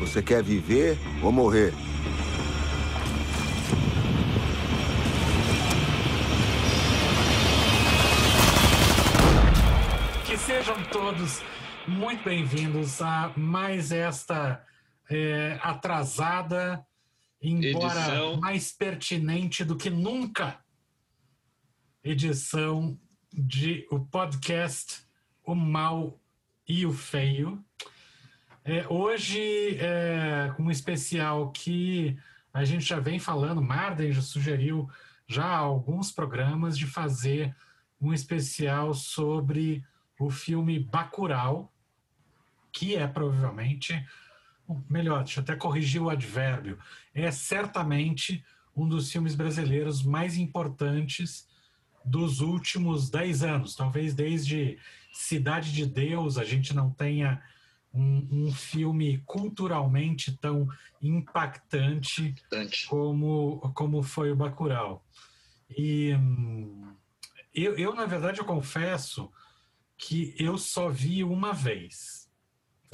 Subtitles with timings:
[0.00, 1.74] Você quer viver ou morrer?
[10.24, 11.42] Que sejam todos
[11.86, 14.64] muito bem-vindos a mais esta
[15.10, 16.82] é, atrasada,
[17.42, 18.36] embora Edição.
[18.40, 20.58] mais pertinente do que nunca,
[22.02, 22.98] edição
[23.30, 25.02] de o podcast
[25.44, 26.18] O Mal
[26.66, 27.62] e o Feio.
[28.70, 32.16] É, hoje, é, um especial que
[32.54, 34.88] a gente já vem falando, Marden já sugeriu
[35.26, 37.52] já alguns programas de fazer
[38.00, 39.82] um especial sobre
[40.20, 41.74] o filme Bacurau,
[42.72, 44.06] que é provavelmente,
[44.88, 46.78] melhor, deixa eu até corrigir o advérbio,
[47.12, 48.44] é certamente
[48.76, 51.44] um dos filmes brasileiros mais importantes
[52.04, 53.74] dos últimos dez anos.
[53.74, 54.78] Talvez desde
[55.12, 57.42] Cidade de Deus a gente não tenha
[57.92, 60.68] um, um filme culturalmente tão
[61.02, 62.86] impactante Importante.
[62.86, 65.04] como, como foi o Bacurau.
[65.68, 66.94] E hum,
[67.54, 69.30] eu, eu, na verdade, eu confesso
[69.96, 72.30] que eu só vi uma vez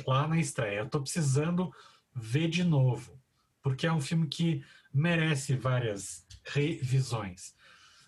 [0.06, 0.80] lá na estreia.
[0.80, 1.72] Eu tô precisando
[2.14, 3.19] ver de novo,
[3.62, 7.55] porque é um filme que merece várias revisões.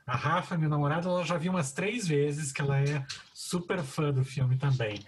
[0.07, 4.11] A Rafa, minha namorada, ela já viu umas três vezes, que ela é super fã
[4.11, 5.05] do filme também.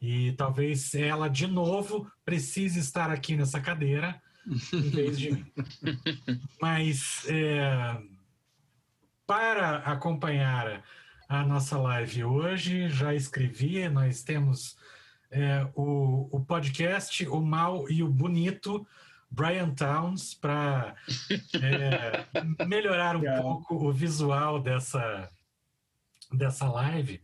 [0.00, 4.20] E talvez ela, de novo, precise estar aqui nessa cadeira
[4.72, 5.46] em vez de mim.
[6.60, 7.98] Mas é,
[9.26, 10.82] para acompanhar
[11.28, 14.76] a nossa live hoje, já escrevi, nós temos
[15.30, 18.86] é, o, o podcast O Mal e o Bonito,
[19.30, 20.94] Brian Towns, para
[21.60, 22.24] é,
[22.64, 25.28] melhorar um pouco o visual dessa,
[26.32, 27.20] dessa live,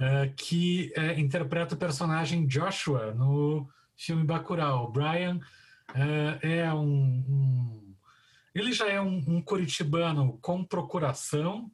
[0.00, 4.86] é, que é, interpreta o personagem Joshua no filme Bacurau.
[4.86, 5.38] O Brian
[6.42, 6.84] é, é um,
[7.28, 7.94] um-
[8.54, 11.70] Ele já é um, um curitibano com procuração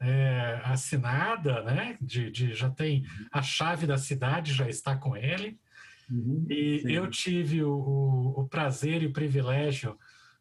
[0.00, 1.96] é, assinada, né?
[2.00, 5.58] De, de- já tem a chave da cidade, já está com ele.
[6.10, 6.46] Uhum.
[6.48, 6.92] E Sim.
[6.92, 9.98] eu tive o, o- o prazer e o privilégio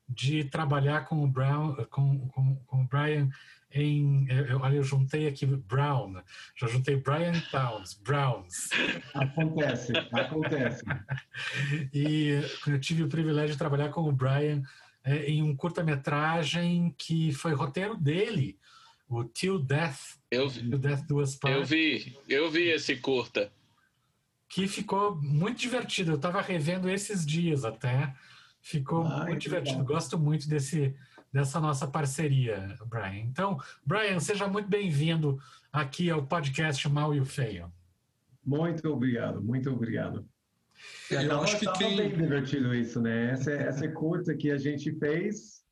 [0.07, 3.29] de trabalhar com o Brown, com, com, com o Brian
[3.73, 6.21] em, eu, olha, eu juntei aqui Brown,
[6.55, 8.69] já juntei Brian Towns, Browns,
[9.13, 10.83] Acontece, acontece.
[11.93, 14.61] e eu tive o privilégio de trabalhar com o Brian
[15.03, 18.57] é, em um curta-metragem que foi roteiro dele,
[19.09, 23.51] o Till Death, Eu, vi- Till Death Do Us eu vi, eu vi esse curta.
[24.47, 26.11] que ficou muito divertido.
[26.11, 28.13] Eu estava revendo esses dias até.
[28.61, 29.79] Ficou Ai, muito divertido.
[29.79, 29.93] legal.
[29.95, 30.95] Gosto muito desse,
[31.33, 33.23] dessa nossa parceria, Brian.
[33.25, 37.71] Então, Brian, seja muito bem-vindo aqui ao podcast Mal e o Feio.
[38.45, 40.25] Muito obrigado, muito obrigado.
[41.09, 43.31] Eu Tava- acho que tava quem- bem divertido isso, né?
[43.31, 45.63] Essa, essa curta que a gente fez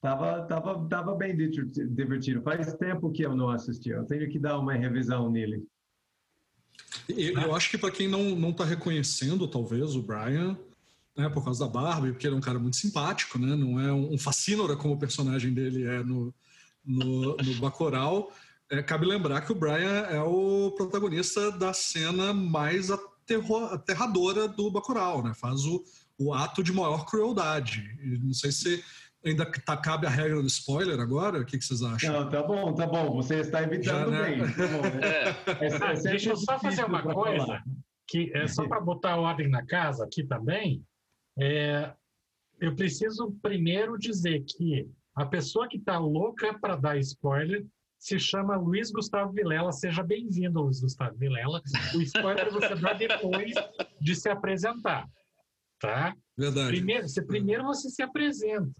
[0.00, 2.42] tava, tava, tava bem diverti- divertido.
[2.42, 3.90] Faz tempo que eu não assisti.
[3.90, 5.62] Eu tenho que dar uma revisão nele.
[7.08, 10.56] Eu, eu acho que para quem não não está reconhecendo, talvez, o Brian,
[11.16, 13.54] né, por causa da barba, e porque ele é um cara muito simpático, né?
[13.54, 16.34] Não é um, fascínora como o personagem dele é no,
[16.84, 18.32] no, no Bacurau.
[18.70, 24.70] É, cabe lembrar que o Brian é o protagonista da cena mais aterro- aterradora do
[24.70, 25.34] Bacurau, né?
[25.34, 25.84] Faz o,
[26.18, 27.82] o ato de maior crueldade.
[28.02, 28.82] E não sei se
[29.24, 31.40] ainda tá, cabe a regra do spoiler agora.
[31.42, 32.10] O que, que vocês acham?
[32.12, 33.14] Não, tá bom, tá bom.
[33.16, 34.30] Você está evitando Já, né?
[34.36, 34.38] bem.
[34.54, 35.00] Tá bom, né?
[35.02, 37.64] É, É- é Ah, deixa eu só fazer uma coisa, falar.
[38.08, 40.82] que é só para botar ordem na casa aqui também.
[41.38, 41.92] É,
[42.60, 47.66] eu preciso primeiro dizer que a pessoa que está louca para dar spoiler
[47.98, 49.72] se chama Luiz Gustavo Vilela.
[49.72, 51.62] Seja bem-vindo, Luiz Gustavo Vilela.
[51.94, 53.52] O spoiler você dá depois
[54.00, 55.08] de se apresentar,
[55.78, 56.14] tá?
[56.36, 56.68] Verdade.
[56.68, 58.72] Primeiro, você, primeiro você se apresenta.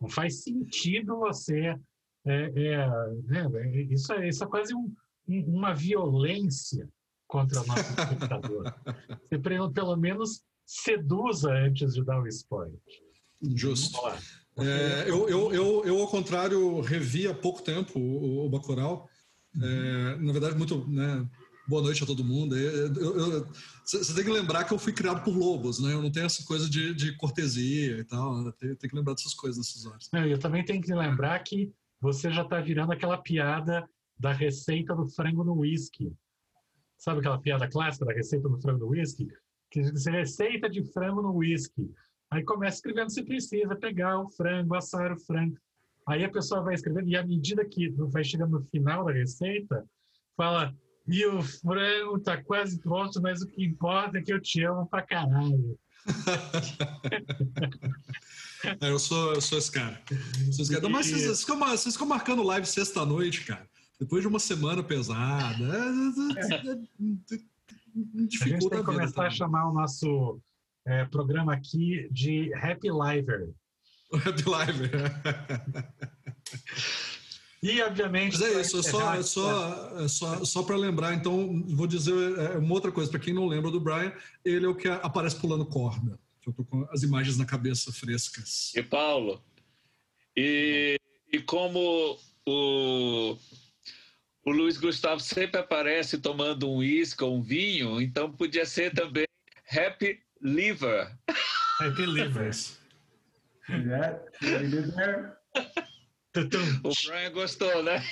[0.00, 1.74] Não faz sentido você.
[2.24, 2.86] é, é,
[3.24, 4.94] né, é, isso, é, isso é quase um-
[5.28, 6.88] um- uma violência
[7.26, 8.62] contra o nosso espectador.
[9.24, 9.38] Você
[9.72, 12.78] pelo menos seduza antes de dar o spoiler.
[13.54, 13.98] Justo.
[14.58, 19.08] É, eu, eu, eu, eu, ao contrário, revi há pouco tempo o, o Bacurau.
[19.60, 20.88] É, na verdade, muito.
[20.88, 21.28] Né,
[21.68, 22.54] boa noite a todo mundo.
[23.84, 25.92] Você tem que lembrar que eu fui criado por lobos, né?
[25.92, 28.42] Eu não tenho essa coisa de, de cortesia e tal.
[28.42, 28.52] né?
[28.58, 30.08] Tem, tem que lembrar dessas coisas nessas horas.
[30.12, 33.88] Não, eu também tenho que lembrar que você já está virando aquela piada
[34.18, 36.12] da receita do frango no whisky.
[36.98, 39.28] Sabe aquela piada clássica da receita do frango no whisky?
[39.72, 39.80] Que
[40.10, 41.90] receita de frango no whisky.
[42.30, 45.56] Aí começa escrevendo, você precisa pegar o frango, assar o frango.
[46.06, 49.84] Aí a pessoa vai escrevendo, e à medida que vai chegando no final da receita,
[50.36, 50.74] fala,
[51.08, 54.86] e o frango tá quase pronto, mas o que importa é que eu te amo
[54.86, 55.78] pra caralho.
[58.80, 60.00] É, eu, sou, eu sou esse cara.
[60.52, 60.88] Sou esse cara.
[60.88, 63.68] Mas vocês, vocês, ficam, vocês ficam marcando live sexta-noite, cara.
[63.98, 65.64] Depois de uma semana pesada.
[66.38, 67.51] É, é, é,
[67.94, 69.28] a gente tem que começar também.
[69.28, 70.40] a chamar o nosso
[70.86, 73.50] é, programa aqui de Happy Liver.
[74.12, 75.12] Happy Liver.
[77.62, 78.38] E, obviamente.
[78.38, 82.12] Mas é isso, é só, é só, é só, só para lembrar, então, vou dizer
[82.38, 83.08] é, uma outra coisa.
[83.08, 84.12] Para quem não lembra do Brian,
[84.44, 86.18] ele é o que aparece pulando corda.
[86.44, 88.72] Eu estou com as imagens na cabeça frescas.
[88.74, 89.40] E Paulo,
[90.36, 90.98] e,
[91.32, 93.36] e como o,
[94.44, 99.26] o Luiz Gustavo sempre aparece tomando um uísque ou um vinho, então podia ser também
[99.70, 101.16] Happy Liver.
[101.80, 102.78] Happy Livers.
[103.68, 104.18] yeah,
[106.84, 108.02] o Brian gostou, né?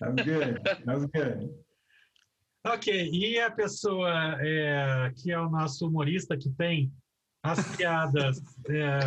[0.00, 0.62] That was good.
[0.64, 1.64] That was good.
[2.66, 6.90] Ok, e a pessoa é, que é o nosso humorista que tem
[7.42, 8.98] as piadas é,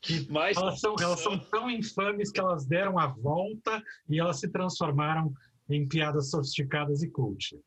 [0.00, 0.56] que Mas...
[0.56, 5.32] elas, são, elas são tão infames que elas deram a volta e elas se transformaram
[5.68, 7.58] em piadas sofisticadas e cult.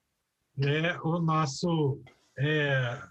[0.59, 2.01] É o nosso
[2.37, 3.01] é,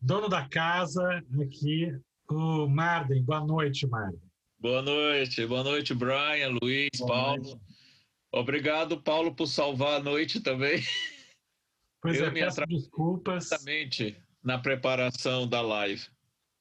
[0.00, 1.92] dono da casa aqui,
[2.30, 3.22] o Marden.
[3.22, 4.20] Boa noite, Marden.
[4.58, 7.42] Boa noite, boa noite, Brian, Luiz, boa Paulo.
[7.42, 7.60] Noite.
[8.32, 10.82] Obrigado, Paulo, por salvar a noite também.
[12.00, 13.46] Pois Eu é, peço desculpas.
[13.46, 16.06] Exatamente na preparação da live.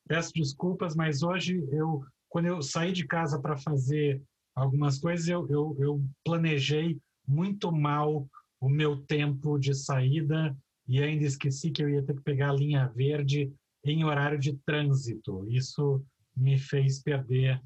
[0.07, 4.21] Peço desculpas, mas hoje eu, quando eu saí de casa para fazer
[4.55, 8.27] algumas coisas, eu, eu, eu planejei muito mal
[8.59, 10.55] o meu tempo de saída
[10.87, 13.51] e ainda esqueci que eu ia ter que pegar a linha verde
[13.83, 15.45] em horário de trânsito.
[15.49, 16.03] Isso
[16.35, 17.61] me fez perder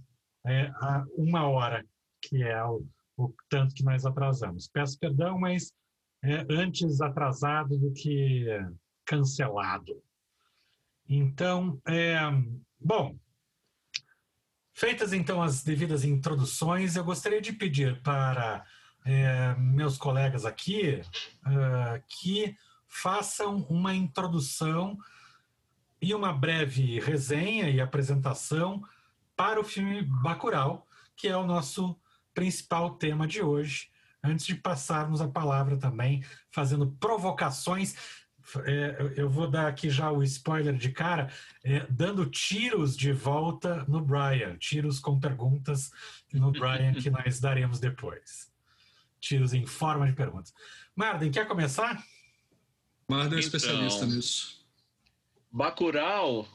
[0.46, 0.72] é,
[1.16, 1.86] uma hora,
[2.22, 2.86] que é o,
[3.18, 4.68] o, tanto que nós atrasamos.
[4.68, 5.72] Peço perdão, mas
[6.24, 8.46] é, antes atrasado do que
[9.06, 10.02] cancelado.
[11.10, 12.20] Então, é,
[12.80, 13.18] bom,
[14.72, 18.64] feitas então as devidas introduções, eu gostaria de pedir para
[19.04, 21.02] é, meus colegas aqui
[21.48, 22.56] uh, que
[22.88, 24.98] façam uma introdução
[26.00, 28.84] e uma breve resenha e apresentação
[29.36, 32.00] para o filme Bacurau, que é o nosso
[32.36, 33.90] principal tema de hoje.
[34.24, 37.96] Antes de passarmos a palavra também, fazendo provocações,
[38.66, 41.32] é, eu vou dar aqui já o spoiler de cara,
[41.64, 45.92] é, dando tiros de volta no Brian, tiros com perguntas
[46.34, 48.52] no Brian que nós daremos depois.
[49.20, 50.54] Tiros em forma de perguntas.
[50.96, 52.04] Marden, quer começar?
[53.08, 54.66] Marden é especialista então, nisso.
[55.52, 56.48] Bacurau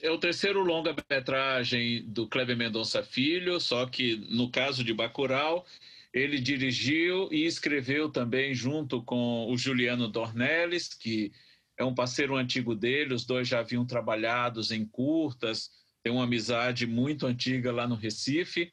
[0.00, 5.64] é o terceiro longa-metragem do Kleber Mendonça Filho, só que no caso de Bacurau,
[6.12, 11.32] ele dirigiu e escreveu também junto com o Juliano Dornelles, que
[11.78, 15.70] é um parceiro antigo dele, os dois já haviam trabalhado em curtas,
[16.02, 18.72] tem uma amizade muito antiga lá no Recife.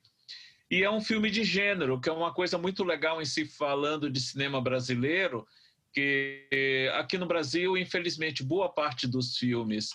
[0.69, 3.57] E é um filme de gênero, que é uma coisa muito legal em se si,
[3.57, 5.47] falando de cinema brasileiro,
[5.94, 9.89] que aqui no Brasil, infelizmente, boa parte dos filmes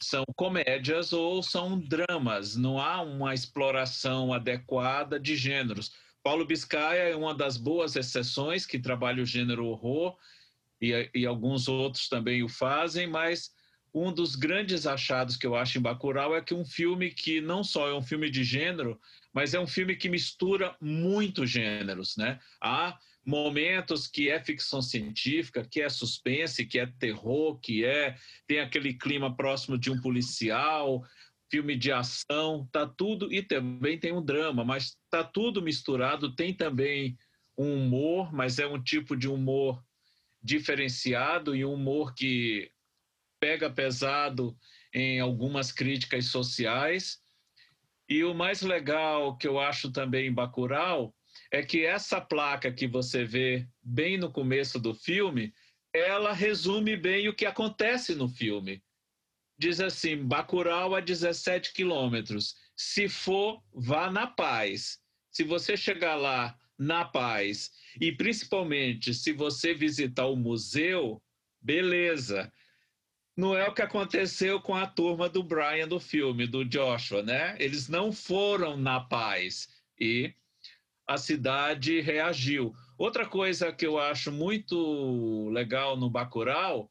[0.00, 5.92] são comédias ou são dramas, não há uma exploração adequada de gêneros.
[6.28, 10.14] Paulo Biscaia é uma das boas exceções que trabalha o gênero horror
[10.78, 13.50] e, e alguns outros também o fazem, mas
[13.94, 17.64] um dos grandes achados que eu acho em Bacurau é que um filme que não
[17.64, 19.00] só é um filme de gênero,
[19.32, 22.38] mas é um filme que mistura muitos gêneros, né?
[22.60, 28.60] Há momentos que é ficção científica, que é suspense, que é terror, que é tem
[28.60, 31.02] aquele clima próximo de um policial,
[31.50, 36.54] filme de ação, tá tudo e também tem um drama, mas tá tudo misturado, tem
[36.54, 37.16] também
[37.56, 39.82] um humor, mas é um tipo de humor
[40.42, 42.70] diferenciado e um humor que
[43.40, 44.56] pega pesado
[44.94, 47.18] em algumas críticas sociais.
[48.08, 51.14] E o mais legal que eu acho também em Bacurau
[51.52, 55.52] é que essa placa que você vê bem no começo do filme,
[55.92, 58.82] ela resume bem o que acontece no filme.
[59.58, 62.54] Diz assim: Bacurau a 17 quilômetros.
[62.76, 65.00] Se for, vá na paz.
[65.30, 71.20] Se você chegar lá na paz, e principalmente se você visitar o museu,
[71.60, 72.52] beleza.
[73.36, 77.56] Não é o que aconteceu com a turma do Brian do filme, do Joshua, né?
[77.58, 79.68] Eles não foram na paz.
[79.98, 80.34] E
[81.06, 82.74] a cidade reagiu.
[82.96, 86.90] Outra coisa que eu acho muito legal no Bacurau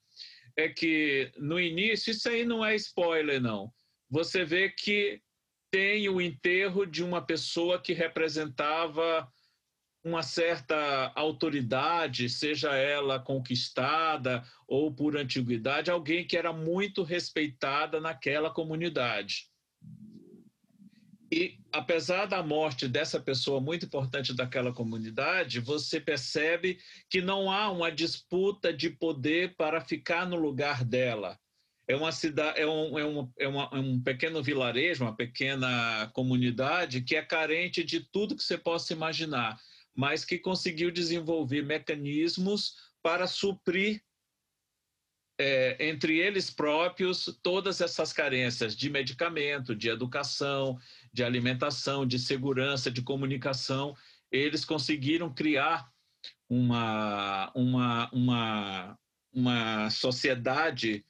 [0.58, 3.72] é que no início, isso aí não é spoiler não,
[4.10, 5.22] você vê que
[5.72, 9.32] tem o enterro de uma pessoa que representava
[10.04, 18.50] uma certa autoridade, seja ela conquistada ou por antiguidade, alguém que era muito respeitada naquela
[18.50, 19.50] comunidade.
[21.32, 26.80] E apesar da morte dessa pessoa muito importante daquela comunidade, você percebe
[27.10, 31.38] que não há uma disputa de poder para ficar no lugar dela.
[31.86, 36.10] É uma cidade, é um, é um, é uma, é um pequeno vilarejo, uma pequena
[36.14, 39.58] comunidade que é carente de tudo que você possa imaginar,
[39.96, 44.02] mas que conseguiu desenvolver mecanismos para suprir
[45.40, 50.78] é, entre eles próprios todas essas carências de medicamento, de educação,
[51.18, 53.96] de alimentação, de segurança, de comunicação,
[54.32, 55.92] eles conseguiram criar
[56.48, 59.00] uma, uma, uma,
[59.34, 61.04] uma sociedade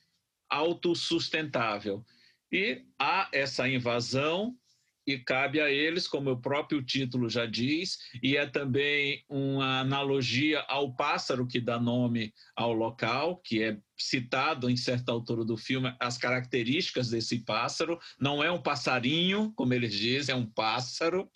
[0.49, 2.05] autossustentável.
[2.49, 4.57] E há essa invasão
[5.07, 10.59] e cabe a eles, como o próprio título já diz, e é também uma analogia
[10.67, 15.95] ao pássaro que dá nome ao local, que é citado em certa altura do filme
[15.97, 17.97] as características desse pássaro.
[18.19, 21.31] Não é um passarinho, como eles dizem, é um pássaro.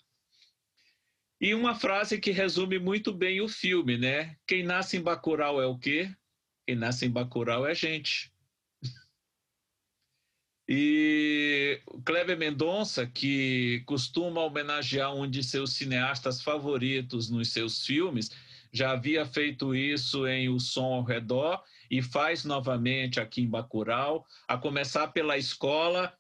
[1.40, 4.36] E uma frase que resume muito bem o filme, né?
[4.46, 6.14] Quem nasce em Bacurau é o quê?
[6.68, 8.31] Quem nasce em Bacurau é gente.
[10.74, 18.32] E o Kleber Mendonça, que costuma homenagear um de seus cineastas favoritos nos seus filmes,
[18.72, 24.26] já havia feito isso em O Som ao Redor e faz novamente aqui em Bacurau,
[24.48, 26.18] a começar pela escola.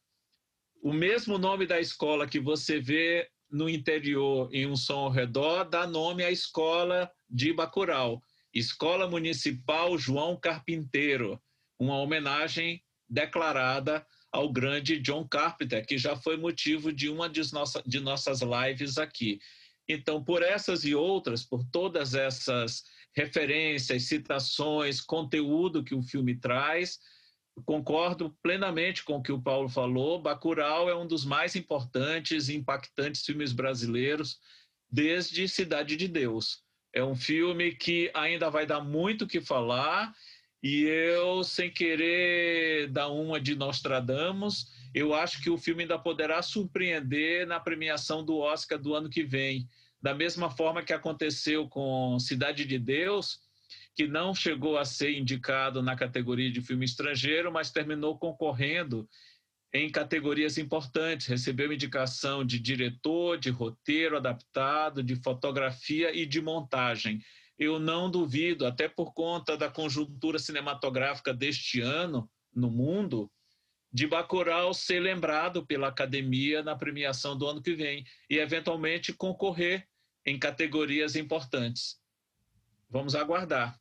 [0.83, 5.63] O mesmo nome da escola que você vê no interior em Um Som ao Redor
[5.63, 8.21] dá nome à escola de Bacurau,
[8.53, 11.41] Escola Municipal João Carpinteiro,
[11.79, 17.83] uma homenagem declarada ao grande John Carpenter, que já foi motivo de uma de, nossa,
[17.85, 19.39] de nossas lives aqui.
[19.87, 22.83] Então, por essas e outras, por todas essas
[23.13, 26.97] referências, citações, conteúdo que o filme traz,
[27.65, 30.21] concordo plenamente com o que o Paulo falou.
[30.21, 34.39] Bacurau é um dos mais importantes e impactantes filmes brasileiros
[34.89, 36.63] desde Cidade de Deus.
[36.93, 40.13] É um filme que ainda vai dar muito o que falar
[40.63, 46.41] e eu, sem querer dar uma de Nostradamus, eu acho que o filme ainda poderá
[46.43, 49.67] surpreender na premiação do Oscar do ano que vem.
[49.99, 53.39] Da mesma forma que aconteceu com Cidade de Deus,
[53.95, 59.09] que não chegou a ser indicado na categoria de filme estrangeiro, mas terminou concorrendo
[59.73, 61.25] em categorias importantes.
[61.25, 67.19] Recebeu indicação de diretor, de roteiro adaptado, de fotografia e de montagem
[67.61, 73.31] eu não duvido, até por conta da conjuntura cinematográfica deste ano no mundo,
[73.93, 79.87] de Bacurau ser lembrado pela academia na premiação do ano que vem e eventualmente concorrer
[80.25, 82.01] em categorias importantes.
[82.89, 83.79] Vamos aguardar.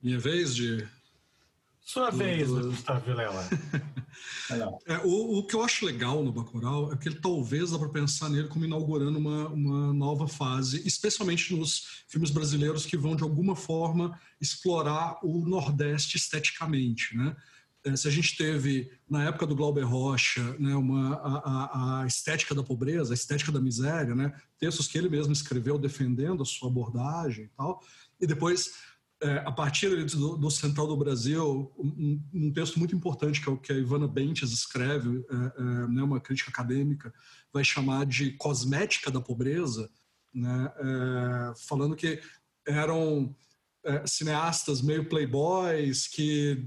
[0.00, 0.88] Minha vez de
[1.80, 3.42] sua vez, Gustavo Vilela.
[4.86, 7.88] é, o, o, que eu acho legal no Bacurau é que ele talvez dá para
[7.88, 13.22] pensar nele como inaugurando uma, uma nova fase, especialmente nos filmes brasileiros que vão de
[13.22, 17.34] alguma forma explorar o Nordeste esteticamente, né?
[17.86, 22.52] É, se a gente teve na época do Glauber Rocha, né, uma a, a, estética
[22.52, 26.68] da pobreza, a estética da miséria, né, textos que ele mesmo escreveu defendendo a sua
[26.68, 27.80] abordagem e tal,
[28.20, 28.72] e depois
[29.26, 33.52] é, a partir do, do, Central do Brasil, um, um, texto muito importante que é
[33.52, 37.12] o que a Ivana Bentes escreve, é, é, né, uma crítica acadêmica,
[37.52, 39.90] vai chamar de cosmética da pobreza,
[40.32, 42.20] né, é, falando que
[42.68, 43.34] eram
[43.84, 46.64] é, cineastas meio playboys que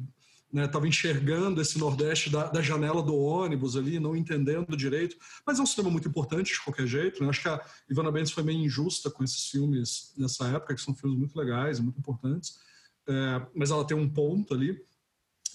[0.53, 5.15] estava né, enxergando esse Nordeste da, da, janela do ônibus ali, não entendendo direito.
[5.45, 7.23] Mas é um cinema muito importante de qualquer jeito.
[7.23, 7.29] Né?
[7.29, 10.95] Acho que a Ivana Bentes foi meio injusta com esses filmes nessa época, que são
[10.95, 12.59] filmes muito legais muito importantes.
[13.07, 14.79] É, mas ela tem um ponto ali.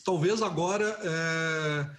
[0.04, 1.90] Talvez agora, é,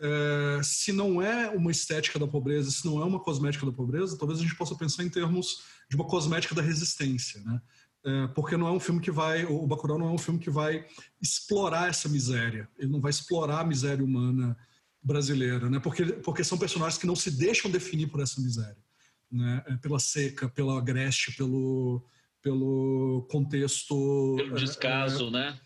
[0.00, 4.18] é, se não é uma estética da pobreza, se não é uma cosmética da pobreza,
[4.18, 7.60] talvez a gente possa pensar em termos de uma cosmética da resistência, né?
[8.04, 10.50] É, porque não é um filme que vai, o Bacurau não é um filme que
[10.50, 10.84] vai
[11.20, 14.56] explorar essa miséria, ele não vai explorar a miséria humana
[15.00, 15.78] brasileira, né?
[15.78, 18.82] Porque porque são personagens que não se deixam definir por essa miséria,
[19.30, 19.62] né?
[19.66, 22.04] É, pela seca, pela agreste, pelo
[22.40, 25.60] pelo contexto, pelo descaso, é, né?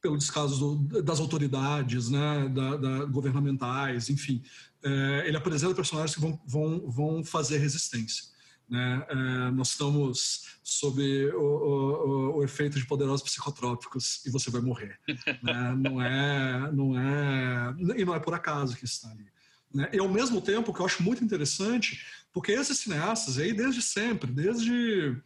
[0.00, 2.48] Pelo descaso do, das autoridades, né?
[2.48, 4.42] Da, da governamentais, enfim,
[4.82, 8.30] é, ele apresenta personagens que vão vão vão fazer resistência.
[8.70, 9.04] Né?
[9.08, 9.14] É,
[9.50, 14.96] nós estamos sob o, o, o, efeito de poderosos psicotrópicos e você vai morrer.
[15.42, 15.74] né?
[15.76, 19.26] Não é, não é e não é por acaso que está ali.
[19.74, 19.90] Né?
[19.92, 24.30] E ao mesmo tempo, que eu acho muito interessante, porque esses cineastas aí, desde sempre,
[24.30, 25.20] desde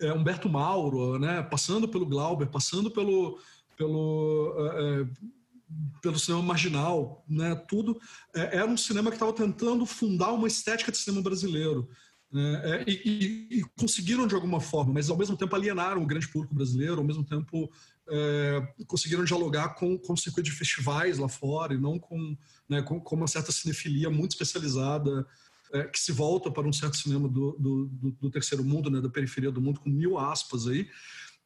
[0.00, 3.38] é, Humberto Mauro, né, passando pelo Glauber, passando pelo,
[3.76, 5.06] pelo, é,
[6.00, 8.00] pelo cinema marginal, né, tudo,
[8.34, 11.88] é, era um cinema que estava tentando fundar uma estética de cinema brasileiro.
[12.36, 16.28] Né, e, e, e, conseguiram de alguma forma, mas ao mesmo tempo alienaram o grande
[16.28, 17.72] público brasileiro, ao mesmo tempo
[18.10, 22.36] é, conseguiram dialogar com, com o circuito de festivais lá fora e não com,
[22.68, 25.26] né, com, com uma certa cinefilia muito especializada
[25.72, 29.00] é, que se volta para um certo cinema do, do, do, do terceiro mundo, né,
[29.00, 30.90] da periferia do mundo, com mil aspas aí.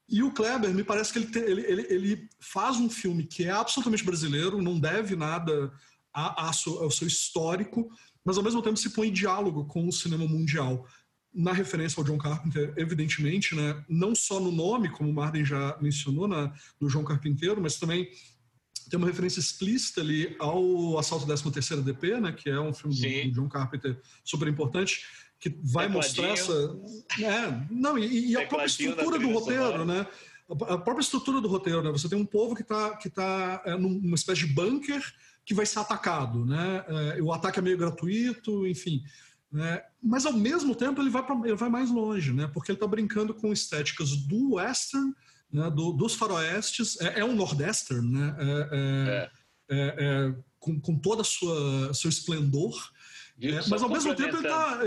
[0.08, 3.44] E o Kleber, me parece que ele, tem, ele, ele, ele, faz um filme que
[3.44, 5.72] é absolutamente brasileiro, não deve nada
[6.12, 7.88] a, a ao seu histórico,
[8.24, 10.86] mas ao mesmo tempo se põe em diálogo com o cinema mundial
[11.32, 15.78] na referência ao John Carpenter, evidentemente, né, não só no nome, como o Marden já
[15.80, 18.08] mencionou, na, do João Carpinteiro, mas também
[18.88, 23.30] tem uma referência explícita ali ao Assalto 13º DP, né, que é um filme do,
[23.30, 25.04] do, John Carpenter super importante,
[25.38, 26.76] que vai mostrar essa...
[27.20, 30.06] É, não, e, e a própria estrutura do roteiro, né?
[30.68, 31.90] A própria estrutura do roteiro, né?
[31.92, 35.00] Você tem um povo que está que tá, é, numa espécie de bunker
[35.44, 36.84] que vai ser atacado, né?
[37.16, 39.02] É, o ataque é meio gratuito, enfim...
[39.52, 39.82] Né?
[40.00, 42.48] Mas ao mesmo tempo ele vai, pra, ele vai mais longe, né?
[42.54, 45.12] porque ele está brincando com estéticas do western,
[45.52, 45.68] né?
[45.70, 48.36] do, dos faroestes, é, é um nordestern, né?
[48.38, 49.94] É, é, é.
[49.98, 52.76] é com, com sua seu esplendor,
[53.68, 54.78] mas ao mesmo tempo ele está...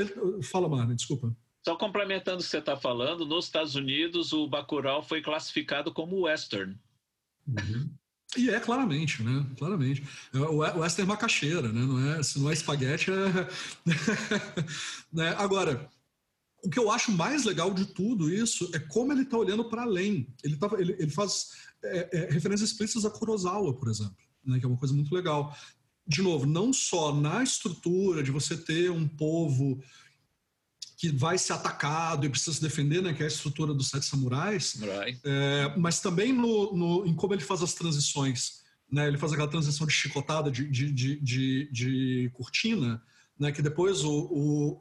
[0.44, 1.36] Fala, Marne, desculpa.
[1.66, 6.22] Só complementando o que você está falando, nos Estados Unidos o Bacurau foi classificado como
[6.22, 6.78] western.
[7.48, 7.90] Uhum.
[8.38, 9.46] E é claramente, né?
[9.58, 10.04] Claramente.
[10.34, 11.82] É, o western é macaxeira, né?
[11.82, 13.50] Não é, se não é espaguete, é...
[15.14, 15.36] né?
[15.38, 15.90] Agora,
[16.64, 19.84] o que eu acho mais legal de tudo isso é como ele está olhando para
[19.84, 20.34] além.
[20.44, 21.50] Ele, tá, ele, ele faz
[21.84, 24.60] é, é, referências explícitas a Kurosawa, por exemplo, né?
[24.60, 25.56] que é uma coisa muito legal.
[26.08, 29.82] De novo, não só na estrutura de você ter um povo
[31.04, 34.06] que vai ser atacado e precisa se defender, né, que é a estrutura dos Sete
[34.06, 34.80] Samurais,
[35.26, 38.64] é, mas também no, no, em como ele faz as transições.
[38.90, 43.02] Né, ele faz aquela transição de chicotada de, de, de, de, de cortina,
[43.38, 44.78] né, que depois o, o,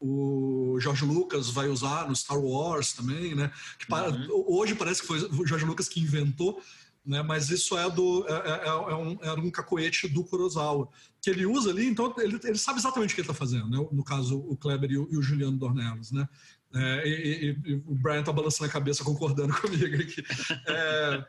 [0.00, 4.44] o, o George Lucas vai usar no Star Wars também, né, que para, uhum.
[4.48, 6.60] hoje parece que foi o George Lucas que inventou,
[7.08, 10.90] né, mas isso é do é, é, é, é um, era um cacoete do Kurosawa
[11.22, 13.88] que ele usa ali, então ele, ele sabe exatamente o que ele está fazendo, né?
[13.90, 16.28] no caso o Kleber e o, e o Juliano Dornelis, né?
[16.74, 20.22] É, e, e, o Brian está balançando a cabeça concordando comigo aqui.
[20.66, 21.24] É,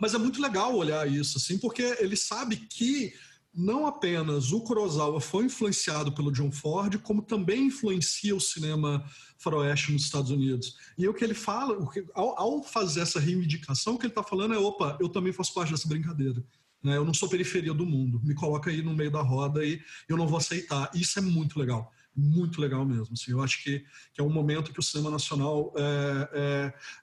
[0.00, 3.14] mas é muito legal olhar isso, assim, porque ele sabe que
[3.54, 9.04] não apenas o Kurosawa foi influenciado pelo John Ford, como também influencia o cinema
[9.36, 10.76] faroeste nos Estados Unidos.
[10.96, 11.76] E o que ele fala,
[12.14, 15.52] ao, ao fazer essa reivindicação, o que ele está falando é: opa, eu também faço
[15.52, 16.42] parte dessa brincadeira.
[16.82, 16.96] Né?
[16.96, 18.20] Eu não sou periferia do mundo.
[18.24, 20.90] Me coloca aí no meio da roda e eu não vou aceitar.
[20.94, 21.92] Isso é muito legal.
[22.14, 23.14] Muito legal mesmo.
[23.14, 26.28] Assim, eu acho que, que é um momento que o cinema nacional é,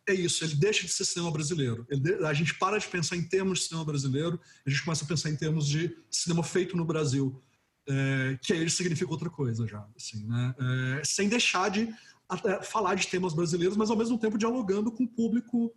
[0.08, 0.44] é, é isso.
[0.44, 1.86] Ele deixa de ser cinema brasileiro.
[1.90, 5.08] Ele, a gente para de pensar em termos de cinema brasileiro, a gente começa a
[5.08, 7.42] pensar em termos de cinema feito no Brasil.
[7.88, 10.54] É, que aí significa outra coisa já, assim, né?
[11.00, 11.92] É, sem deixar de
[12.62, 15.74] falar de temas brasileiros, mas ao mesmo tempo dialogando com o público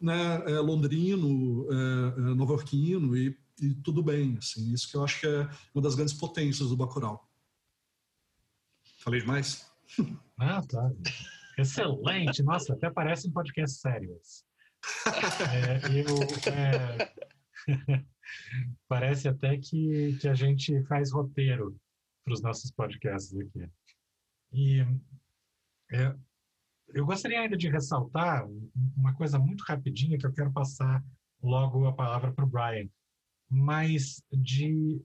[0.00, 4.36] né, é, londrino, é, é, nova-iorquino e, e, tudo bem.
[4.38, 7.27] Assim, isso que eu acho que é uma das grandes potências do Bacurau.
[9.08, 9.66] Falei demais?
[10.38, 10.92] Ah, tá.
[11.56, 12.42] Excelente.
[12.42, 14.20] Nossa, até parece um podcast sério.
[15.50, 16.14] É, eu,
[16.52, 18.06] é,
[18.86, 21.74] parece até que, que a gente faz roteiro
[22.22, 23.70] para os nossos podcasts aqui.
[24.52, 24.80] E
[25.90, 26.14] é,
[26.88, 28.46] eu gostaria ainda de ressaltar
[28.94, 31.02] uma coisa muito rapidinha que eu quero passar
[31.42, 32.90] logo a palavra para o Brian,
[33.48, 35.02] mas de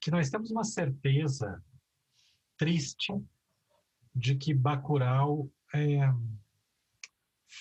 [0.00, 1.62] que nós temos uma certeza
[2.60, 3.12] triste
[4.14, 6.00] de que Bacurau é,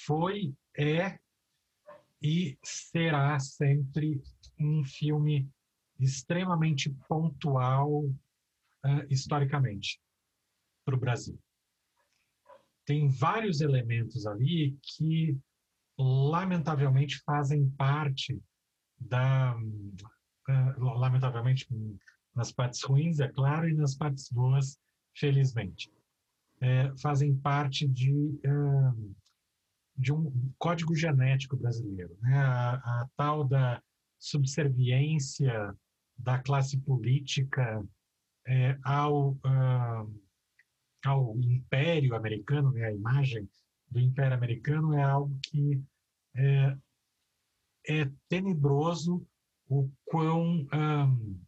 [0.06, 1.18] foi, é
[2.22, 4.22] e será sempre
[4.60, 5.50] um filme
[5.98, 10.02] extremamente pontual uh, historicamente
[10.84, 11.40] para o Brasil
[12.90, 15.38] tem vários elementos ali que,
[15.96, 18.42] lamentavelmente, fazem parte
[19.00, 19.56] da.
[19.56, 21.68] Uh, lamentavelmente,
[22.34, 24.80] nas partes ruins, é claro, e nas partes boas,
[25.20, 25.92] felizmente.
[26.62, 29.16] É, fazem parte de, uh,
[29.96, 32.18] de um código genético brasileiro.
[32.22, 32.38] Né?
[32.38, 33.82] A, a tal da
[34.18, 35.76] subserviência
[36.18, 37.84] da classe política
[38.48, 39.32] é, ao.
[39.34, 40.30] Uh,
[41.06, 43.50] ao Império Americano, né, a imagem
[43.90, 45.82] do Império Americano é algo que
[46.36, 46.78] é,
[47.88, 49.26] é tenebroso
[49.68, 51.40] o quão, um,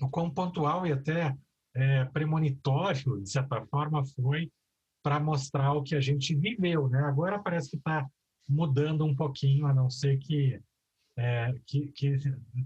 [0.00, 1.36] o quão pontual e até
[1.74, 4.50] é, premonitório, de certa forma, foi
[5.02, 6.88] para mostrar o que a gente viveu.
[6.88, 6.98] Né?
[7.00, 8.06] Agora parece que está
[8.48, 10.60] mudando um pouquinho, a não ser que,
[11.16, 12.18] é, que, que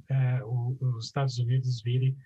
[0.09, 2.17] é, o, os Estados Unidos virem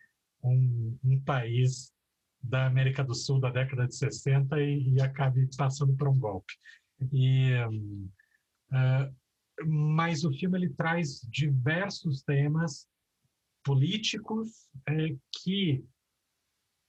[0.42, 1.92] um, um, país
[2.40, 6.54] da América do Sul da década de 60 e, e acabe passando por um golpe.
[7.12, 7.52] E,
[8.72, 9.14] uh,
[9.66, 12.86] mas o filme ele traz diversos temas
[13.64, 15.84] políticos é, que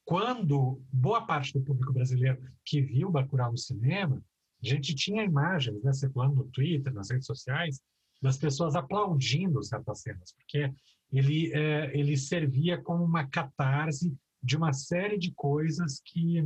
[0.10, 4.20] quando boa parte do público brasileiro que viu Bacurau no cinema,
[4.60, 7.80] a gente tinha imagens, né, circulando no Twitter, nas redes sociais,
[8.20, 10.74] das pessoas aplaudindo certas cenas, porque
[11.14, 16.44] ele, é, ele servia como uma catarse de uma série de coisas que,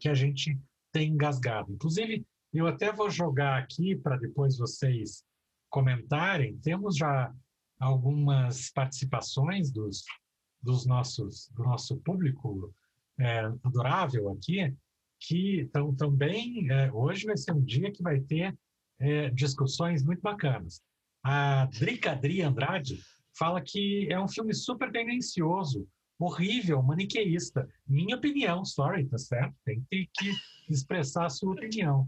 [0.00, 0.58] que a gente
[0.90, 1.70] tem engasgado.
[1.70, 2.24] Inclusive,
[2.54, 5.22] eu até vou jogar aqui para depois vocês
[5.68, 6.56] comentarem.
[6.60, 7.34] Temos já
[7.78, 10.06] algumas participações dos,
[10.62, 12.72] dos nossos, do nosso público
[13.18, 14.74] é, adorável aqui,
[15.18, 16.70] que estão também.
[16.70, 18.56] É, hoje vai ser um dia que vai ter
[18.98, 20.82] é, discussões muito bacanas.
[21.22, 23.00] A Dricadri Andrade
[23.38, 25.86] fala que é um filme super tendencioso,
[26.18, 27.68] horrível, maniqueísta.
[27.86, 29.54] Minha opinião, sorry, tá certo?
[29.64, 30.32] Tem, tem que
[30.68, 32.06] expressar a sua opinião.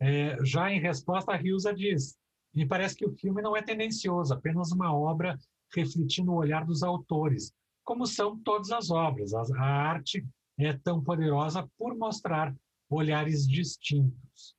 [0.00, 2.16] É, já em resposta, a Hilza diz:
[2.54, 5.38] me parece que o filme não é tendencioso, apenas uma obra
[5.74, 7.52] refletindo o olhar dos autores,
[7.84, 9.32] como são todas as obras.
[9.34, 10.26] A, arte
[10.58, 12.54] é tão poderosa por mostrar
[12.88, 14.56] olhares distintos.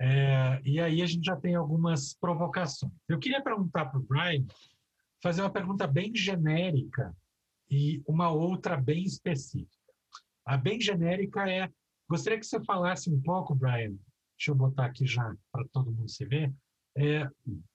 [0.00, 2.92] É, e aí a gente já tem algumas provocações.
[3.08, 4.46] Eu queria perguntar para o Brian,
[5.22, 7.14] fazer uma pergunta bem genérica
[7.70, 9.76] e uma outra bem específica.
[10.44, 11.70] A bem genérica é,
[12.08, 13.94] gostaria que você falasse um pouco, Brian,
[14.36, 16.52] deixa eu botar aqui já para todo mundo se ver,
[16.96, 17.28] é,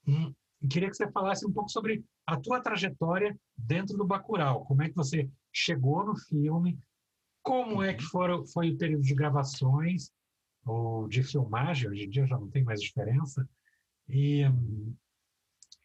[0.07, 0.33] hum,
[0.69, 4.89] queria que você falasse um pouco sobre a tua trajetória dentro do Bacurau, como é
[4.89, 6.77] que você chegou no filme,
[7.43, 10.11] como é que foram, foi o período de gravações
[10.65, 13.47] ou de filmagem, hoje em dia já não tem mais diferença,
[14.09, 14.41] e,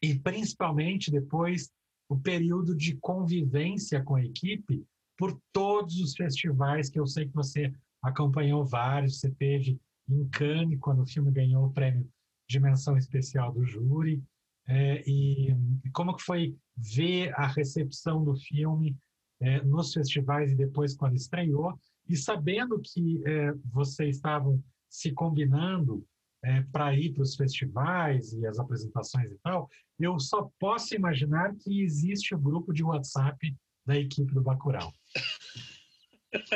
[0.01, 1.71] e principalmente depois
[2.09, 4.83] o período de convivência com a equipe
[5.15, 10.79] por todos os festivais que eu sei que você acompanhou vários, você teve em Cannes,
[10.79, 12.09] quando o filme ganhou o prêmio
[12.49, 14.21] Dimensão Especial do Júri,
[14.67, 15.55] é, e
[15.93, 18.95] como que foi ver a recepção do filme
[19.39, 26.05] é, nos festivais e depois quando estreou, e sabendo que é, vocês estavam se combinando
[26.43, 29.69] é, para ir para os festivais e as apresentações e tal,
[29.99, 34.91] eu só posso imaginar que existe o um grupo de WhatsApp da equipe do Bacurau.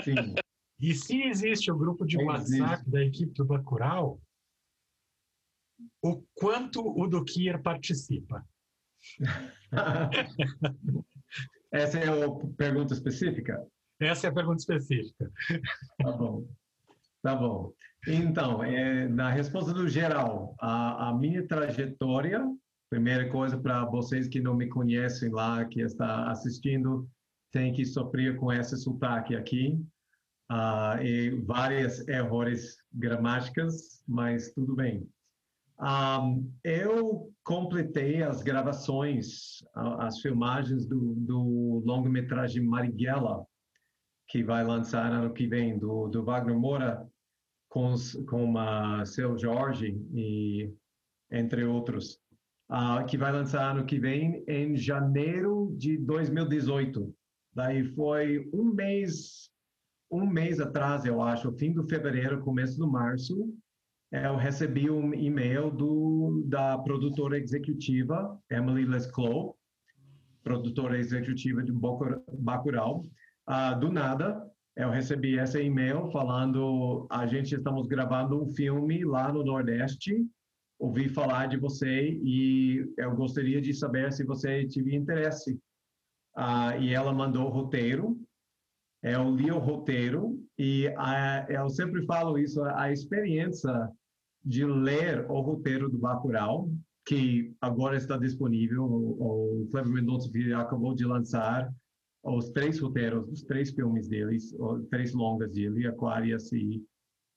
[0.04, 0.36] Sim.
[0.80, 4.20] E se existe o um grupo de WhatsApp da equipe do Bacurau,
[6.02, 8.46] o quanto o Dukier participa?
[11.72, 13.66] Essa é a pergunta específica?
[14.00, 15.32] Essa é a pergunta específica.
[15.98, 16.48] Tá bom.
[17.22, 17.74] Tá bom.
[18.08, 22.46] Então, é, na resposta do geral, a, a minha trajetória,
[22.90, 27.10] primeira coisa para vocês que não me conhecem lá, que está assistindo,
[27.52, 29.80] tem que sofrer com esse sotaque aqui.
[30.52, 35.10] Uh, e vários erros gramáticos, mas tudo bem.
[35.80, 39.64] Um, eu completei as gravações,
[40.00, 43.46] as filmagens do, do longa-metragem Marighella,
[44.28, 47.06] que vai lançar ano que vem, do, do Wagner Moura,
[47.70, 47.94] com,
[48.28, 50.74] com o Seu Jorge, e,
[51.30, 52.20] entre outros,
[52.72, 57.14] uh, que vai lançar ano que vem, em janeiro de 2018.
[57.54, 59.50] Daí foi um mês,
[60.10, 63.54] um mês atrás, eu acho, fim do fevereiro, começo do março,
[64.24, 69.54] eu recebi um e-mail do, da produtora executiva, Emily Lesclos,
[70.44, 73.04] produtora executiva de Bacurau.
[73.48, 79.34] Uh, do nada, eu recebi esse e-mail falando a gente estamos gravando um filme lá
[79.34, 80.26] no Nordeste,
[80.80, 85.60] ouvi falar de você e eu gostaria de saber se você tiver interesse.
[86.38, 88.18] Uh, e ela mandou o roteiro,
[89.02, 93.72] eu li o roteiro e uh, eu sempre falo isso, a experiência
[94.46, 96.70] de ler o roteiro do Bacurau,
[97.06, 98.84] que agora está disponível.
[98.84, 101.70] O, o Cleber Mendonça Filho acabou de lançar
[102.24, 104.56] os três roteiros, os três filmes deles,
[104.90, 106.84] três longas dele, Aquarius e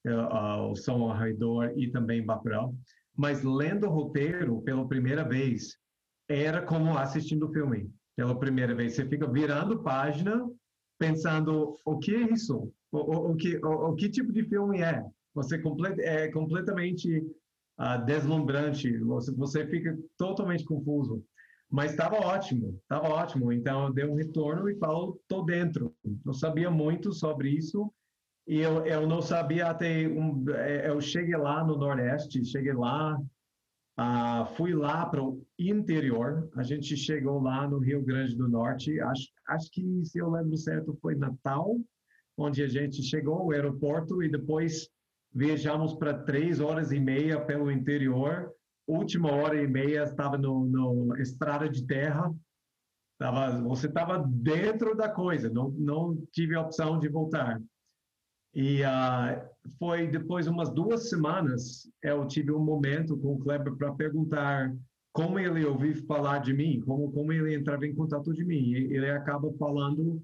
[0.07, 2.75] uh, O Som Arredor e também Bacurau.
[3.17, 5.77] Mas lendo o roteiro pela primeira vez,
[6.29, 8.95] era como assistindo o filme pela primeira vez.
[8.95, 10.47] Você fica virando página,
[10.99, 12.73] pensando, o que é isso?
[12.91, 15.05] O, o, o que, o, o que tipo de filme é?
[15.35, 15.61] Você
[16.01, 17.19] é completamente
[17.79, 21.25] uh, deslumbrante, você, você fica totalmente confuso.
[21.71, 23.53] Mas estava ótimo, estava ótimo.
[23.53, 25.95] Então, eu dei um retorno e falo, estou dentro.
[26.25, 27.93] Não sabia muito sobre isso.
[28.47, 30.09] E eu, eu não sabia até...
[30.09, 33.21] Um, é, eu cheguei lá no Nordeste, cheguei lá,
[34.01, 36.49] uh, fui lá para o interior.
[36.57, 38.99] A gente chegou lá no Rio Grande do Norte.
[39.01, 41.77] Acho, acho que, se eu lembro certo, foi Natal,
[42.39, 44.89] onde a gente chegou ao aeroporto e depois
[45.35, 48.53] viajamos para três horas e meia pelo interior
[48.89, 52.35] última hora e meia estava no, no estrada de terra.
[53.19, 57.61] Tava, você estava dentro da coisa, não, não tive a opção de voltar.
[58.55, 63.93] E uh, foi depois umas duas semanas eu tive um momento com o Kleber para
[63.93, 64.75] perguntar
[65.13, 68.71] como ele ouviu falar de mim, como como ele entrava em contato de mim.
[68.71, 70.23] E ele acaba falando,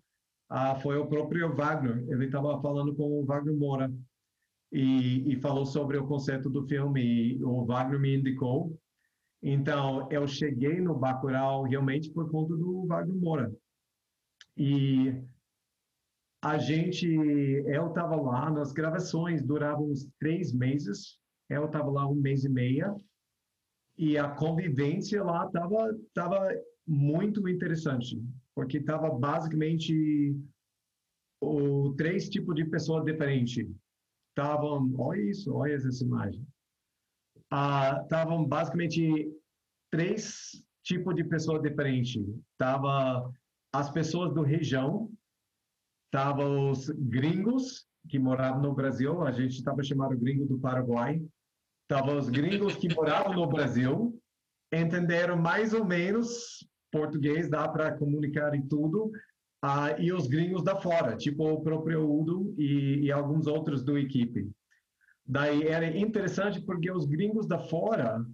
[0.50, 2.04] uh, foi o próprio Wagner.
[2.08, 3.92] Ele estava falando com o Wagner Moura
[4.74, 8.76] e, e, falou sobre o conceito do filme e o Wagner me indicou.
[9.40, 13.54] Então, eu cheguei no Bacurau realmente por conta do Wagner Moura.
[14.56, 15.22] E
[16.42, 21.20] a gente, eu estava lá nas gravações, duravam uns três meses.
[21.48, 22.92] Eu estava lá um mês e meia
[23.96, 26.52] e a convivência lá estava tava
[26.84, 28.20] muito interessante,
[28.56, 30.36] porque estava basicamente
[31.40, 33.68] o três tipos de pessoas diferentes
[34.34, 36.44] estavam, olha isso, olha essa imagem.
[38.02, 39.30] Estavam ah, basicamente
[39.90, 42.20] três tipos de pessoas diferentes.
[42.58, 43.32] Tava
[43.72, 45.10] as pessoas do região,
[46.10, 51.22] tava os gringos que moravam no Brasil, a gente estava chamando gringo do Paraguai.
[51.88, 54.20] Tava os gringos que moravam no Brasil,
[54.72, 59.10] entenderam mais ou menos português, dá para comunicar e tudo,
[59.64, 63.98] uh, e os gringos da fora, tipo o próprio Udo e, e, alguns outros do
[63.98, 64.50] equipe.
[65.26, 68.24] Daí era interessante porque os gringos da fora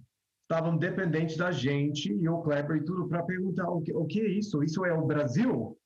[0.43, 4.19] estavam dependentes da gente e o Kleber e tudo para perguntar o que, o que
[4.19, 4.61] é isso?
[4.61, 5.77] Isso é o Brasil?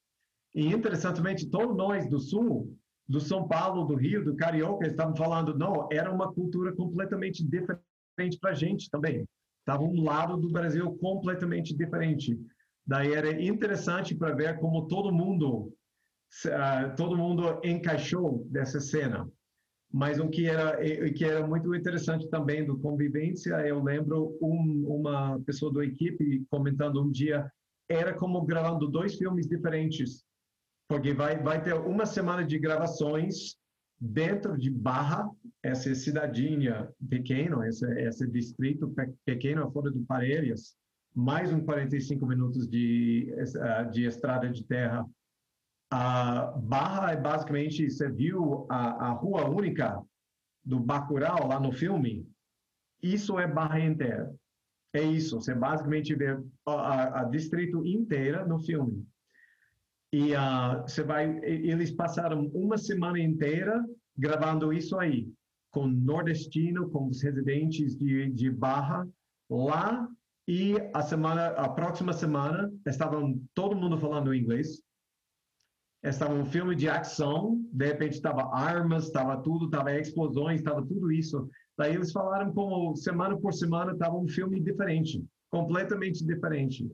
[0.55, 2.75] E interessantemente, todos nós do Sul,
[3.07, 8.39] do São Paulo, do Rio, do Carioca, estavam falando, não, era uma cultura completamente diferente
[8.41, 9.27] para a gente também.
[9.59, 12.39] Estava um lado do Brasil completamente diferente.
[12.85, 15.73] Daí era interessante para ver como todo mundo
[16.45, 19.27] uh, todo mundo encaixou dessa cena.
[19.91, 24.85] Mas o que era o que era muito interessante também do convivência, eu lembro um,
[24.87, 27.49] uma pessoa da equipe comentando um dia
[27.89, 30.25] era como gravando dois filmes diferentes,
[30.89, 33.55] porque vai vai ter uma semana de gravações
[33.99, 35.29] dentro de Barra,
[35.63, 38.93] essa cidadinha pequena, esse, esse distrito
[39.25, 40.75] pequeno fora do Parelhas,
[41.15, 45.05] mais uns 45 minutos de, eh, de estrada de terra.
[45.89, 50.03] A Barra é basicamente, você viu a, a rua única
[50.63, 52.27] do Bacurau lá no filme?
[53.01, 54.35] Isso é Barra inteira.
[54.93, 59.05] É isso, você basicamente vê a, a distrito inteira no filme.
[60.11, 63.85] E uh, você vai, eles passaram uma semana inteira
[64.17, 65.29] gravando isso aí,
[65.71, 69.07] com nordestino, com os residentes de, de Barra,
[69.49, 70.09] lá
[70.47, 74.81] e a semana, a próxima semana, estavam todo mundo falando inglês.
[76.03, 81.11] Estava um filme de ação, de repente estava armas, estava tudo, estava explosões, estava tudo
[81.11, 81.49] isso.
[81.75, 86.87] Daí eles falaram como semana por semana estava um filme diferente, completamente diferente.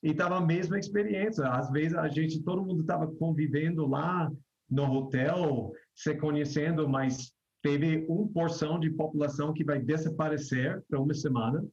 [0.00, 1.44] E estava a mesma experiência.
[1.48, 4.30] Às vezes a gente, todo mundo estava convivendo lá
[4.70, 11.14] no hotel, se conhecendo, mas teve uma porção de população que vai desaparecer para uma
[11.14, 11.64] semana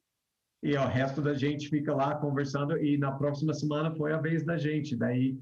[0.61, 4.45] e o resto da gente fica lá conversando e na próxima semana foi a vez
[4.45, 4.95] da gente.
[4.95, 5.37] Daí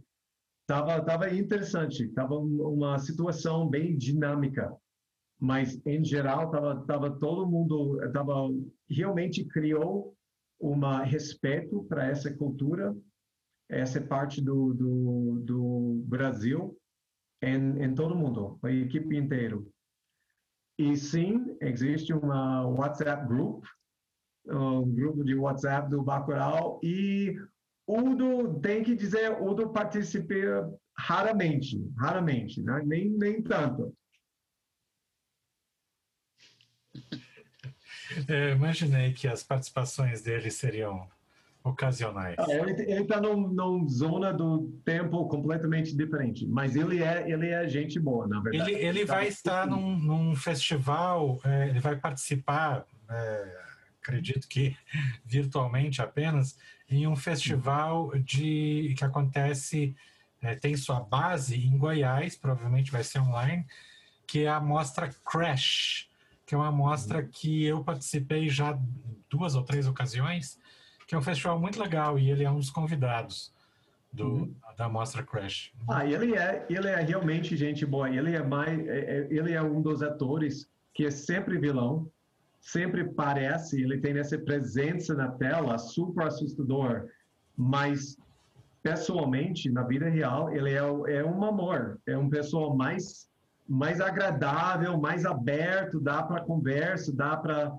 [0.67, 4.71] tava tava interessante, tava uma situação bem dinâmica,
[5.39, 8.33] mas em geral tava tava todo mundo tava
[8.89, 10.15] realmente criou
[10.59, 12.95] uma respeito para essa cultura,
[13.69, 16.77] essa parte do, do, do Brasil
[17.41, 19.61] em, em todo mundo, a equipe inteira.
[20.79, 23.65] E sim, existe uma WhatsApp group
[24.49, 27.35] um grupo de WhatsApp do Bacurau e
[27.87, 32.81] Udo, tem que dizer, Udo participa raramente, raramente, né?
[32.85, 33.93] nem, nem tanto.
[38.27, 41.07] É, imaginei que as participações dele seriam
[41.61, 42.35] ocasionais.
[42.39, 47.99] Ah, ele está numa zona do tempo completamente diferente, mas ele é ele é gente
[47.99, 48.71] boa, na verdade.
[48.71, 53.66] Ele, ele vai estar num, num festival, é, ele vai participar é,
[54.07, 54.75] acredito que
[55.25, 56.57] virtualmente apenas,
[56.89, 59.95] em um festival de que acontece,
[60.41, 63.65] é, tem sua base em Goiás, provavelmente vai ser online,
[64.25, 66.09] que é a mostra Crash,
[66.45, 68.77] que é uma mostra que eu participei já
[69.29, 70.57] duas ou três ocasiões,
[71.05, 73.53] que é um festival muito legal e ele é um dos convidados
[74.11, 74.55] do, Uhum.
[74.77, 75.71] da Mostra Crash.
[75.89, 78.09] Ah, ele é, ele é realmente gente boa.
[78.09, 82.09] Ele é mais, é- é- ele é um dos atores que é sempre vilão,
[82.67, 87.05] sempre parece, ele tem essa presença na tela super assustador,
[87.55, 88.17] mas
[88.83, 90.79] pessoalmente na vida real ele é,
[91.17, 93.25] é um amor, é um pessoa mais
[93.69, 97.73] mais agradável, mais aberto, dá para conversa, dá para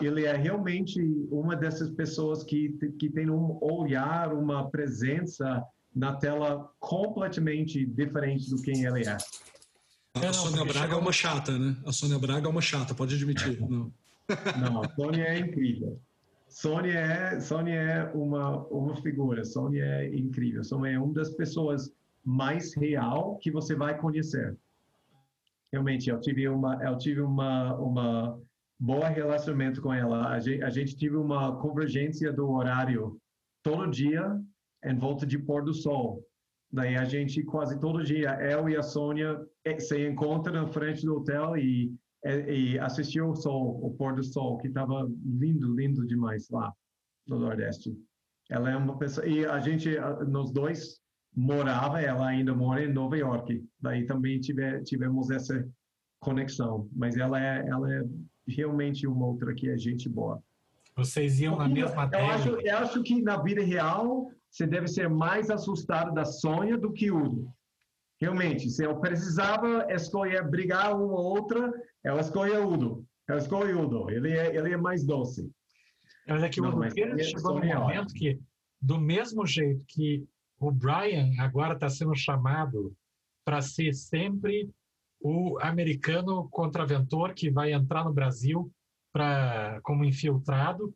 [0.00, 5.62] ele é realmente uma dessas pessoas que que tem um olhar, uma presença
[5.94, 9.16] na tela completamente diferente do quem ele é.
[10.16, 11.76] A Sônia Braga é uma chata, né?
[11.86, 13.60] A Sônia Braga é uma chata, pode admitir.
[13.60, 13.90] Não.
[14.60, 16.00] Não, a Sônia é incrível.
[16.48, 20.62] Sônia é, Sônia é uma, uma figura, Sônia é incrível.
[20.62, 21.92] Sônia é uma das pessoas
[22.24, 24.56] mais real que você vai conhecer.
[25.72, 28.40] Realmente, eu tive uma, eu tive uma, uma
[28.78, 30.28] boa relacionamento com ela.
[30.28, 33.20] A gente, a gente tive uma convergência do horário
[33.62, 34.40] todo dia
[34.84, 36.24] em volta de pôr do sol.
[36.72, 41.04] Daí a gente quase todo dia, eu e a Sônia eh, se encontra na frente
[41.04, 45.74] do hotel e e, e assistiu o sol, o pôr do sol, que estava lindo,
[45.74, 46.72] lindo demais lá
[47.26, 47.96] no Nordeste.
[48.50, 49.90] Ela é uma pessoa e a gente,
[50.28, 51.00] nós dois
[51.34, 53.64] morava, ela ainda mora em Nova York.
[53.80, 55.66] Daí também tive, tivemos essa
[56.20, 56.88] conexão.
[56.94, 58.02] Mas ela é, ela é
[58.46, 60.42] realmente uma outra que é gente boa.
[60.96, 65.08] Vocês iam na mesma eu, acho, eu acho que na vida real você deve ser
[65.08, 67.52] mais assustado da Sônia do que Udo.
[68.20, 71.72] Realmente, se eu precisava escolher brigar uma ou outra,
[72.04, 73.06] eu escolho Udo.
[73.28, 74.10] Eu escolho Udo.
[74.10, 75.50] Ele é, ele é mais doce.
[76.26, 78.38] Mas é que o Duqueira é chegou no momento que,
[78.80, 80.26] do mesmo jeito que
[80.58, 82.94] o Brian agora está sendo chamado
[83.44, 84.70] para ser sempre
[85.20, 88.70] o americano contraventor que vai entrar no Brasil
[89.12, 90.94] pra, como infiltrado,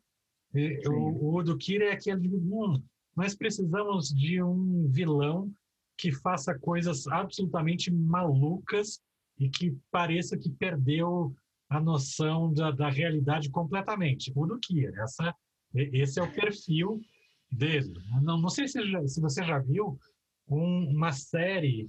[0.53, 2.81] e o, o Duqueira é aquele de, hum,
[3.15, 5.51] nós precisamos de um vilão
[5.97, 8.99] que faça coisas absolutamente malucas
[9.39, 11.33] e que pareça que perdeu
[11.69, 14.31] a noção da, da realidade completamente.
[14.35, 15.33] O Duquia, essa,
[15.73, 16.99] esse é o perfil
[17.51, 17.93] dele.
[18.21, 19.97] Não, não sei se, se você já viu
[20.47, 21.87] um- uma série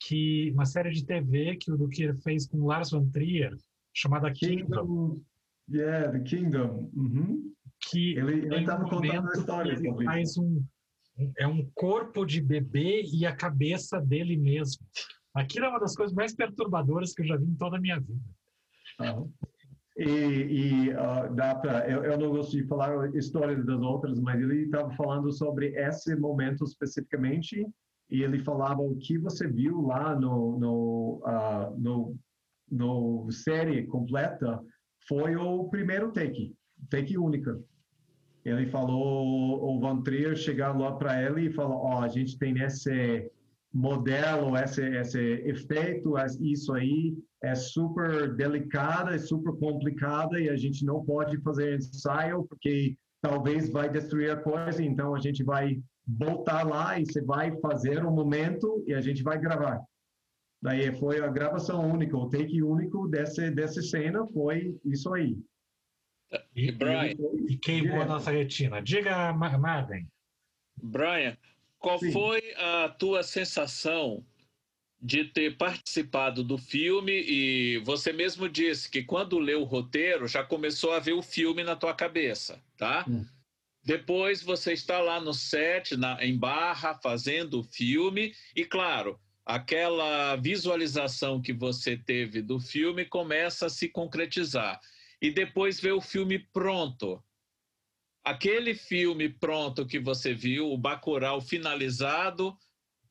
[0.00, 3.52] que uma série de TV que o Duquia fez com Lars von Trier
[3.94, 5.22] chamada Kingdom, Kingdom.
[5.70, 6.90] Yeah, the Kingdom.
[6.94, 7.52] Uhum.
[7.88, 10.62] que Ele estava um contando a história ele faz um
[11.38, 14.84] é um corpo de bebê e a cabeça dele mesmo.
[15.34, 17.98] Aquilo é uma das coisas mais perturbadoras que eu já vi em toda a minha
[17.98, 18.20] vida.
[19.00, 19.28] Aham.
[19.96, 24.18] E, e ah, dá pra, eu, eu não gosto de falar a história das outras,
[24.18, 27.64] mas ele estava falando sobre esse momento especificamente
[28.10, 32.16] e ele falava o que você viu lá no no, ah, no,
[32.70, 34.60] no série completa
[35.06, 36.54] foi o primeiro take,
[36.90, 37.60] take única.
[38.44, 42.58] Ele falou, o Van Trier chegar lá para ele e falou, ó, a gente tem
[42.58, 43.30] esse
[43.74, 50.56] modelo, esse, esse efeito, as- isso aí é super delicada, é super complicada e a
[50.56, 55.82] gente não pode fazer ensaio porque talvez vai destruir a coisa, então a gente vai
[56.06, 59.80] voltar lá e você vai fazer um momento e a gente vai gravar.
[60.62, 65.36] Daí foi a gravação única, o take único dessa, dessa cena foi isso aí.
[66.54, 67.10] E Brian,
[67.48, 68.80] E queimou a nossa retina.
[68.80, 70.06] Diga, Ma- Marden.
[70.82, 71.36] Brian,
[71.84, 72.12] qual Sim.
[72.12, 74.24] foi a tua sensação
[74.98, 80.42] de ter participado do filme e você mesmo disse que quando leu o roteiro já
[80.42, 83.04] começou a ver o filme na tua cabeça, tá?
[83.06, 83.26] Hum.
[83.84, 90.36] Depois você está lá no set, na, em Barra, fazendo o filme e, claro, aquela
[90.36, 94.80] visualização que você teve do filme começa a se concretizar.
[95.20, 97.22] E depois vê o filme pronto.
[98.24, 102.56] Aquele filme pronto que você viu, o Bacurau finalizado,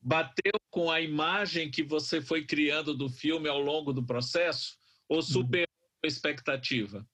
[0.02, 4.76] bateu com a imagem que você foi criando do filme ao longo do processo?
[5.08, 5.68] Ou superou
[6.04, 7.06] a expectativa?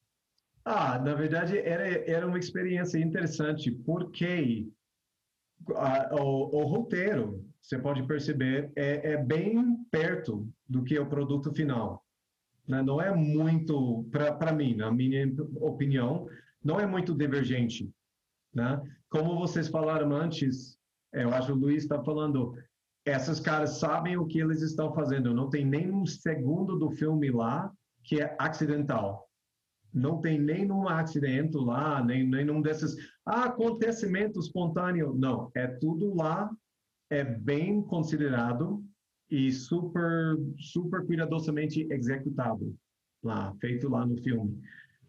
[0.64, 4.66] Ah, na verdade era, era uma experiência interessante porque
[5.76, 11.08] ah, o, o roteiro, você pode perceber, é, é bem perto do que é o
[11.08, 12.02] produto final.
[12.66, 12.82] né?
[12.82, 15.26] Não é muito, para mim, na minha
[15.57, 16.26] opinião,
[16.62, 17.90] não é muito divergente.
[18.54, 18.80] Né?
[19.08, 20.78] Como vocês falaram antes,
[21.12, 22.54] eu acho que o Luiz está falando,
[23.04, 25.34] essas caras sabem o que eles estão fazendo.
[25.34, 29.30] Não tem nem um segundo do filme lá que é acidental
[29.92, 32.96] não tem nenhum acidente lá, nem nenhum desses
[33.26, 35.14] ah, acontecimento espontâneo.
[35.14, 36.50] Não, é tudo lá,
[37.11, 38.84] é bem considerado
[39.28, 42.74] e super, super cuidadosamente executado
[43.22, 44.61] lá, feito lá no filme.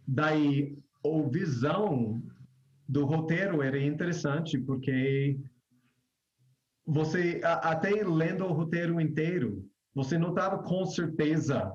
[0.07, 2.21] Daí, a visão
[2.87, 5.39] do roteiro era interessante porque
[6.85, 11.73] você até lendo o roteiro inteiro, você não estava com certeza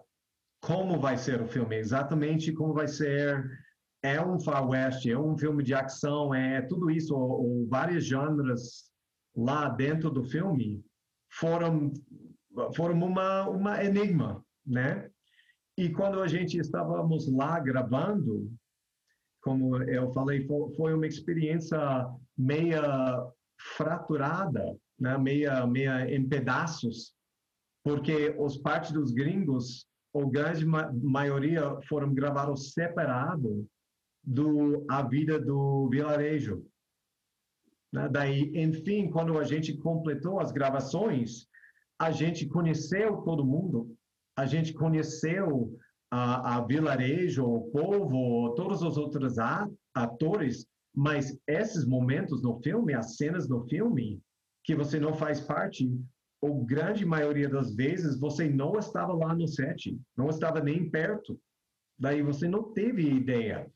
[0.60, 3.44] como vai ser o filme, exatamente como vai ser.
[4.02, 8.92] É um faroeste, é um filme de ação, é tudo isso, ou, ou vários gêneros
[9.34, 10.84] lá dentro do filme
[11.30, 11.92] foram
[12.74, 15.10] foram uma uma enigma, né?
[15.76, 18.50] E quando a gente estávamos lá gravando,
[19.46, 20.44] como eu falei,
[20.76, 21.78] foi uma experiência
[22.36, 23.24] meia
[23.76, 25.16] fraturada, né?
[25.16, 27.14] meia meia em pedaços,
[27.84, 33.64] porque os partes dos gringos, a grande ma maioria foram gravados separado
[34.24, 36.66] do a vida do vilarejo.
[37.92, 38.08] Né?
[38.08, 41.46] Daí, enfim, quando a gente completou as gravações,
[42.00, 43.96] a gente conheceu todo mundo,
[44.36, 45.78] a gente conheceu
[46.10, 49.36] a, a vilarejo, o povo, todos os outros
[49.94, 54.20] atores, mas esses momentos no filme, as cenas no filme,
[54.64, 55.90] que você não faz parte,
[56.40, 61.38] ou grande maioria das vezes você não estava lá no set, não estava nem perto.
[61.98, 63.70] Daí você não teve ideia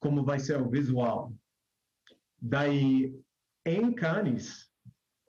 [0.00, 1.32] como vai ser o visual.
[2.40, 3.14] Daí,
[3.64, 4.68] em Cannes,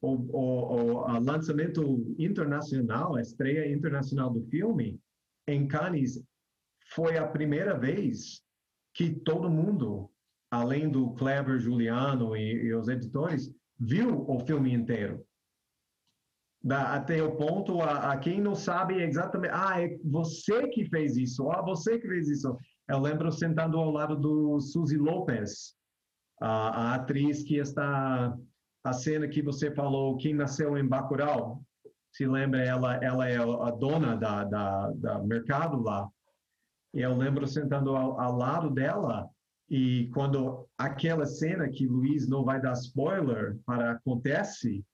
[0.02, 5.00] o, o, o lançamento internacional, a estreia internacional do filme,
[5.48, 6.22] em Cannes,
[6.92, 8.42] foi a primeira vez
[8.94, 10.10] que todo mundo,
[10.52, 15.26] além do Kleber, Juliano e, e os editores, viu o filme inteiro.
[16.64, 21.18] Da, até o ponto a, a, quem não sabe exatamente, ah, é você que fez
[21.18, 22.58] isso, ah, você que fez isso.
[22.88, 25.76] Eu lembro sentando ao lado do Suzy Lopes,
[26.42, 28.38] a, a atriz que está
[28.84, 31.64] a cena que você falou, quem nasceu em Bacurau,
[32.12, 36.08] se lembra, ela, ela é a dona da, da, da mercado lá.
[36.94, 39.28] Eu lembro sentando ao, ao, lado dela
[39.70, 44.86] e quando aquela cena que Luiz não vai dar spoiler para acontece,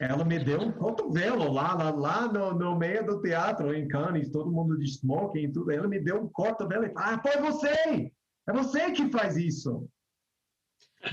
[0.00, 4.30] ela me deu um cotovelo lá, lá, lá no, no, meio do teatro em Cannes,
[4.30, 5.70] todo mundo de smoking e tudo.
[5.70, 8.12] Ela me deu um cotovelo e falou, ah, foi você!
[8.48, 9.88] É você que faz isso!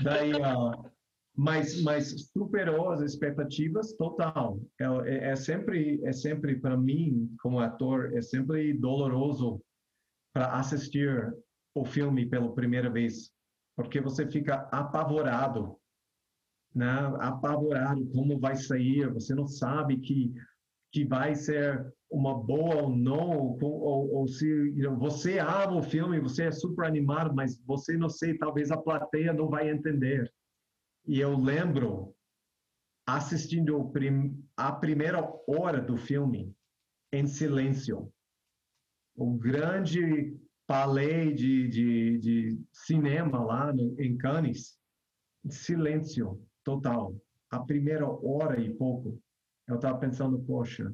[0.02, 0.90] Daí, uh,
[1.36, 4.58] mas, mas superou as expectativas total.
[4.80, 9.60] É, é, é sempre, é sempre para mim, como ator, é sempre doloroso
[10.36, 11.34] para assistir
[11.74, 13.32] o filme pela primeira vez,
[13.74, 15.78] porque você fica apavorado
[16.74, 20.34] né, apavorado como vai sair, você não sabe que
[20.92, 25.78] que vai ser uma boa ou não, ou, ou, ou se you know, você ama
[25.78, 29.70] o filme, você é super animado, mas você não sei, talvez a plateia não vai
[29.70, 30.32] entender.
[31.06, 32.14] E eu lembro
[33.06, 33.92] assistindo
[34.56, 36.54] a primeira hora do filme
[37.12, 38.10] em silêncio.
[39.16, 40.36] O grande
[40.66, 44.78] palais de, de, de cinema lá no, em Cannes,
[45.48, 47.16] silêncio total.
[47.50, 49.20] A primeira hora e pouco,
[49.68, 50.92] eu estava pensando, poxa,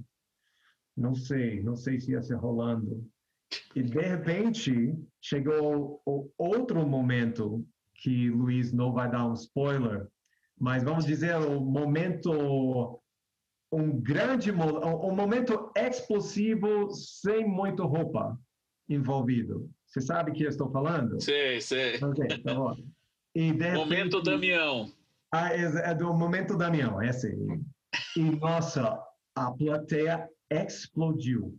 [0.97, 3.05] não sei, não sei se ia ser rolando.
[3.75, 10.09] E de repente chegou o outro momento que Luiz não vai dar um spoiler,
[10.59, 13.02] mas vamos dizer o momento
[13.73, 18.39] um grande um momento explosivo sem muito roupa
[18.87, 19.71] envolvido.
[19.87, 21.21] Você sabe que eu estou falando?
[21.21, 21.97] Sei, sei.
[21.97, 22.77] Okay, tá bom.
[23.35, 24.93] E momento Damião.
[25.33, 27.65] Ah, é, é do momento Damião, é assim.
[28.15, 29.03] E, nossa,
[29.35, 31.59] a plateia explodiu.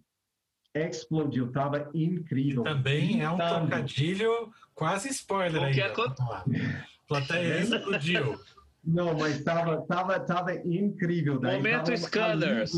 [0.75, 2.61] Explodiu, tava incrível.
[2.61, 5.81] E também é um trocadilho quase spoiler aí.
[5.81, 6.45] A
[7.07, 8.39] plateia explodiu.
[8.83, 11.39] Não, mas tava, tava, tava incrível.
[11.39, 12.71] Daí Momento tava Scanners.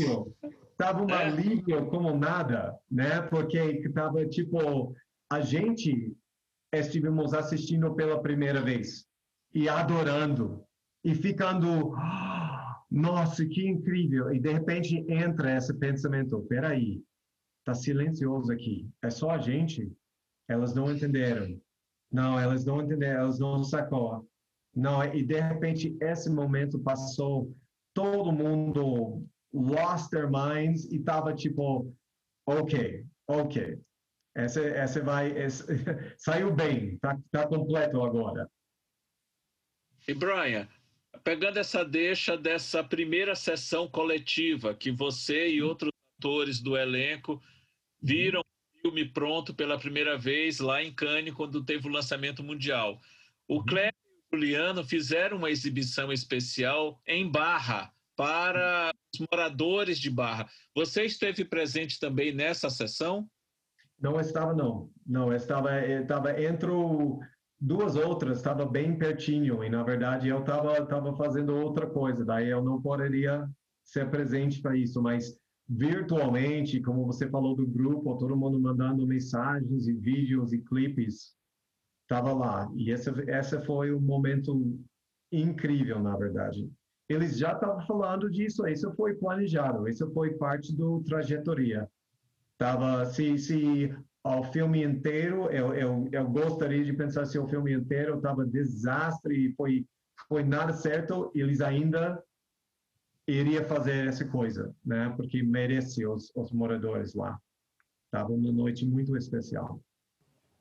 [0.76, 1.26] tava uma é.
[1.26, 3.22] alívio como nada, né?
[3.22, 4.94] Porque tava tipo,
[5.30, 6.16] a gente
[6.72, 9.06] estivemos assistindo pela primeira vez
[9.54, 10.62] e adorando
[11.02, 11.94] e ficando,
[12.90, 14.32] nossa, que incrível.
[14.32, 17.02] E de repente entra esse pensamento, peraí,
[17.64, 18.88] tá silencioso aqui.
[19.02, 19.92] É só a gente?
[20.48, 21.60] Elas não entenderam.
[22.12, 24.26] Não, elas não entenderam, elas não sacou.
[24.76, 27.56] Não, e de repente esse momento passou,
[27.94, 31.90] todo mundo lost their minds e tava tipo,
[32.46, 33.78] ok, ok,
[34.36, 35.32] essa, essa vai,
[36.18, 38.46] saiu bem, tá, tá completo agora.
[40.06, 40.68] E Brian,
[41.24, 47.42] pegando essa deixa dessa primeira sessão coletiva que você e outros atores do elenco
[48.00, 53.00] viram o filme pronto pela primeira vez lá em Cannes quando teve o lançamento mundial.
[53.48, 60.48] O Cléber Juliano fizeram uma exibição especial em Barra para os moradores de Barra.
[60.74, 63.28] Você esteve presente também nessa sessão?
[64.00, 64.90] Não estava não.
[65.06, 66.70] Não, estava estava entre
[67.58, 72.50] duas outras estava bem pertinho e na verdade eu estava tava fazendo outra coisa, daí
[72.50, 73.48] eu não poderia
[73.82, 79.88] ser presente para isso, mas virtualmente, como você falou do grupo, todo mundo mandando mensagens
[79.88, 81.35] e vídeos e clipes,
[82.06, 82.70] estava lá.
[82.74, 84.78] E esse, esse foi um momento
[85.30, 86.70] incrível, na verdade.
[87.08, 91.88] Eles já estavam falando disso, isso foi planejado, isso foi parte do trajetória.
[92.58, 93.94] Tava, se, se
[94.24, 99.46] o filme inteiro, eu, eu, eu gostaria de pensar se o filme inteiro estava desastre
[99.46, 99.84] e foi,
[100.28, 102.20] foi nada certo, eles ainda
[103.28, 105.12] iria fazer essa coisa, né?
[105.16, 107.38] Porque merece os, os moradores lá.
[108.10, 109.80] Tava uma noite muito especial.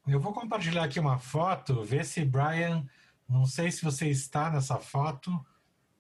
[0.08, 2.86] Eu vou compartilhar aqui uma foto, ver se Brian,
[3.28, 5.32] não sei se você está nessa foto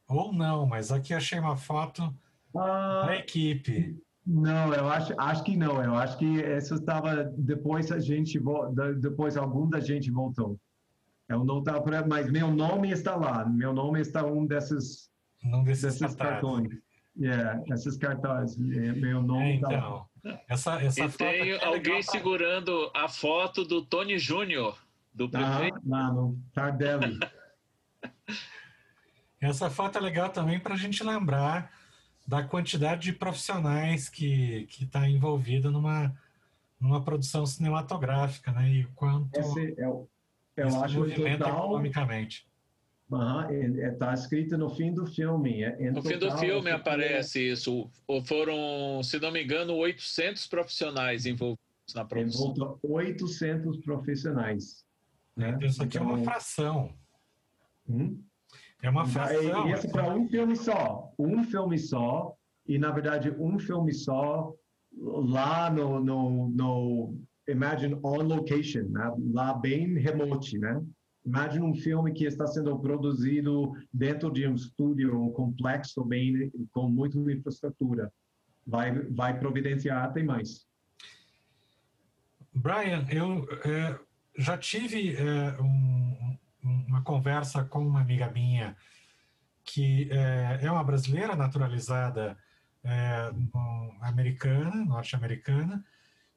[0.07, 2.13] ou não, mas aqui achei uma foto
[2.55, 3.97] ah, da equipe.
[4.25, 5.83] Não, eu acho, acho que não.
[5.83, 8.39] Eu acho que essa estava depois a gente
[8.99, 10.59] depois algum da gente voltou.
[11.27, 13.45] Eu não estava, mas meu nome está lá.
[13.45, 15.09] Meu nome está um desses
[15.43, 16.69] num desses, desses cartões.
[17.17, 18.57] Yeah, esses cartões.
[18.57, 20.05] Meu nome é, então, tá...
[20.47, 24.77] essa, essa e tem é alguém segurando a foto do Tony Júnior,
[25.13, 25.79] do prefeito.
[25.93, 27.19] Ah, no Tardelli.
[29.39, 31.71] essa foto é legal também para a gente lembrar
[32.27, 36.15] da quantidade de profissionais que que está envolvida numa
[36.79, 38.69] numa produção cinematográfica, né?
[38.69, 40.07] E quanto Esse é o,
[40.55, 42.47] eu acho movimento total, economicamente.
[43.05, 45.61] Está uhum, é, escrito no fim do filme.
[45.61, 47.89] É, no fim do filme aparece isso.
[48.25, 51.59] Foram, se não me engano, 800 profissionais envolvidos
[51.93, 52.51] na produção.
[52.51, 54.83] Envolto 800 profissionais.
[55.37, 55.57] Né?
[55.61, 56.95] Isso aqui então, é uma então, fração.
[57.87, 58.23] Hum?
[58.81, 59.69] É uma então, fração.
[59.69, 61.13] E isso para um filme só.
[61.19, 62.35] Um filme só.
[62.67, 64.51] E, na verdade, um filme só
[64.97, 69.13] lá no, no, no Imagine On Location, né?
[69.31, 70.81] lá bem remote, né?
[71.25, 76.87] Imagine um filme que está sendo produzido dentro de um estúdio um complexo, bem com
[76.87, 78.11] muita infraestrutura.
[78.65, 80.67] Vai, vai providenciar até mais.
[82.53, 83.99] Brian, eu é,
[84.37, 88.75] já tive é, um, uma conversa com uma amiga minha
[89.63, 92.37] que é, é uma brasileira naturalizada
[92.83, 93.31] é,
[94.01, 95.83] americana, norte-americana,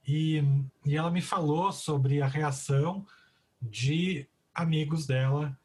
[0.06, 0.42] e,
[0.86, 3.06] e ela me falou sobre a reação
[3.60, 4.26] de
[4.60, 5.56] amigos dela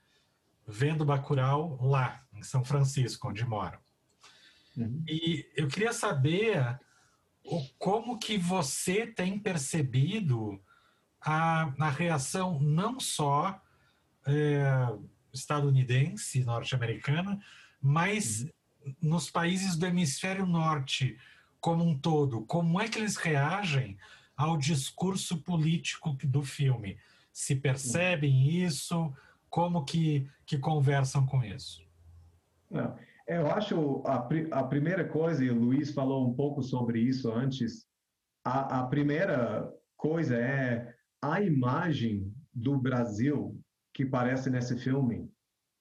[0.67, 3.79] vendo Bacurau lá, em São Francisco, onde moram.
[4.77, 5.03] Uhum.
[5.07, 6.79] E eu queria saber
[7.43, 10.61] o, como que você tem percebido
[11.21, 13.61] a, a reação não só
[14.25, 14.63] é,
[15.33, 17.41] estadunidense, norte-americana,
[17.81, 18.41] mas
[18.85, 18.95] uhum.
[19.01, 21.17] nos países do hemisfério norte
[21.59, 22.41] como um todo.
[22.45, 23.97] Como é que eles reagem
[24.35, 26.97] ao discurso político do filme?
[27.33, 29.11] Se percebem isso?
[29.49, 31.83] Como que, que conversam com isso?
[32.69, 32.95] Não,
[33.27, 37.85] eu acho a, a primeira coisa, e o Luiz falou um pouco sobre isso antes,
[38.45, 43.59] a, a primeira coisa é a imagem do Brasil
[43.93, 45.29] que aparece nesse filme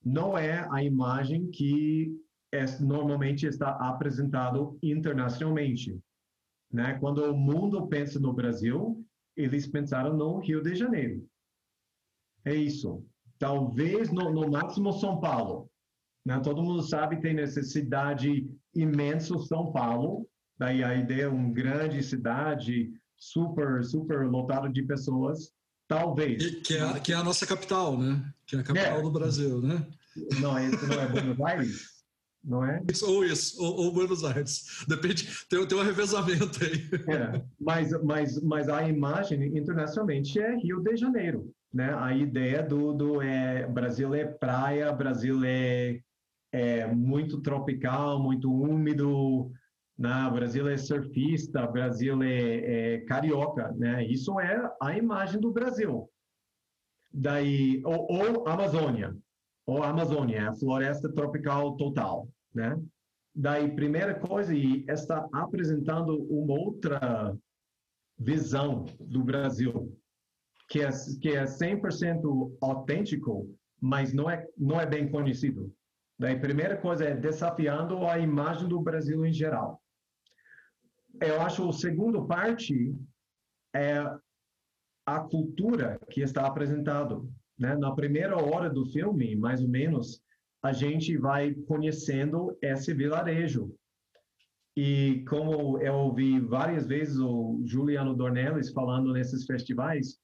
[0.03, 2.13] não é a imagem que
[2.51, 5.97] é, normalmente está apresentado internacionalmente.
[6.71, 6.97] Né?
[6.99, 9.03] Quando o mundo pensa no Brasil,
[9.35, 11.25] eles pensaram no Rio de Janeiro.
[12.45, 13.03] É isso.
[13.39, 15.69] Talvez no, no máximo São Paulo.
[16.25, 16.39] Né?
[16.39, 20.27] Todo mundo sabe tem necessidade imenso São Paulo.
[20.57, 25.51] Daí a ideia é uma grande cidade super super lotado de pessoas.
[25.87, 26.41] Talvez.
[26.41, 28.33] E, que, é, que é a nossa capital, né?
[28.45, 29.01] Que é a capital é.
[29.01, 29.85] do Brasil, né?
[30.39, 31.93] Não, esse não é Buenos Aires?
[32.43, 32.81] não é?
[32.91, 34.83] Isso, ou isso, ou, ou, Buenos Aires.
[34.87, 36.89] Depende, tem, tem um revezamento aí.
[37.13, 41.93] É, mas, mas, mas a imagem internacionalmente é Rio de Janeiro né?
[41.95, 45.99] A ideia do, do é, Brasil é praia, Brasil é,
[46.51, 49.51] é muito tropical, muito úmido,
[49.97, 50.29] né?
[50.31, 52.35] Brasil é surfista, Brasil é,
[52.95, 54.05] é, carioca, né?
[54.05, 56.07] Isso é a imagem do Brasil.
[57.11, 59.15] Daí, ou, ou Amazônia,
[59.65, 62.79] ou Amazônia, é a floresta tropical total, né?
[63.35, 67.35] Daí, primeira coisa, e está apresentando uma outra
[68.17, 69.97] visão do Brasil,
[70.69, 70.89] que é,
[71.21, 73.49] que é 100% autêntico,
[73.79, 75.73] mas não é, não é bem conhecido.
[76.17, 79.81] Daí, primeira coisa é desafiando a imagem do Brasil em geral.
[81.21, 82.95] Eu acho a segunda parte
[83.75, 84.03] é
[85.05, 87.29] a cultura que está apresentado.
[87.57, 87.75] Né?
[87.75, 90.21] Na primeira hora do filme, mais ou menos,
[90.63, 93.75] a gente vai conhecendo esse vilarejo.
[94.75, 100.17] E como eu ouvi várias vezes o Juliano Dornelles falando nesses festivais,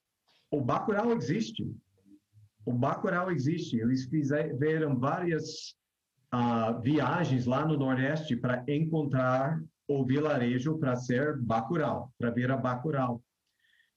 [0.51, 1.71] o Bacurau existe.
[2.65, 3.77] o Bacurau existe.
[3.77, 5.75] Eles fizeram várias
[6.33, 13.23] uh, viagens lá no Nordeste para encontrar o vilarejo para ser Bacurau, para virar Bacurau.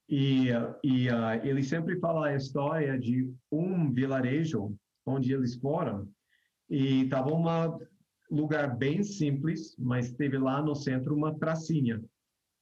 [0.09, 0.49] E,
[0.83, 4.75] e uh, ele sempre fala a história de um vilarejo
[5.05, 6.07] onde eles foram
[6.69, 7.77] e estava um
[8.31, 12.01] lugar bem simples, mas teve lá no centro uma pracinha.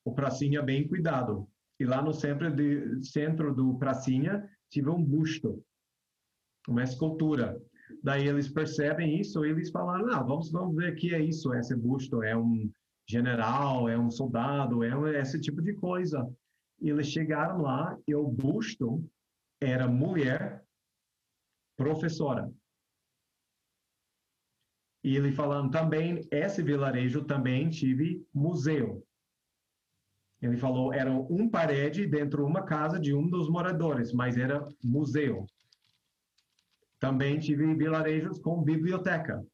[0.03, 1.47] O pracinha bem cuidado.
[1.81, 5.65] E lá no centro, de, centro do pracinha tive um busto,
[6.67, 7.59] uma escultura.
[8.03, 11.75] Daí eles percebem isso, eles falaram, ah, vamos, vamos ver o que é isso, esse
[11.75, 12.71] busto, é um
[13.09, 16.31] general, é um soldado, é um, esse tipo de coisa.
[16.79, 19.03] E eles chegaram lá e o busto
[19.59, 20.63] era mulher
[21.75, 22.53] professora.
[25.03, 29.03] E ele falando também, esse vilarejo também tive museu.
[30.41, 34.67] Ele falou, era um parede dentro de uma casa de um dos moradores, mas era
[34.83, 35.45] museu.
[36.99, 39.45] Também tive vilarejos com biblioteca.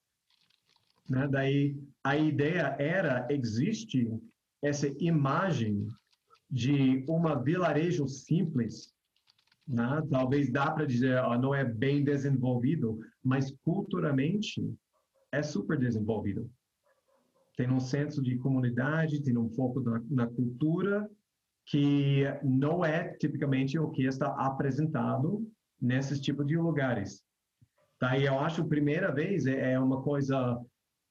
[1.10, 1.28] Né?
[1.28, 4.10] Daí, a ideia era, existe
[4.62, 5.88] essa imagem
[6.50, 8.94] de uma vilarejo simples,
[9.68, 10.02] né?
[10.10, 14.74] talvez dá para dizer, ó, não é bem desenvolvido, mas culturalmente
[15.34, 16.50] é super desenvolvido.
[17.58, 21.10] Tem um senso de comunidade, tem um foco na, na cultura
[21.66, 25.46] que não é tipicamente o que está apresentado
[25.82, 27.22] nesses tipos de lugares.
[28.00, 30.58] Daí eu acho primeira vez é, é uma coisa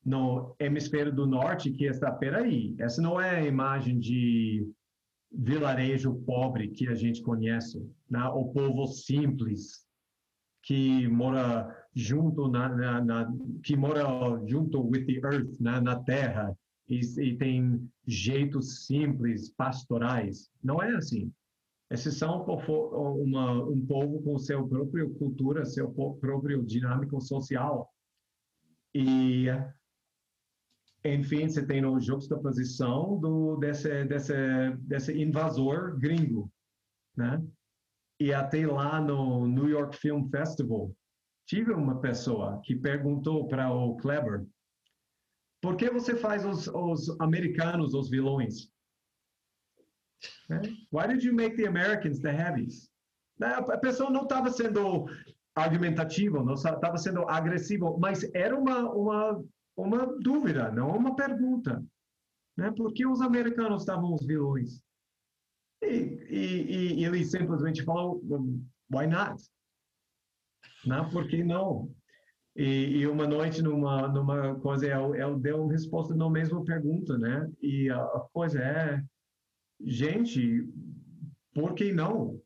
[0.04, 4.66] no hemisfério do norte que está, peraí, essa não é a imagem de
[5.32, 8.24] vilarejo pobre que a gente conhece, né?
[8.28, 9.84] o povo simples
[10.62, 14.04] que mora junto na, na, na que mora
[14.46, 16.54] junto with the earth na, na terra
[16.86, 20.50] e, e, tem jeitos simples pastorais.
[20.62, 21.32] Não é assim.
[21.90, 27.90] Esses são uma, um povo com seu próprio cultura seu próprio dinâmico social.
[28.94, 29.46] E
[31.02, 34.34] enfim, você tem a juxtaposição do, desse, desse,
[34.80, 36.50] desse invasor gringo,
[37.16, 37.42] né?
[38.18, 40.90] E até lá no New York Film Festival,
[41.46, 44.44] tive uma pessoa que perguntou para o Kleber,
[45.62, 48.70] por que você faz os, os americanos os vilões?
[50.92, 52.90] Why did you make the Americans the heavies?
[53.40, 55.06] A pessoa não estava sendo
[55.54, 59.44] argumentativa, não estava sendo agressiva, mas era uma, uma
[59.76, 61.84] uma dúvida, não uma pergunta.
[62.56, 62.72] Né?
[62.72, 64.80] Por que os americanos estavam os vilões?
[65.82, 68.22] E, e, e ele simplesmente falou,
[68.90, 69.42] why not?
[70.86, 71.10] Não, né?
[71.10, 71.90] por que não?
[72.54, 77.18] E, e, uma noite, numa, numa coisa, eu, eu dei uma resposta na mesma pergunta,
[77.18, 77.50] né?
[77.60, 79.02] E a, a coisa é,
[79.84, 80.66] gente,
[81.52, 82.40] por que não?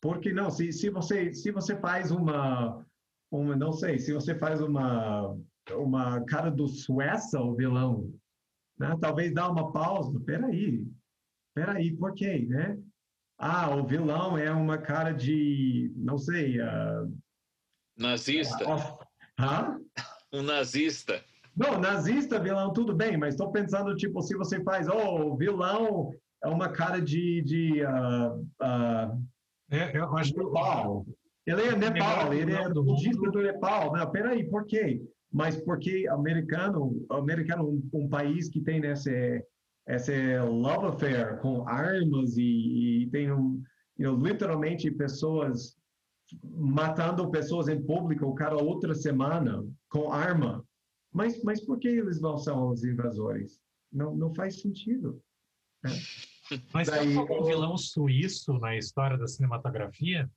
[0.00, 0.50] Por que não?
[0.50, 2.84] Se, se, você, se você faz uma,
[3.30, 5.36] uma, não sei, se você faz uma
[5.74, 8.12] uma cara do Suécia, o vilão,
[8.78, 8.96] né?
[9.00, 10.18] Talvez dá uma pausa.
[10.20, 10.86] Peraí,
[11.54, 12.78] peraí, por quê, né?
[13.38, 16.60] Ah, o vilão é uma cara de, não sei...
[16.60, 17.12] Uh...
[18.00, 18.64] Nazista.
[19.38, 19.78] Hã?
[20.32, 21.22] Um nazista.
[21.56, 26.10] Não, nazista, vilão, tudo bem, mas estou pensando, tipo, se você faz, oh, o vilão
[26.42, 27.42] é uma cara de...
[27.42, 29.22] de uh, uh,
[29.70, 31.06] é, eu acho Nepal.
[31.46, 33.92] Ele é Nepal, ele é budista do Nepal.
[33.92, 35.00] Não, peraí, por quê?
[35.32, 39.44] mas porque americano, americano um, um país que tem esse
[39.88, 43.60] esse love affair com armas e, e tem um,
[43.98, 45.76] you know, literalmente pessoas
[46.44, 50.64] matando pessoas em público cada outra semana com arma.
[51.12, 53.60] Mas mas por que eles não são os invasores?
[53.92, 55.20] Não não faz sentido.
[55.82, 55.90] Né?
[56.74, 60.28] Mas Daí, tem algum vilão suíço na história da cinematografia?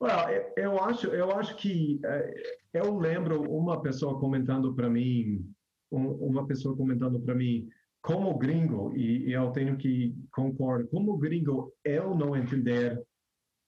[0.00, 2.34] Well, eu acho, eu acho que eh,
[2.74, 5.50] eu lembro uma pessoa comentando para mim,
[5.90, 7.68] uma pessoa comentando para mim,
[8.00, 13.02] como gringo e, eu tenho que concordar, como gringo eu não entender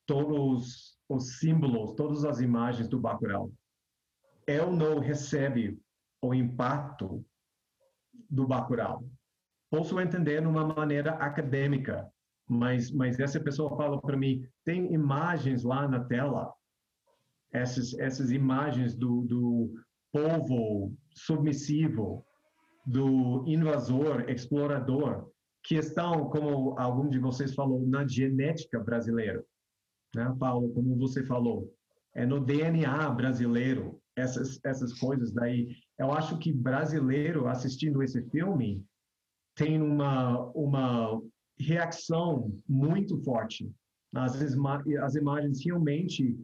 [0.06, 3.50] todos os símbolos, todas as imagens do Bacurau.
[4.46, 5.78] Eu não recebe
[6.22, 7.24] o impacto
[8.28, 9.04] do Bacurau.
[9.70, 12.08] Posso entender de uma maneira acadêmica,
[12.48, 16.52] mas, mas essa pessoa fala para mim, tem imagens lá na tela,
[17.52, 19.74] essas, essas imagens do, do
[20.12, 22.24] povo submissivo,
[22.86, 25.28] do invasor, explorador,
[25.62, 29.44] que estão, como algum de vocês falou, na genética brasileira.
[30.14, 31.72] Né, Paulo, como você falou,
[32.14, 35.68] é no DNA brasileiro, essas, essas coisas daí.
[35.98, 38.84] Eu acho que brasileiro assistindo esse filme
[39.54, 41.20] tem uma, uma
[41.58, 43.70] reação muito forte.
[44.14, 46.36] As, as imagens realmente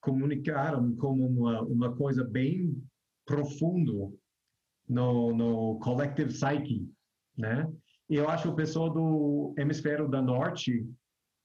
[0.00, 2.76] comunicaram como uma, uma coisa bem
[3.24, 4.18] profundo
[4.88, 6.86] no, no collective psyche,
[7.36, 7.70] né?
[8.10, 10.86] E eu acho que o pessoal do hemisfério da norte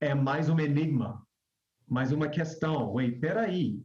[0.02, 1.26] é mais um enigma,
[1.90, 2.94] mais uma questão.
[2.94, 3.82] Wait, peraí,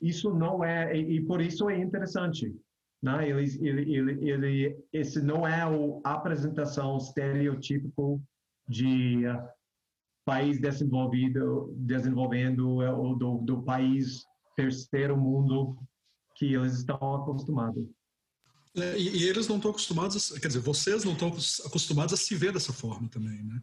[0.00, 2.54] isso não é e, e por isso é interessante,
[3.02, 3.28] né?
[3.28, 5.62] Ele, ele, ele, ele, esse não é
[6.04, 8.22] a apresentação estereotípico
[8.68, 9.22] de
[10.24, 14.24] país desenvolvido, desenvolvendo uh, ou do, do país
[14.56, 15.76] terceiro mundo
[16.36, 17.86] que eles estão acostumados.
[18.76, 21.28] É, e, e, eles não estão acostumados, quer dizer, vocês não estão
[21.64, 23.62] acostumados a se ver dessa forma também, né?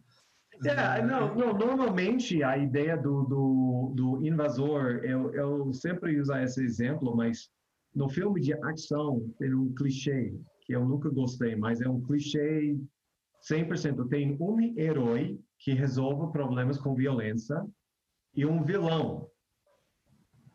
[0.64, 6.62] É, não, não, normalmente a ideia do, do, do, invasor, eu, eu sempre uso esse
[6.62, 7.50] exemplo, mas
[7.94, 10.32] no filme de ação tem um clichê
[10.62, 12.76] que eu nunca gostei, mas é um clichê
[13.50, 14.08] 100%.
[14.08, 17.64] Tem um herói que resolve problemas com violência
[18.34, 19.28] e um vilão.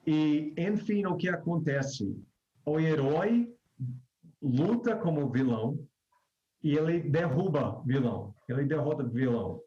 [0.06, 2.16] E, enfim, o que acontece?
[2.66, 3.54] O herói
[4.42, 5.78] luta como vilão
[6.64, 9.62] e ele derruba vilão, ele derrota vilão,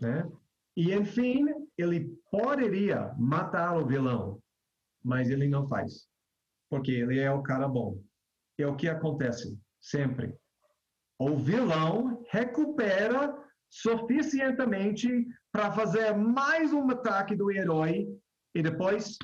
[0.00, 0.30] né?
[0.76, 1.44] E enfim,
[1.76, 4.40] ele poderia matar o vilão,
[5.04, 6.08] mas ele não faz,
[6.70, 8.02] porque ele é o cara bom.
[8.58, 10.36] É o que acontece sempre.
[11.18, 13.36] O vilão recupera
[13.68, 18.06] suficientemente para fazer mais um ataque do herói
[18.54, 19.18] e depois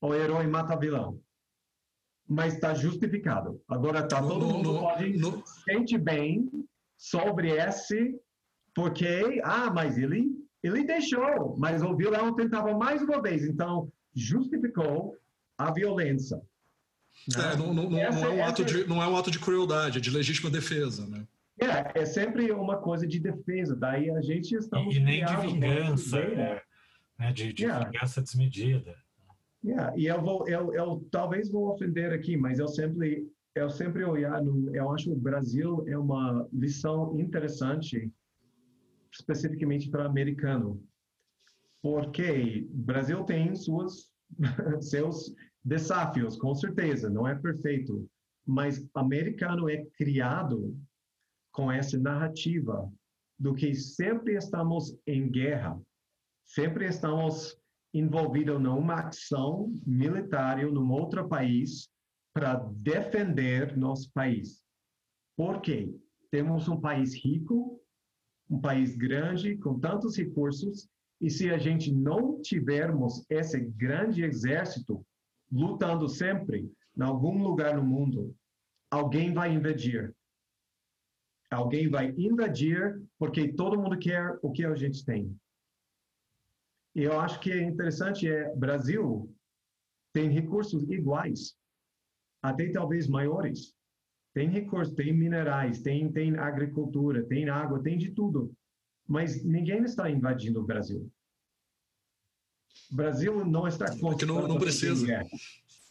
[0.00, 1.22] o herói mata o vilão
[2.30, 3.60] mas está justificado.
[3.68, 5.44] Agora tá todo no, mundo no, pode no...
[5.44, 6.48] sente bem
[6.96, 8.16] sobre esse,
[8.74, 10.30] porque ah, mas ele
[10.62, 15.16] ele deixou, mas o vilão tentava mais uma vez, então justificou
[15.56, 16.40] a violência.
[17.36, 19.98] É, não, não, não, essa, é um ato de, não é um ato de crueldade,
[19.98, 21.26] é de legítima defesa, né?
[21.60, 23.76] É, é sempre uma coisa de defesa.
[23.76, 26.62] Daí a gente está e, e nem de vingança, é,
[27.18, 27.32] né?
[27.32, 27.84] de, de yeah.
[27.84, 28.96] vingança desmedida.
[29.62, 34.02] Yeah, e eu vou, eu, eu talvez vou ofender aqui, mas eu sempre, eu sempre
[34.04, 38.10] olhar no, eu acho que o Brasil é uma lição interessante,
[39.12, 40.82] especificamente para americano,
[41.82, 44.10] porque Brasil tem suas,
[44.80, 45.34] seus
[45.64, 48.08] desafios, com certeza, não é perfeito,
[48.46, 50.76] mas americano é criado
[51.52, 52.90] com essa narrativa
[53.38, 55.80] do que sempre estamos em guerra,
[56.44, 57.58] sempre estamos
[57.92, 61.88] envolvido numa ação militar em um outro país
[62.32, 64.62] para defender nosso país.
[65.36, 65.92] Por quê?
[66.30, 67.79] Temos um país rico,
[68.50, 70.88] um país grande, com tantos recursos,
[71.20, 75.06] e se a gente não tivermos esse grande exército
[75.52, 78.34] lutando sempre em algum lugar no mundo,
[78.90, 80.14] alguém vai invadir.
[81.50, 85.36] Alguém vai invadir porque todo mundo quer o que a gente tem.
[86.94, 89.32] E eu acho que é interessante é Brasil
[90.12, 91.56] tem recursos iguais,
[92.42, 93.74] até talvez maiores.
[94.32, 98.52] Tem recursos, tem minerais, tem tem agricultura, tem água, tem de tudo.
[99.06, 101.10] Mas ninguém está invadindo o Brasil.
[102.92, 105.06] O Brasil não está Porque não, não precisa.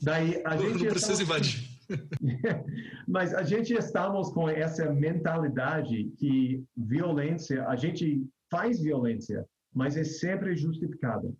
[0.01, 1.67] Daí a gente não precisa invadir.
[3.07, 10.03] Mas a gente estamos com essa mentalidade que violência, a gente faz violência mas é
[10.03, 11.31] sempre justificada.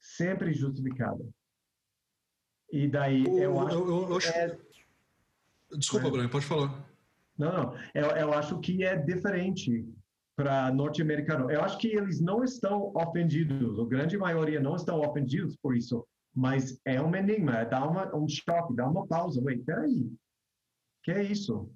[0.00, 1.24] Sempre justificada.
[2.70, 3.76] E daí o, eu acho.
[3.76, 4.28] Eu, eu, eu acho...
[4.28, 4.58] É...
[5.78, 6.10] Desculpa, é...
[6.10, 6.86] Brian, pode falar.
[7.38, 7.74] Não, não.
[7.94, 9.86] Eu, eu acho que é diferente
[10.36, 11.50] para norte-americano.
[11.50, 16.06] Eu acho que eles não estão ofendidos, a grande maioria não estão ofendidos por isso,
[16.34, 19.40] mas é um enigma, dá uma, um choque, dá uma pausa.
[19.42, 20.12] Wait, peraí,
[21.02, 21.70] que é isso?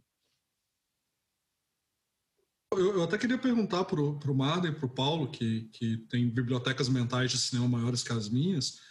[2.72, 6.28] Eu, eu, até queria perguntar para o Marden e para o Paulo, que, que tem
[6.28, 8.89] bibliotecas mentais de cinema maiores que as minhas, é,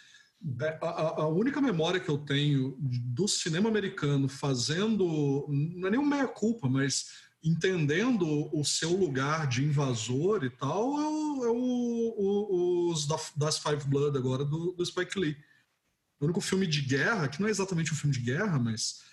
[0.80, 6.68] a, a, única memória que eu tenho do cinema americano fazendo, não é nem meia-culpa,
[6.68, 7.06] mas
[7.42, 13.84] entendendo o seu lugar de invasor e tal, é, o, é o, os das Five
[13.86, 15.36] Blood agora do, do Spike Lee.
[16.18, 19.08] O único filme de guerra, que não é exatamente um filme de guerra, mas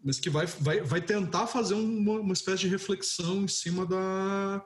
[0.00, 4.64] mas que vai, vai, vai tentar fazer uma, uma espécie de reflexão em cima da,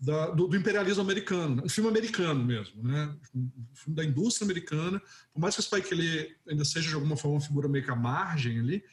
[0.00, 1.62] da do, do, imperialismo americano, né?
[1.64, 3.14] um filme americano mesmo, né?
[3.34, 5.00] um filme da indústria americana,
[5.32, 7.90] por mais que o Spike ele ainda seja de alguma forma uma figura meio que
[7.90, 8.84] à margem ali,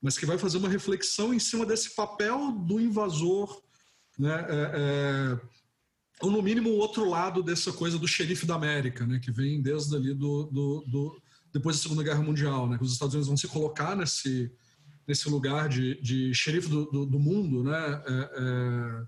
[0.00, 3.62] mas que vai fazer uma reflexão em cima desse papel do invasor,
[4.18, 4.46] né?
[4.48, 5.40] É, é,
[6.20, 9.18] ou no mínimo o outro lado dessa coisa do xerife da América, né?
[9.18, 12.78] que vem desde ali do, do, do depois da Segunda Guerra Mundial, né?
[12.78, 14.50] que os Estados Unidos vão se colocar nesse
[15.06, 18.02] nesse lugar de, de xerife do, do, do mundo, né?
[18.06, 19.04] É, é,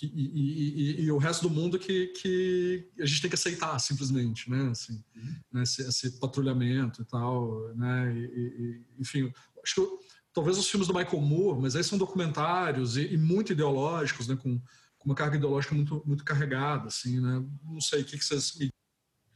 [0.00, 3.78] que e, e, e, o resto do mundo que, que a gente tem que aceitar
[3.78, 4.70] simplesmente, né?
[4.70, 5.36] Assim, uhum.
[5.52, 5.62] né?
[5.62, 8.12] Esse, esse, patrulhamento e tal, né?
[8.16, 9.30] E, enfim,
[9.62, 14.26] acho que talvez os filmes do Michael Moore, mas aí são documentários e, muito ideológicos,
[14.26, 14.36] né?
[14.36, 14.58] Com,
[14.98, 17.44] com, uma carga ideológica muito muito carregada, assim, né?
[17.62, 18.70] Não sei o que, que vocês me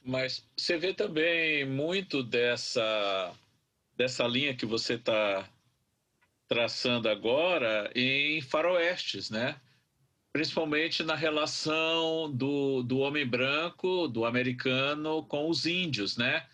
[0.06, 3.34] mas você vê também muito dessa
[3.96, 5.48] dessa linha que você está
[6.46, 9.58] traçando agora em faroestes, né?
[10.34, 16.44] Principalmente na relação do, do homem branco, do americano com os índios, né?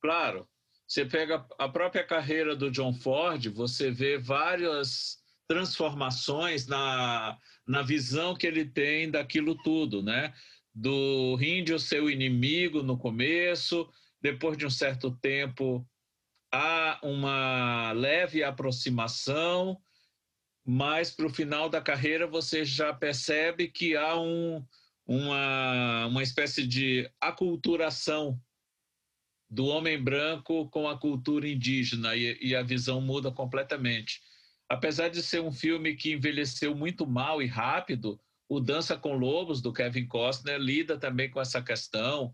[0.00, 0.48] Claro,
[0.88, 8.34] você pega a própria carreira do John Ford, você vê várias transformações na, na visão
[8.34, 10.32] que ele tem daquilo tudo, né?
[10.74, 13.86] Do índio ser o inimigo no começo,
[14.22, 15.86] depois de um certo tempo
[16.50, 19.78] há uma leve aproximação,
[20.72, 24.64] mas para o final da carreira você já percebe que há um,
[25.04, 28.40] uma, uma espécie de aculturação
[29.50, 34.20] do homem branco com a cultura indígena e, e a visão muda completamente.
[34.68, 39.60] Apesar de ser um filme que envelheceu muito mal e rápido, o Dança com Lobos,
[39.60, 42.32] do Kevin Costner, lida também com essa questão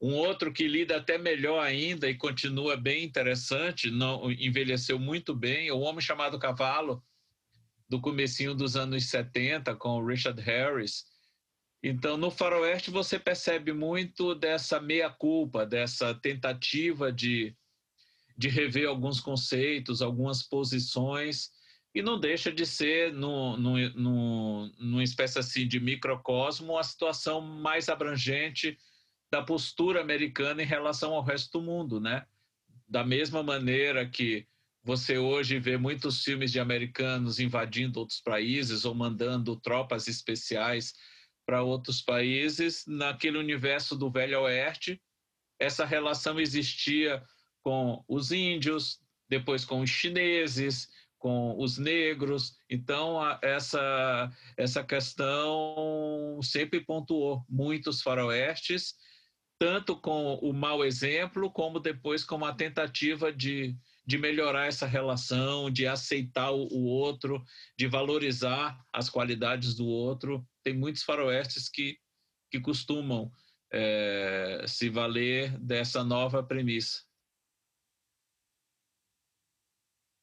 [0.00, 5.66] um outro que lida até melhor ainda e continua bem interessante, não envelheceu muito bem,
[5.66, 7.02] é o Homem Chamado Cavalo,
[7.92, 11.04] do comecinho dos anos 70, com o Richard Harris.
[11.82, 17.54] Então, no faroeste você percebe muito dessa meia-culpa, dessa tentativa de,
[18.34, 21.50] de rever alguns conceitos, algumas posições,
[21.94, 27.42] e não deixa de ser, no, no, no, numa espécie assim de microcosmo, a situação
[27.42, 28.78] mais abrangente
[29.30, 32.24] da postura americana em relação ao resto do mundo, né?
[32.88, 34.46] Da mesma maneira que
[34.82, 40.92] você hoje vê muitos filmes de americanos invadindo outros países ou mandando tropas especiais
[41.46, 45.00] para outros países, naquele universo do Velho Oeste,
[45.58, 47.22] essa relação existia
[47.62, 52.56] com os índios, depois com os chineses, com os negros.
[52.68, 58.94] Então, essa, essa questão sempre pontuou muitos faroestes
[59.62, 65.70] tanto com o mau exemplo, como depois com uma tentativa de, de melhorar essa relação,
[65.70, 67.42] de aceitar o, o outro,
[67.78, 70.46] de valorizar as qualidades do outro.
[70.62, 71.96] Tem muitos faroestes que,
[72.50, 73.30] que costumam
[73.72, 77.02] é, se valer dessa nova premissa.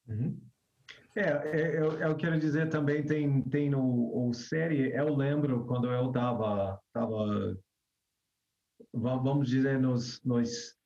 [0.06, 0.40] Uhum.
[1.16, 5.90] É, é, eu, eu, quero dizer também, tem, tem no, no série, eu lembro quando
[5.90, 7.58] eu estava tava
[8.92, 10.76] vamos dizer, nos, nos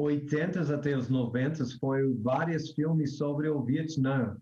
[0.00, 4.36] 80 até os 90 foi vários filmes sobre o Vietnã,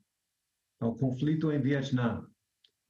[0.81, 2.25] o conflito em Vietnã,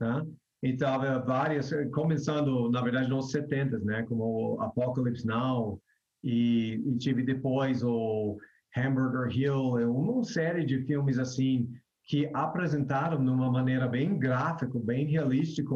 [0.00, 0.26] né?
[0.62, 4.02] Então, havia várias, começando, na verdade, nos 70, né?
[4.02, 5.80] Como Apocalypse Now,
[6.22, 8.36] e, e tive depois o
[8.76, 11.72] Hamburger Hill, uma série de filmes assim
[12.04, 15.74] que apresentaram de uma maneira bem gráfica, bem realística,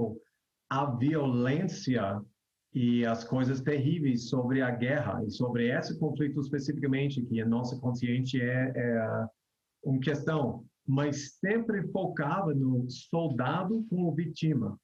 [0.69, 2.21] a violência
[2.75, 7.79] e as coisas terríveis sobre a guerra e sobre esse conflito especificamente que a nossa
[7.79, 9.27] consciente é, é
[9.85, 14.79] uma questão, mas sempre focava no soldado como vítima.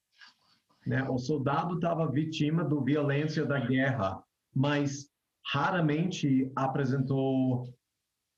[0.87, 1.03] Né?
[1.09, 4.23] O soldado estava vítima da violência da guerra,
[4.55, 5.09] mas
[5.47, 7.73] raramente apresentou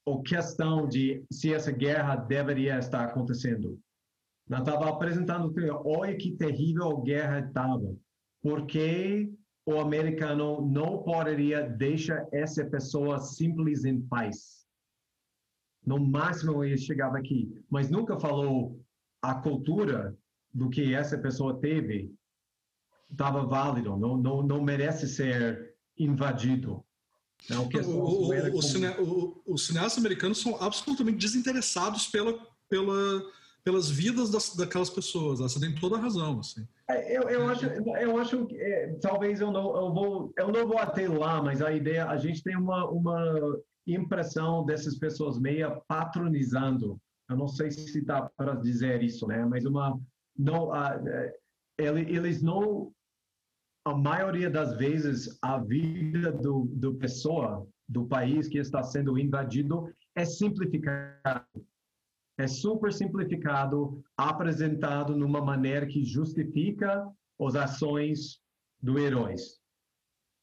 [0.07, 3.79] a questão de se essa guerra deveria estar acontecendo.
[4.49, 5.53] Não estava apresentando,
[5.85, 7.97] olha que terrível a guerra estava
[8.43, 9.31] porque
[9.67, 14.67] o americano não poderia deixar essa pessoa simples em paz.
[15.85, 18.81] No máximo ele chegava aqui, mas nunca falou
[19.23, 20.17] a cultura
[20.53, 22.13] do que essa pessoa teve
[23.11, 26.85] estava válido, não, não, não merece ser invadido.
[27.49, 28.87] Não, o, o, o, cine,
[29.47, 32.39] os cineastas americanos são absolutamente desinteressados pela,
[32.69, 33.23] pela
[33.65, 35.41] pelas vidas das, daquelas pessoas.
[35.41, 36.67] Você tem toda a razão, assim.
[36.89, 40.67] É, eu, eu acho, eu acho que é, talvez eu não, eu vou, eu não
[40.67, 45.71] vou até lá, mas a ideia, a gente tem uma, uma impressão dessas pessoas meia
[45.87, 47.01] patronizando.
[47.29, 49.45] Eu não sei se dá para dizer isso, né?
[49.45, 49.99] Mas uma,
[50.37, 51.33] não, uh,
[51.79, 52.93] eles não,
[53.85, 59.93] a maioria das vezes a vida do, do pessoa do país que está sendo invadido
[60.15, 61.47] é simplificada
[62.41, 67.07] é super simplificado, apresentado numa maneira que justifica
[67.41, 68.41] as ações
[68.83, 69.61] do heróis.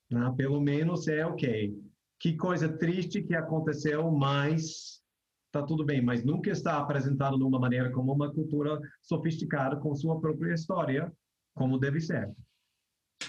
[0.09, 0.33] Né?
[0.37, 1.75] Pelo menos é ok.
[2.19, 5.01] Que coisa triste que aconteceu, mas
[5.47, 6.01] está tudo bem.
[6.01, 11.11] Mas nunca está apresentado de uma maneira como uma cultura sofisticada com sua própria história,
[11.55, 12.31] como deve ser.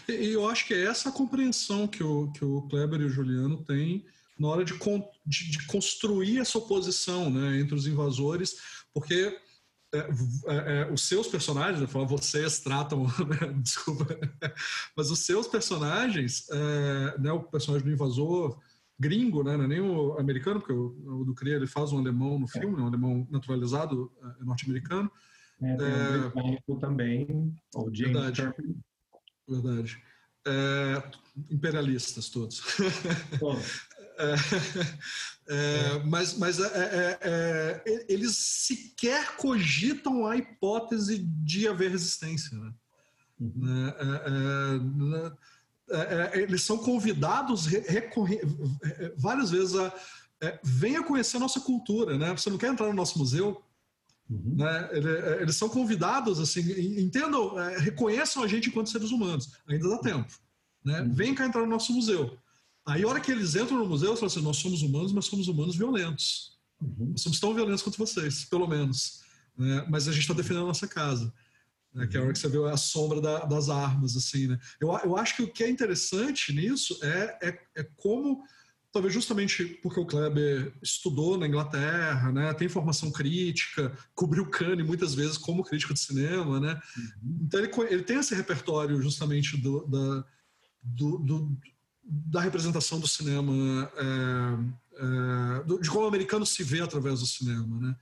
[0.08, 3.62] E eu acho que é essa compreensão que o, que o Kleber e o Juliano
[3.64, 4.04] têm
[4.38, 4.74] na hora de,
[5.26, 8.56] de, de construir essa oposição né, entre os invasores,
[8.94, 9.36] porque
[9.92, 14.06] é, é, é, os seus personagens, eu falo vocês tratam, né, desculpa,
[14.96, 18.58] mas os seus personagens, é, né, o personagem do invasor
[18.98, 21.98] gringo, né, não é nem o americano, porque o, o do Cria ele faz um
[21.98, 22.82] alemão no filme, é.
[22.82, 25.10] um alemão naturalizado é, norte-americano.
[25.62, 25.76] É,
[26.30, 28.42] tem um também, o James Verdade.
[28.42, 28.80] Turpin.
[29.48, 30.02] Verdade.
[31.50, 32.62] imperialistas todos.
[33.38, 33.87] todos.
[35.50, 42.54] É, mas mas é, é, é, eles sequer cogitam a hipótese de haver resistência.
[42.54, 42.72] Né?
[43.40, 43.52] Uhum.
[43.56, 43.94] Né,
[45.90, 47.66] é, né, eles são convidados
[49.16, 49.90] várias vezes a
[50.62, 52.18] venha conhecer a nossa cultura.
[52.18, 52.30] Né?
[52.32, 53.62] Você não quer entrar no nosso museu?
[54.28, 54.54] Uhum.
[54.54, 54.90] Né?
[55.40, 56.60] Eles são convidados, assim,
[57.00, 59.50] entendam, reconheçam a gente enquanto seres humanos.
[59.66, 60.38] Ainda dá tempo.
[60.84, 61.00] Né?
[61.00, 61.12] Uhum.
[61.14, 62.38] Vem cá entrar no nosso museu.
[62.88, 65.26] Aí, a hora que eles entram no museu, eles falam assim: nós somos humanos, mas
[65.26, 66.58] somos humanos violentos.
[66.80, 67.10] Uhum.
[67.10, 69.20] Nós somos tão violentos quanto vocês, pelo menos.
[69.56, 69.84] Né?
[69.90, 71.32] Mas a gente está defendendo a nossa casa.
[71.92, 72.06] Né?
[72.06, 74.58] Que é a hora que você vê a sombra da, das armas, assim, né?
[74.80, 78.42] Eu, eu acho que o que é interessante nisso é, é, é como
[78.90, 85.14] talvez justamente porque o Kleber estudou na Inglaterra, né, tem formação crítica, cobriu Cannes muitas
[85.14, 87.38] vezes como crítico de cinema, né, uhum.
[87.42, 90.24] então ele, ele tem esse repertório justamente do, da,
[90.82, 91.58] do, do,
[92.08, 97.80] da representação do cinema, é, é, de como o americano se vê através do cinema,
[97.80, 97.96] né?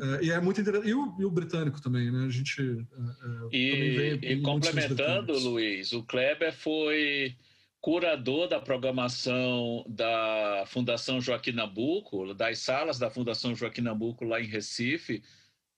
[0.00, 0.88] É, e é muito interessante.
[0.88, 2.26] E o, e o, britânico também, né?
[2.26, 7.36] A gente é, é, e, e complementando, Luiz, o Kleber foi
[7.80, 14.46] curador da programação da Fundação Joaquim Nabuco, das salas da Fundação Joaquim Nabuco lá em
[14.46, 15.22] Recife,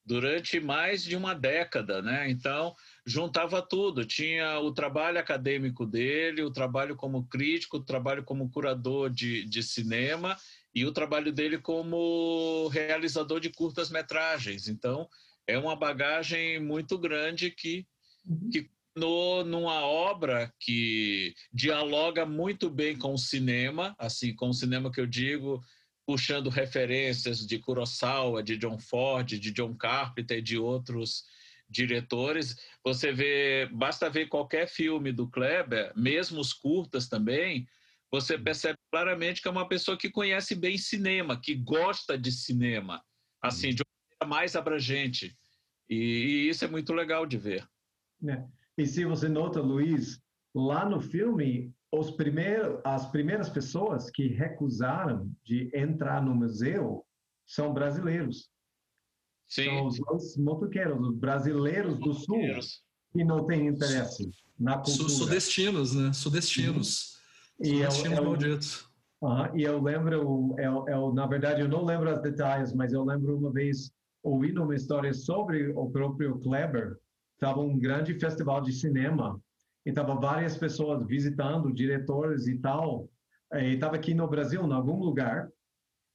[0.05, 2.29] durante mais de uma década, né?
[2.31, 2.75] Então,
[3.07, 4.05] juntava tudo.
[4.05, 9.63] Tinha o trabalho acadêmico dele, o trabalho como crítico, o trabalho como curador de, de
[9.63, 10.37] cinema
[10.75, 14.69] e o trabalho dele como realizador de curtas-metragens.
[14.69, 15.09] Então,
[15.47, 17.87] é uma bagagem muito grande que,
[18.27, 18.51] uhum.
[18.51, 24.91] que no, numa obra que dialoga muito bem com o cinema, assim, com o cinema
[24.91, 25.63] que eu digo,
[26.07, 31.25] puxando referências de Kurosawa, de John Ford, de John Carpenter, de outros
[31.71, 32.57] diretores.
[32.85, 37.67] Você vê, basta ver qualquer filme do Kleber, mesmo os curtas também,
[38.11, 43.01] você percebe claramente que é uma pessoa que conhece bem cinema, que gosta de cinema,
[43.41, 45.37] assim, de uma maneira mais abrangente.
[45.89, 47.69] E, e isso é muito legal de ver.
[48.29, 48.45] É.
[48.77, 50.21] E se você nota, Luiz,
[50.55, 57.05] lá no filme, os primeiros, as primeiras pessoas que recusaram de entrar no museu
[57.47, 58.51] são brasileiros.
[59.51, 59.91] Sim.
[59.91, 62.39] São os, motoqueiros, os brasileiros do sul,
[63.13, 65.09] que não têm interesse na cultura.
[65.09, 66.13] Sudestinos, né?
[66.13, 67.19] Sudestinos.
[67.61, 68.91] E Sudestinos eu, malditos.
[69.21, 73.05] Uh, e eu lembro, eu, eu, na verdade, eu não lembro os detalhes, mas eu
[73.05, 73.91] lembro uma vez
[74.23, 76.97] ouvindo uma história sobre o próprio Kleber.
[77.35, 79.41] Estava um grande festival de cinema
[79.85, 83.09] e estava várias pessoas visitando, diretores e tal.
[83.55, 85.49] E estava aqui no Brasil, em algum lugar.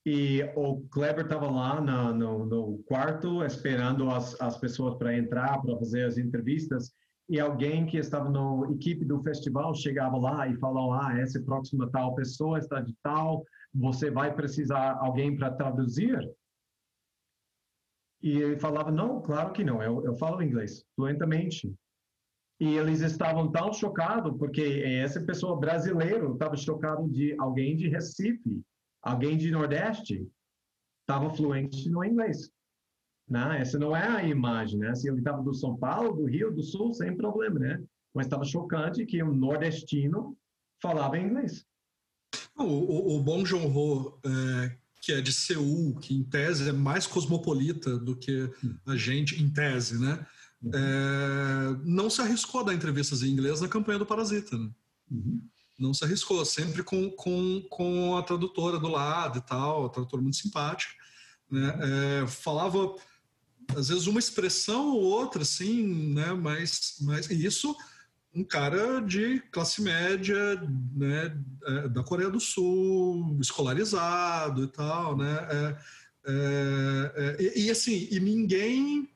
[0.05, 5.77] E o Kleber estava lá no, no, quarto, esperando as, as pessoas para entrar, para
[5.79, 6.93] fazer as entrevistas.
[7.27, 11.89] E alguém que estava na equipe do festival chegava lá e falou: Ah, essa próxima
[11.89, 13.43] tal pessoa está de tal,
[13.73, 16.19] você vai precisar alguém para traduzir?
[18.21, 21.73] E ele falava: Não, claro que não, eu, eu falo inglês fluentemente.
[22.59, 28.63] E eles estavam tão chocados, porque essa pessoa brasileira estava chocado de alguém de Recife
[29.05, 30.27] alguém de Nordeste
[31.01, 32.49] estava fluente no inglês.
[33.29, 33.61] Né?
[33.61, 34.93] Essa não é a imagem, né?
[34.95, 37.83] Se ele estava do São Paulo, do Rio, do Sul, sem problema, né?
[38.13, 40.35] Mas estava chocante que um nordestino
[40.81, 41.65] falava inglês.
[42.57, 47.05] O, o, o Bong Joon-ho, é, que é de Seul, que em tese é mais
[47.05, 48.49] cosmopolita do que
[48.87, 50.25] a gente, em tese, né?
[50.61, 50.71] Uhum.
[50.73, 54.69] É, não se arriscou a dar entrevistas em inglês na campanha do Parasita, né?
[55.11, 55.41] Uhum
[55.77, 60.21] não se arriscou, sempre com, com, com a tradutora do lado e tal, a tradutora
[60.21, 60.93] muito simpática.
[61.51, 61.79] Né?
[62.23, 62.95] É, falava,
[63.75, 66.33] às vezes, uma expressão ou outra, assim, né?
[66.33, 67.75] mas, mas isso
[68.35, 70.61] um cara de classe média,
[70.93, 75.77] né, é, da Coreia do Sul, escolarizado e tal, né, é,
[76.27, 79.09] é, é e, e, assim, e ninguém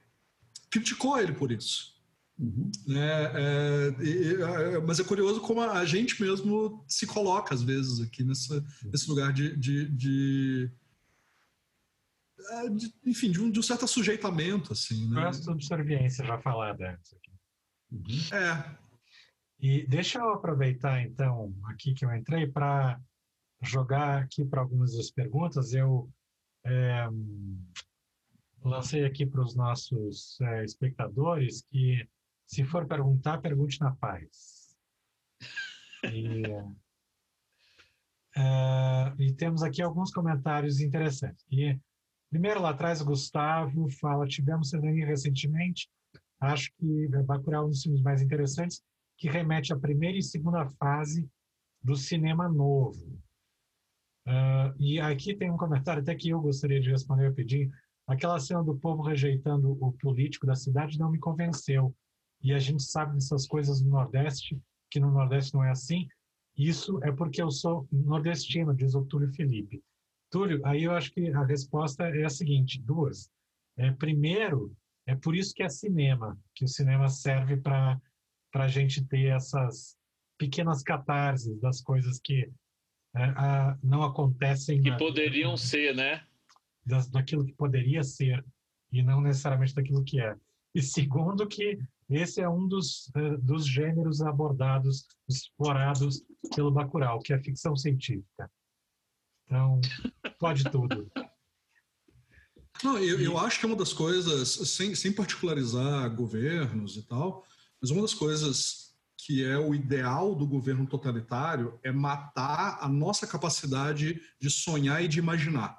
[0.72, 1.99] criticou ele por isso.
[2.40, 2.72] Uhum.
[2.90, 8.24] É, é, é, mas é curioso como a, gente mesmo se coloca, às vezes, aqui
[8.24, 10.72] nessa, nesse lugar de, de, de,
[12.52, 14.72] é, de enfim, de um, de um, certo sujeitamento.
[14.72, 15.34] Assim, né?
[15.34, 17.32] subserviência já falada antes aqui.
[17.92, 18.38] Uhum.
[18.38, 18.78] É.
[19.60, 22.98] E deixa eu aproveitar, então, aqui que eu entrei, para
[23.62, 25.74] jogar aqui para algumas das perguntas.
[25.74, 26.10] Eu
[26.66, 27.06] é,
[28.64, 32.08] lancei aqui para os nossos é, espectadores que,
[32.50, 34.76] se for perguntar, pergunte na paz.
[36.04, 36.43] E,
[38.36, 41.45] é, e temos aqui alguns comentários interessantes.
[41.52, 41.80] E,
[42.28, 45.88] primeiro, lá atrás, Gustavo fala: tivemos cidadania recentemente.
[46.39, 48.82] Acho que Bacurau é um dos filmes mais interessantes,
[49.16, 51.30] que remete à primeira e segunda fase
[51.84, 53.22] do cinema novo.
[54.26, 57.70] Uh, e aqui tem um comentário até que eu gostaria de responder pedi.
[58.08, 61.95] Aquela cena do povo rejeitando o político da cidade não me convenceu.
[62.42, 64.60] E a gente sabe dessas coisas no Nordeste,
[64.90, 66.08] que no Nordeste não é assim.
[66.58, 69.82] Isso é porque eu sou nordestino, diz o Túlio Felipe.
[70.30, 73.30] Túlio, aí eu acho que a resposta é a seguinte: duas.
[73.78, 74.76] É, primeiro,
[75.08, 78.00] é por isso que é cinema, que o cinema serve para
[78.54, 79.98] a gente ter essas
[80.38, 82.50] pequenas catarses das coisas que
[83.16, 84.82] é, a, não acontecem.
[84.82, 86.24] Que na, poderiam ser, né?
[86.86, 88.46] Das, daquilo que poderia ser
[88.92, 90.36] e não necessariamente daquilo que é.
[90.76, 91.80] E segundo, que
[92.10, 96.24] esse é um dos, uh, dos gêneros abordados, explorados
[96.55, 98.49] pelo Bacurau, que é a ficção científica.
[99.45, 99.80] Então,
[100.39, 101.10] pode tudo.
[102.84, 107.45] Não, eu, eu acho que é uma das coisas, sem, sem particularizar governos e tal,
[107.82, 113.28] mas uma das coisas que é o ideal do governo totalitário é matar a nossa
[113.28, 115.78] capacidade de sonhar e de imaginar.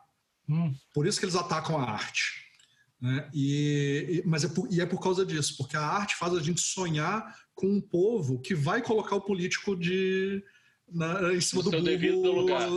[0.48, 0.74] Hum.
[0.92, 2.49] Por isso que eles atacam a arte.
[3.00, 3.28] Né?
[3.32, 6.40] E, e, mas é por, e é por causa disso, porque a arte faz a
[6.40, 10.44] gente sonhar com um povo que vai colocar o político de,
[10.88, 11.86] na, em cima no do burro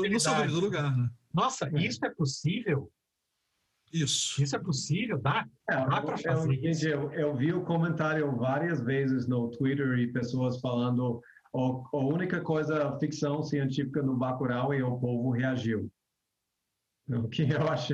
[0.09, 0.95] no seu devido lugar.
[0.95, 1.09] Né?
[1.33, 1.85] Nossa, é.
[1.85, 2.89] isso é possível?
[3.91, 4.41] Isso.
[4.41, 5.19] Isso é possível?
[5.19, 6.87] Dá, é, dá para fazer eu, isso?
[6.87, 11.21] Eu, eu, vi o comentário várias vezes no Twitter e pessoas falando
[11.51, 15.91] oh, a única coisa ficção científica no Bacurau e o povo reagiu.
[17.07, 17.93] O que eu acho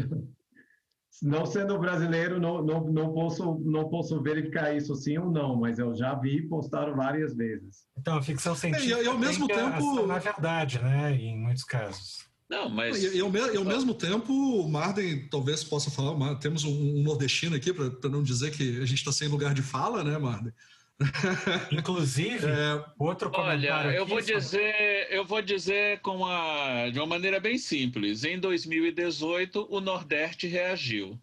[1.21, 5.79] não sendo brasileiro, não, não, não, posso, não posso verificar isso sim ou não, mas
[5.79, 7.85] eu já vi postado várias vezes.
[7.97, 12.29] Então, a ficção científica é, e, ao mesmo tempo na verdade, né, em muitos casos.
[12.49, 13.03] Não, mas.
[13.03, 17.03] E, e, ao, e ao mesmo tempo, o Marden talvez possa falar, temos um, um
[17.03, 20.51] nordestino aqui, para não dizer que a gente está sem lugar de fala, né, Marden?
[21.71, 23.89] Inclusive, é, outro comentário.
[23.89, 28.23] Olha, eu vou dizer, eu vou dizer com uma, de uma maneira bem simples.
[28.23, 31.17] Em 2018, o Nordeste reagiu.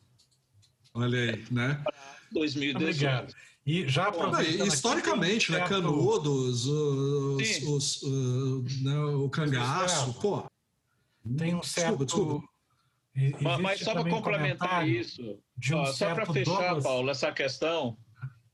[0.94, 1.84] Olha aí, né?
[2.32, 2.76] 2018.
[2.76, 3.34] Obrigado.
[3.66, 5.60] E já Bom, historicamente, né?
[5.68, 10.44] Canudos, os, os, os, né, o cangaço, pô.
[11.36, 12.04] Tem um certo.
[12.04, 12.48] Desculpa, desculpa.
[13.40, 15.22] Mas, mas só para complementar isso,
[15.72, 16.84] um ó, só para fechar, Douglas...
[16.84, 17.96] Paulo, essa questão,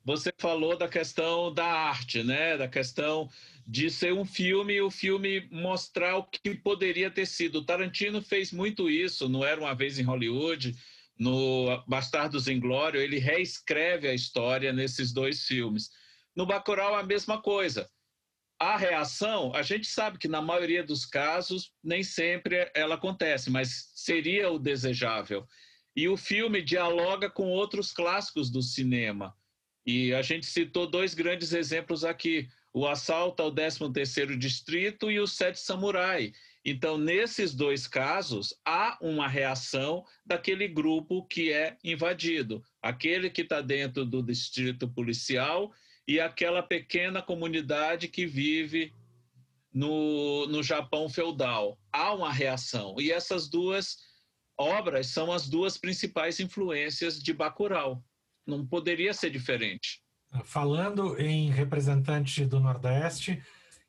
[0.04, 2.56] você falou da questão da arte, né?
[2.56, 3.30] Da questão
[3.66, 7.58] de ser um filme e o filme mostrar o que poderia ter sido.
[7.58, 10.76] O Tarantino fez muito isso, não era uma vez em Hollywood,
[11.18, 15.90] no Bastardos em Glória, ele reescreve a história nesses dois filmes.
[16.34, 17.88] No Bacurau a mesma coisa.
[18.58, 23.92] A reação, a gente sabe que na maioria dos casos nem sempre ela acontece, mas
[23.94, 25.46] seria o desejável.
[25.94, 29.36] E o filme dialoga com outros clássicos do cinema
[29.84, 35.26] e a gente citou dois grandes exemplos aqui: o assalto ao 13º Distrito e o
[35.26, 36.32] Sete Samurai.
[36.64, 43.60] Então, nesses dois casos, há uma reação daquele grupo que é invadido, aquele que está
[43.60, 45.72] dentro do distrito policial
[46.06, 48.94] e aquela pequena comunidade que vive
[49.72, 51.76] no, no Japão feudal.
[51.92, 52.94] Há uma reação.
[53.00, 53.98] E essas duas
[54.56, 58.04] obras são as duas principais influências de Bacurau.
[58.46, 60.02] Não poderia ser diferente.
[60.44, 63.42] Falando em representante do Nordeste,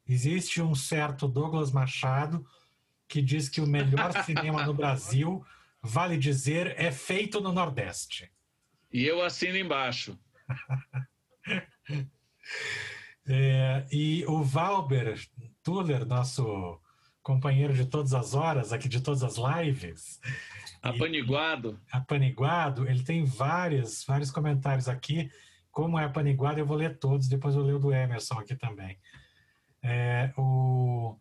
[0.07, 2.45] existe um certo Douglas Machado
[3.07, 5.45] que diz que o melhor cinema no Brasil,
[5.81, 8.31] vale dizer, é feito no Nordeste.
[8.91, 10.19] E eu assino embaixo.
[13.25, 15.19] é, e o Valber
[15.63, 16.79] Tuller, nosso
[17.23, 20.19] companheiro de todas as horas, aqui de todas as lives,
[20.83, 21.79] Apaniguado.
[21.87, 25.31] E, apaniguado, ele tem vários, vários comentários aqui.
[25.71, 28.97] Como é apaniguado, eu vou ler todos, depois eu leio o do Emerson aqui também.
[29.81, 31.17] É, o,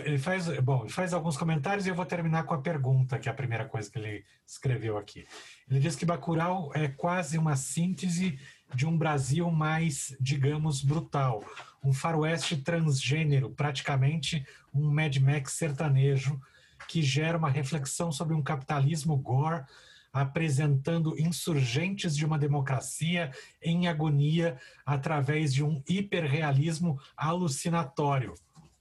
[0.00, 3.28] ele faz, bom, ele faz alguns comentários e eu vou terminar com a pergunta, que
[3.28, 5.26] é a primeira coisa que ele escreveu aqui.
[5.70, 8.38] Ele diz que Bacurau é quase uma síntese
[8.74, 11.44] de um Brasil mais, digamos, brutal,
[11.82, 16.40] um faroeste transgênero, praticamente um Mad Max sertanejo,
[16.88, 19.64] que gera uma reflexão sobre um capitalismo gore
[20.12, 23.30] apresentando insurgentes de uma democracia
[23.62, 28.34] em agonia através de um hiperrealismo alucinatório.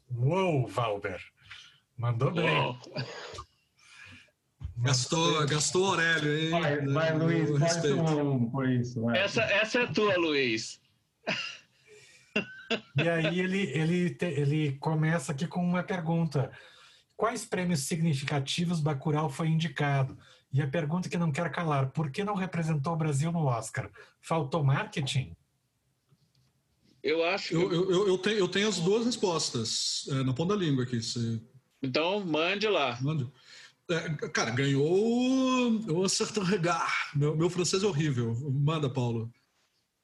[0.10, 1.22] Uou, Valber!
[1.98, 2.50] Mandou bem.
[2.50, 2.78] Uou.
[4.78, 6.50] Gastou, gastou Aurélio, hein?
[6.52, 9.02] Vai, vai Luiz, tomar um por isso.
[9.02, 9.18] Vai.
[9.20, 10.80] Essa, essa é tua, Luiz.
[12.98, 16.52] E aí ele, ele, te- ele começa aqui com uma pergunta.
[17.16, 20.18] Quais prêmios significativos Bacurau foi indicado?
[20.52, 23.90] E a pergunta que não quer calar, por que não representou o Brasil no Oscar?
[24.22, 25.36] Faltou marketing?
[27.04, 27.54] Eu acho.
[27.54, 30.84] Eu, eu, eu, eu tenho, eu tenho as duas respostas é, na ponta da língua
[30.84, 31.02] aqui.
[31.02, 31.42] Você
[31.82, 32.98] Então, mande lá.
[33.02, 33.32] manda.
[33.90, 36.92] É, cara, ganhou o Un Certain Regard.
[37.16, 38.36] Meu, meu francês é horrível.
[38.52, 39.32] Manda, Paulo.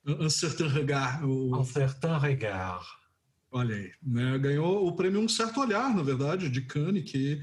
[0.05, 1.25] Un Certain Regard.
[1.25, 2.85] O, Um certain regard.
[3.51, 3.91] olha aí.
[4.01, 4.37] Né?
[4.37, 7.41] Ganhou o prêmio Um Certo Olhar, na verdade, de Cannes, que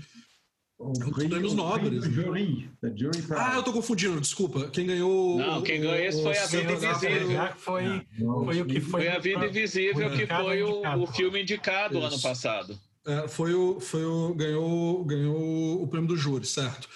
[0.78, 2.38] O Os prêmio- prêmios o nobres, prêmio né?
[2.40, 3.34] Jury, the jury prize.
[3.34, 4.68] Ah, eu tô confundindo, desculpa.
[4.70, 5.38] Quem ganhou.
[5.38, 7.48] Não, quem ganhou esse foi a Vida Invisível.
[7.56, 9.00] Foi, Não, foi o que foi.
[9.02, 12.06] Foi a Vida Invisível, que foi o, o filme indicado Isso.
[12.06, 12.78] ano passado.
[13.06, 16.88] É, foi o, foi o ganhou, ganhou o prêmio do júri, certo?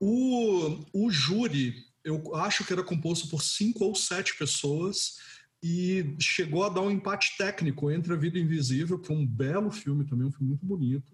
[0.00, 1.74] O, o júri,
[2.06, 5.16] eu acho que era composto por cinco ou sete pessoas
[5.60, 9.72] e chegou a dar um empate técnico entre A Vida Invisível, que é um belo
[9.72, 11.12] filme também, um filme muito bonito,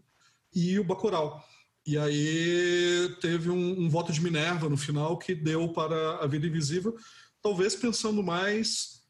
[0.54, 1.42] e o Bacurau.
[1.86, 6.46] E aí teve um, um voto de Minerva no final que deu para A Vida
[6.46, 6.94] Invisível,
[7.40, 9.00] talvez pensando mais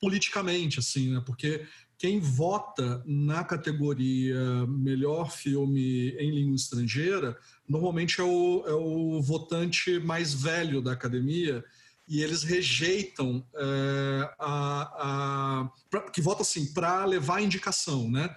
[0.00, 1.22] politicamente, assim, né?
[1.26, 1.66] Porque
[1.98, 7.36] quem vota na categoria melhor filme em língua estrangeira
[7.68, 11.64] normalmente é o, é o votante mais velho da academia
[12.06, 14.82] e eles rejeitam é, a,
[15.62, 18.34] a pra- que vota assim para levar a indicação, né?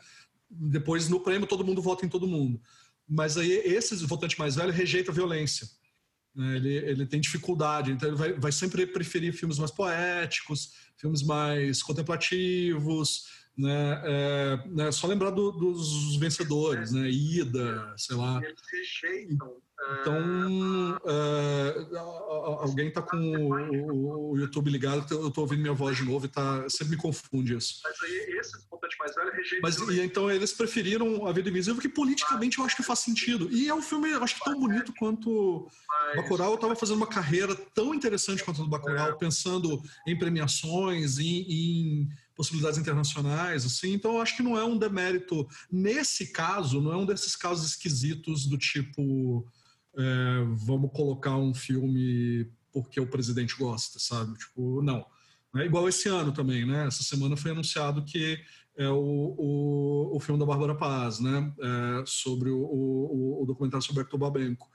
[0.49, 2.61] Depois no prêmio todo mundo vota em todo mundo,
[3.07, 5.67] mas aí esse votante mais velho rejeita a violência.
[6.33, 6.55] né?
[6.55, 11.83] Ele, ele tem dificuldade, então ele vai, vai sempre preferir filmes mais poéticos, filmes mais
[11.83, 13.25] contemplativos,
[13.57, 14.01] né?
[14.05, 17.09] É, né, Só lembrar do- dos vencedores, né?
[17.09, 18.39] Ida, sei lá.
[20.01, 25.95] Então, é, a- alguém tá com o, o YouTube ligado, eu tô ouvindo minha voz
[25.95, 27.79] de novo e tá, sempre me confunde isso.
[27.83, 31.79] Mas aí esse votante mais velho rejeita Mas e, então eles preferiram A Vida Invisível,
[31.81, 33.49] que politicamente eu acho que faz sentido.
[33.51, 35.67] E é um filme, eu acho que tão bonito quanto
[36.15, 36.49] Bacurau.
[36.51, 41.45] Eu estava fazendo uma carreira tão interessante quanto a do Bacurau, pensando em premiações, em,
[41.49, 43.91] em possibilidades internacionais, assim.
[43.93, 45.45] Então acho que não é um demérito.
[45.69, 49.45] Nesse caso, não é um desses casos esquisitos do tipo
[49.97, 54.37] é, vamos colocar um filme porque o presidente gosta, sabe?
[54.37, 55.03] Tipo, não.
[55.55, 56.85] É igual esse ano também, né?
[56.85, 58.37] Essa semana foi anunciado que
[58.77, 61.51] é o, o, o filme da Bárbara Paz, né?
[61.59, 64.69] É, sobre o, o, o documentário sobre Hector Babenco.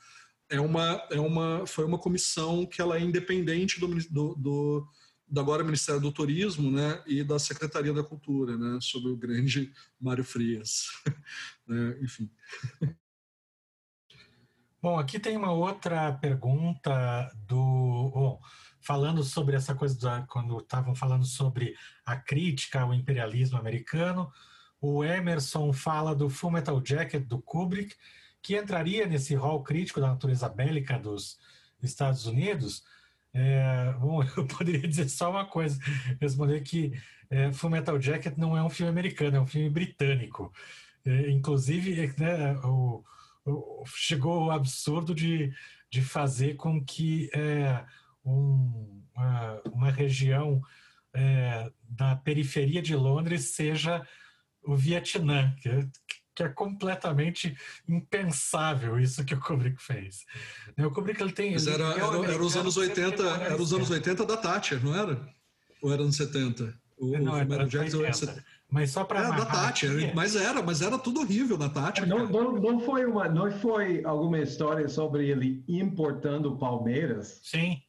[0.49, 4.89] É uma, é uma, foi uma comissão que ela é independente do, do, do
[5.41, 7.03] agora Ministério do Turismo, né?
[7.07, 8.79] E da Secretaria da Cultura, né?
[8.81, 10.87] Sobre o grande Mário Frias.
[11.67, 11.99] né?
[12.03, 12.31] Enfim.
[14.81, 18.11] Bom, aqui tem uma outra pergunta do.
[18.13, 18.41] Bom,
[18.81, 24.31] falando sobre essa coisa, da, quando estavam falando sobre a crítica ao imperialismo americano,
[24.81, 27.95] o Emerson fala do Full Metal Jacket do Kubrick,
[28.43, 31.39] que entraria nesse rol crítico da natureza bélica dos
[31.81, 32.83] Estados Unidos.
[33.35, 35.79] É, bom, eu poderia dizer só uma coisa,
[36.21, 36.93] responder que
[37.31, 40.53] é, Full Metal Jacket não é um filme americano, é um filme britânico.
[41.05, 43.03] É, inclusive, né, o,
[43.45, 45.53] o- chegou o absurdo de,
[45.91, 47.85] de fazer com que é,
[48.25, 50.61] um- uma, uma região
[51.15, 54.07] é, da periferia de Londres seja
[54.65, 55.87] o Vietnã, que é,
[56.35, 57.57] que é completamente
[57.89, 60.25] impensável isso que o Kubrick fez.
[60.77, 61.53] Né, O Kubrick ele tem.
[61.53, 63.89] Mas ele era, é era, era os anos sempre 80, tem uma era os anos
[63.89, 65.29] raiz 80 da Thatcher, não era?
[65.83, 66.75] Ou era anos 70?
[66.97, 68.27] O, Não, o era Michael Jackson era 80.
[68.27, 68.45] 70.
[68.71, 72.07] Mas só para É, da Thatcher, mas era, mas era tudo horrível na Thatcher.
[72.07, 72.31] Não, cara.
[72.31, 77.41] não, não foi uma, não foi alguma história sobre ele importando palmeiras?
[77.43, 77.83] Sim,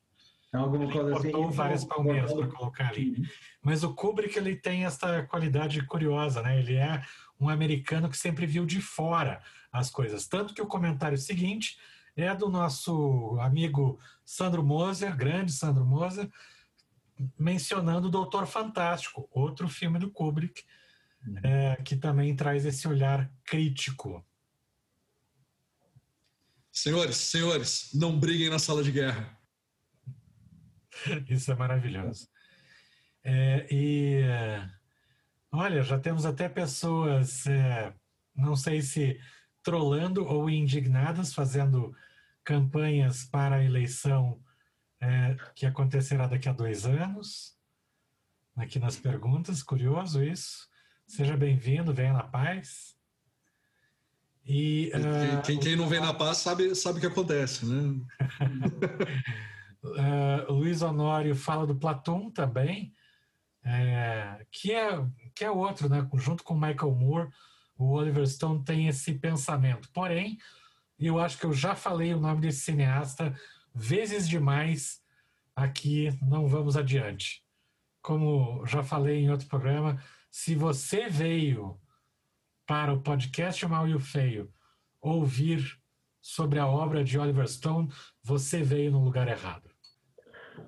[0.54, 1.30] Alguma ele coisa assim?
[1.30, 3.24] importou várias palmeiras para colocar ali.
[3.62, 6.60] Mas o Kubrick ele tem essa qualidade curiosa, né?
[6.60, 7.02] Ele é
[7.40, 9.42] um americano que sempre viu de fora
[9.72, 10.28] as coisas.
[10.28, 11.78] Tanto que o comentário seguinte
[12.16, 16.30] é do nosso amigo Sandro Moser, grande Sandro Moser,
[17.38, 20.64] mencionando o Doutor Fantástico, outro filme do Kubrick,
[21.44, 24.26] é, que também traz esse olhar crítico.
[26.72, 29.38] Senhores, senhores, não briguem na sala de guerra.
[31.30, 32.28] Isso é maravilhoso.
[33.24, 34.70] É, e é,
[35.54, 37.94] olha, já temos até pessoas, é,
[38.36, 39.20] não sei se
[39.62, 41.96] trolando ou indignadas, fazendo
[42.44, 44.42] campanhas para a eleição
[45.00, 47.56] é, que acontecerá daqui a dois anos.
[48.56, 50.68] Aqui nas perguntas, curioso isso.
[51.08, 52.96] Seja bem-vindo, venha na paz.
[54.46, 58.02] E, uh, quem, quem, não vem na paz sabe, sabe o que acontece, né?
[59.84, 62.94] uh, Luiz Honório fala do Platão também,
[63.64, 65.02] é, que, é,
[65.34, 66.08] que é outro, né?
[66.16, 67.30] Junto com Michael Moore,
[67.78, 69.90] o Oliver Stone tem esse pensamento.
[69.92, 70.38] Porém,
[71.00, 73.36] eu acho que eu já falei o nome desse cineasta
[73.74, 75.02] vezes demais
[75.56, 77.44] aqui, não vamos adiante.
[78.02, 81.80] Como já falei em outro programa, se você veio
[82.66, 84.52] para o podcast Mal e o Feio
[85.02, 85.80] ouvir
[86.22, 87.92] sobre a obra de Oliver Stone,
[88.24, 89.70] você veio no lugar errado.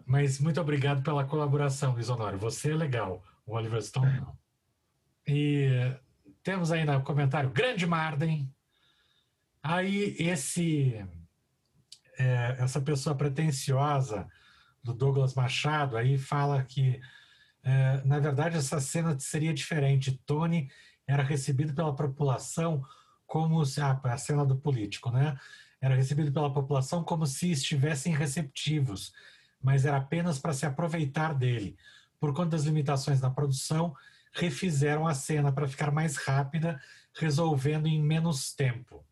[0.05, 2.37] Mas muito obrigado pela colaboração, Luiz Honório.
[2.39, 4.44] Você é legal, o Oliver Stone não.
[5.27, 5.69] E
[6.43, 8.51] temos aí no comentário Grande Marden.
[9.63, 11.03] Aí esse
[12.17, 14.27] é, essa pessoa pretensiosa
[14.83, 17.01] do Douglas Machado aí fala que
[17.63, 20.19] é, na verdade essa cena seria diferente.
[20.25, 20.69] Tony
[21.07, 22.83] era recebido pela população
[23.25, 25.37] como se ah, a cena do político, né?
[25.81, 29.11] Era recebido pela população como se estivessem receptivos,
[29.61, 31.75] mas era apenas para se aproveitar dele.
[32.19, 33.95] Por conta das limitações na produção,
[34.35, 36.79] refizeram a cena para ficar mais rápida,
[37.13, 39.05] resolvendo em menos tempo.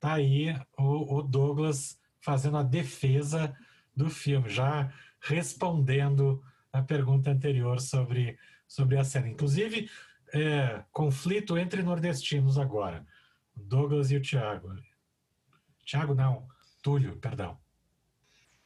[0.00, 3.54] Tá aí o, o Douglas fazendo a defesa
[3.94, 6.42] do filme, já respondendo
[6.72, 9.28] a pergunta anterior sobre, sobre a cena.
[9.28, 9.90] Inclusive,
[10.32, 13.06] é, conflito entre nordestinos agora.
[13.54, 14.74] Douglas e o Tiago.
[15.84, 16.48] Tiago não,
[16.82, 17.58] Túlio, perdão.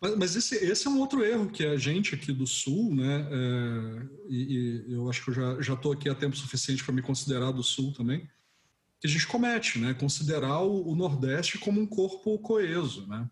[0.05, 3.26] Mas, mas esse, esse, é um outro erro que a gente aqui do Sul, né?
[3.31, 7.01] É, e, e, eu acho que eu já estou aqui há tempo suficiente para me
[7.01, 8.28] considerar do Sul também,
[9.01, 9.94] que a gente comete, né?
[9.94, 13.26] Considerar o, o Nordeste como um corpo coeso, né?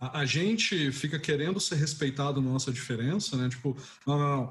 [0.00, 3.48] A, a, gente fica querendo ser respeitado na nossa diferença, né?
[3.48, 4.44] Tipo, não, não, não.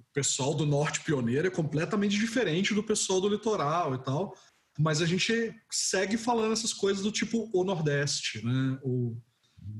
[0.00, 4.36] O pessoal do Norte pioneiro é completamente diferente do pessoal do litoral e tal,
[4.78, 8.78] mas a gente segue falando essas coisas do tipo o Nordeste, né?
[8.82, 9.16] O,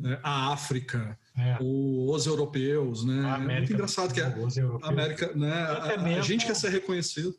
[0.05, 1.59] é, a África, é.
[1.61, 3.21] os europeus, né?
[3.21, 5.53] América, é muito engraçado que a América, né?
[5.53, 7.35] A, a, gente quer ser reconhecido.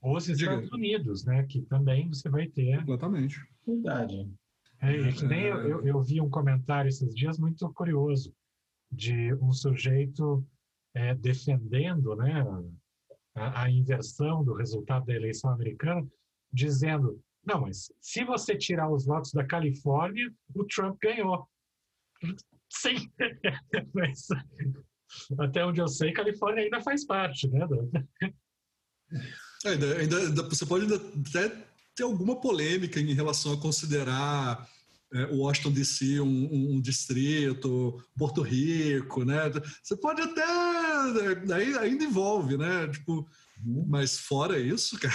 [0.00, 1.44] Os Estados Unidos, né?
[1.44, 2.78] Que também você vai ter.
[2.78, 3.40] Completamente.
[3.66, 4.30] Verdade.
[4.80, 8.32] É, é que nem eu, eu, eu, vi um comentário esses dias muito curioso
[8.92, 10.46] de um sujeito
[10.94, 12.44] é, defendendo, né?
[13.34, 16.06] A, a inversão do resultado da eleição americana,
[16.52, 21.48] dizendo não, mas se você tirar os votos da Califórnia, o Trump ganhou.
[22.70, 23.08] Sim,
[23.94, 24.26] mas
[25.38, 27.66] até onde eu sei, Califórnia ainda faz parte, né?
[29.64, 31.48] É, ainda, ainda, você pode até
[31.94, 34.68] ter alguma polêmica em relação a considerar
[35.12, 39.50] é, Washington DC um, um, um, distrito, Porto Rico, né?
[39.82, 40.44] Você pode até
[41.54, 42.88] aí ainda envolve, né?
[42.88, 43.26] Tipo,
[43.64, 43.86] uhum.
[43.88, 45.14] mas fora isso, cara.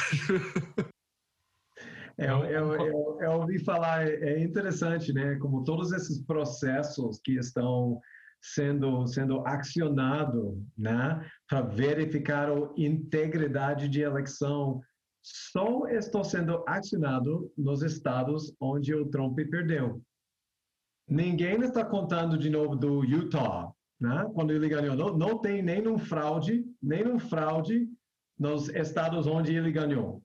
[2.22, 5.38] Eu, eu, eu, eu, ouvi falar, é, é interessante, né?
[5.40, 8.00] Como todos esses processos que estão
[8.40, 14.82] sendo sendo acionados, né, para verificar a integridade de eleição,
[15.24, 20.02] só estão sendo acionados nos estados onde o Trump perdeu.
[21.08, 24.30] Ninguém está contando de novo do Utah, né?
[24.34, 27.88] Quando ele ganhou, não, não tem nem um fraude, nem um fraude
[28.40, 30.24] nos estados onde ele ganhou.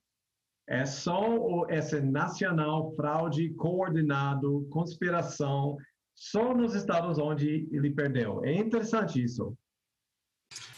[0.69, 5.77] É só esse nacional fraude coordenado, conspiração,
[6.15, 8.45] só nos estados onde ele perdeu.
[8.45, 9.57] É interessante isso.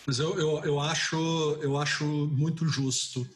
[0.06, 1.16] Mas eu, eu, eu, acho,
[1.62, 3.26] eu acho muito justo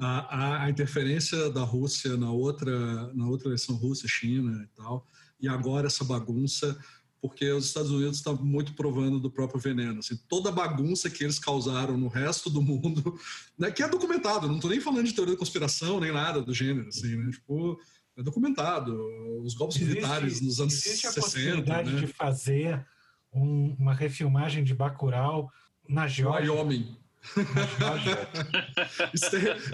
[0.00, 5.06] a, a, interferência da Rússia na outra, na outra eleição Rússia, China e tal,
[5.40, 6.78] e agora essa bagunça
[7.20, 9.98] porque os Estados Unidos estão muito provando do próprio veneno.
[9.98, 13.18] Assim, toda a bagunça que eles causaram no resto do mundo,
[13.58, 16.54] né, que é documentado, não estou nem falando de teoria da conspiração, nem nada do
[16.54, 17.78] gênero, assim, né, tipo,
[18.16, 18.96] é documentado.
[19.42, 21.08] Os golpes existe, militares nos anos existe 60.
[21.08, 22.00] Existe a possibilidade né?
[22.00, 22.86] de fazer
[23.32, 25.50] um, uma refilmagem de Bacurau
[25.88, 26.52] na Geórgia?
[26.52, 26.96] Wyoming.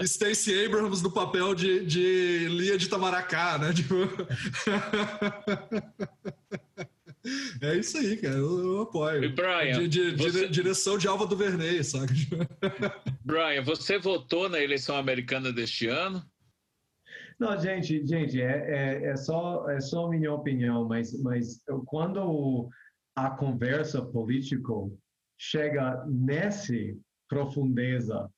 [0.03, 3.71] Stacey Abrams no papel de, de Lia de Tamaracá, né?
[3.71, 3.95] Tipo...
[7.61, 8.35] É isso aí, cara.
[8.35, 9.23] Eu, eu apoio.
[9.23, 10.47] E Brian, de, de, você...
[10.47, 12.13] Direção de Alva do Verney, sabe?
[13.23, 16.23] Brian, você votou na eleição americana deste ano?
[17.39, 22.69] Não, gente, gente, é, é, é, só, é só minha opinião, mas, mas quando
[23.15, 24.73] a conversa política
[25.37, 26.97] chega nesse
[27.27, 28.29] profundeza,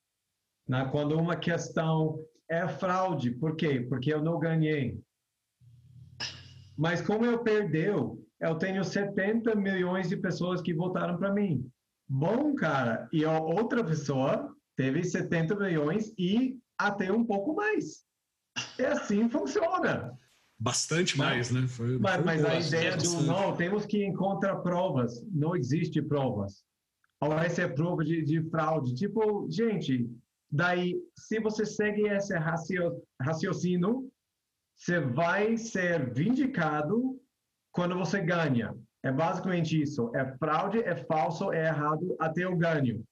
[0.67, 2.19] né, quando uma questão
[2.49, 3.81] é fraude, por quê?
[3.81, 4.99] Porque eu não ganhei.
[6.75, 11.69] Mas como eu perdeu, eu tenho 70 milhões de pessoas que votaram para mim.
[12.07, 13.09] Bom, cara.
[13.11, 18.05] E a outra pessoa teve 70 milhões e até um pouco mais.
[18.77, 20.17] E assim funciona.
[20.59, 21.67] Bastante mais, né?
[21.67, 23.25] Foi, Mas, foi mas a ideia do bastante.
[23.25, 25.23] não, temos que encontrar provas.
[25.31, 26.63] Não existe provas.
[27.21, 28.95] Ou essa é prova de, de fraude.
[28.95, 30.09] Tipo, gente,
[30.49, 34.09] daí, se você segue esse racio, raciocínio,
[34.75, 37.19] você vai ser vindicado
[37.77, 38.75] quando você ganha.
[39.03, 40.11] É basicamente isso.
[40.15, 43.03] É fraude, é falso, é errado até eu ganho.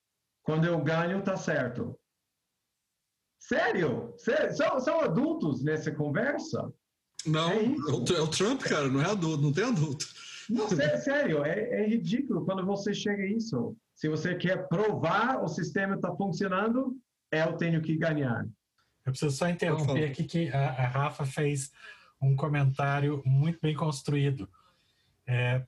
[0.42, 1.96] Quando eu ganho, tá certo.
[3.40, 4.12] Sério?
[4.18, 4.56] Sério?
[4.58, 6.74] São, são adultos nessa conversa?
[7.28, 10.08] Não, É é, o, é o Trump, cara, não é adulto, não tem adulto.
[10.50, 13.78] Não, sé- sério, é, é ridículo quando você chega a isso.
[13.96, 16.98] Se você quer provar o sistema está funcionando,
[17.32, 18.46] eu tenho que ganhar.
[19.06, 21.72] Eu preciso só interromper aqui que a, a Rafa fez
[22.26, 24.50] um comentário muito bem construído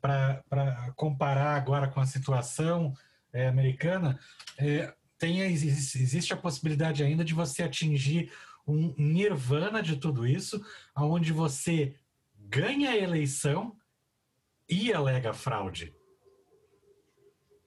[0.01, 2.95] para comparar agora com a situação
[3.33, 4.19] é, americana.
[4.57, 8.31] é, tem, existe a possibilidade ainda de você atingir
[8.67, 10.63] um nirvana de tudo isso,
[10.95, 11.95] onde você
[12.37, 13.75] ganha a eleição
[14.69, 15.95] e alega fraude.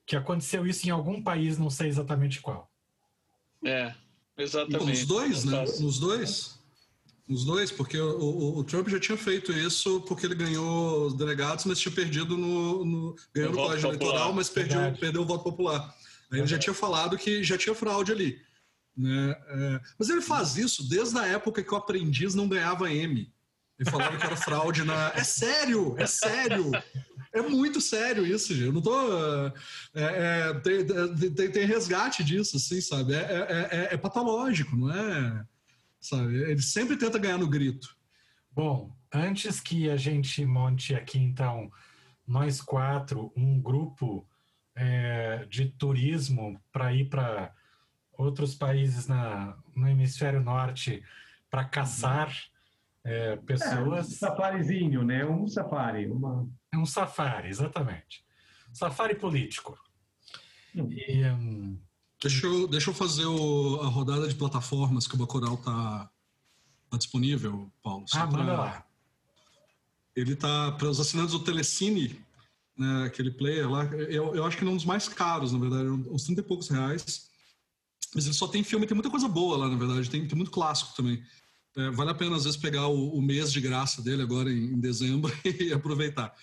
[0.06, 2.70] Que aconteceu isso em algum país, não sei exatamente qual.
[3.64, 3.94] É,
[4.36, 4.86] E exatamente.
[4.86, 5.64] Nos dois, né?
[5.80, 6.59] Nos dois.
[7.30, 11.14] Nos dois, porque o, o- o Trump já tinha feito isso porque ele ganhou os
[11.14, 12.84] delegados, mas tinha perdido no.
[12.84, 14.04] no ganhou No colégio popular.
[14.10, 14.98] eleitoral, mas perdeu, Verdade.
[15.00, 15.94] perdeu o voto popular.
[16.32, 18.36] Aí ele já tinha falado que já tinha fraude ali.
[18.96, 19.36] Né?
[19.48, 23.32] É, mas ele faz isso desde a época que o aprendiz não ganhava M.
[23.78, 25.12] Ele falava que era fraude na.
[25.14, 26.70] É sério, é sério.
[27.32, 28.66] É muito sério isso, gente.
[28.66, 28.92] Eu não tô.
[29.46, 29.52] é,
[29.94, 30.84] é, tem,
[31.32, 33.14] tem, tem resgate disso, assim, sabe?
[33.14, 35.44] É, é, é- é patológico, não é?
[36.00, 36.34] Sabe?
[36.34, 37.94] Ele sempre tenta ganhar no grito.
[38.50, 41.70] Bom, antes que a gente monte aqui, então,
[42.26, 44.26] nós quatro, um grupo
[44.74, 47.52] é, de turismo para ir para
[48.12, 51.02] outros países na, no hemisfério norte
[51.50, 52.32] para caçar
[53.04, 54.06] é, É, um pessoas.
[54.16, 55.24] safarizinho, né?
[55.24, 56.06] Um safari.
[56.06, 56.48] Uma...
[56.72, 58.24] É um safari, exatamente.
[58.72, 59.78] Safari político.
[60.74, 61.78] E, hum,
[62.22, 66.10] Deixa eu, deixa eu fazer o- a rodada de plataformas que o Bacurau tá,
[66.90, 68.04] tá disponível, Paulo.
[68.12, 68.86] ah, pra- manda lá.
[70.14, 72.20] Ele tá para os assinantes do Telecine,
[72.76, 73.84] né, aquele player lá.
[73.86, 76.44] Eu, eu acho que ele é um dos mais caros, na verdade, uns 30 e
[76.44, 77.28] poucos reais.
[78.14, 80.50] Mas ele só tem filme, tem muita coisa boa lá, na verdade, tem, tem muito
[80.50, 81.22] clássico também.
[81.76, 84.64] É, vale a pena, às vezes, pegar o, o mês de graça dele agora em,
[84.74, 86.34] em dezembro e aproveitar.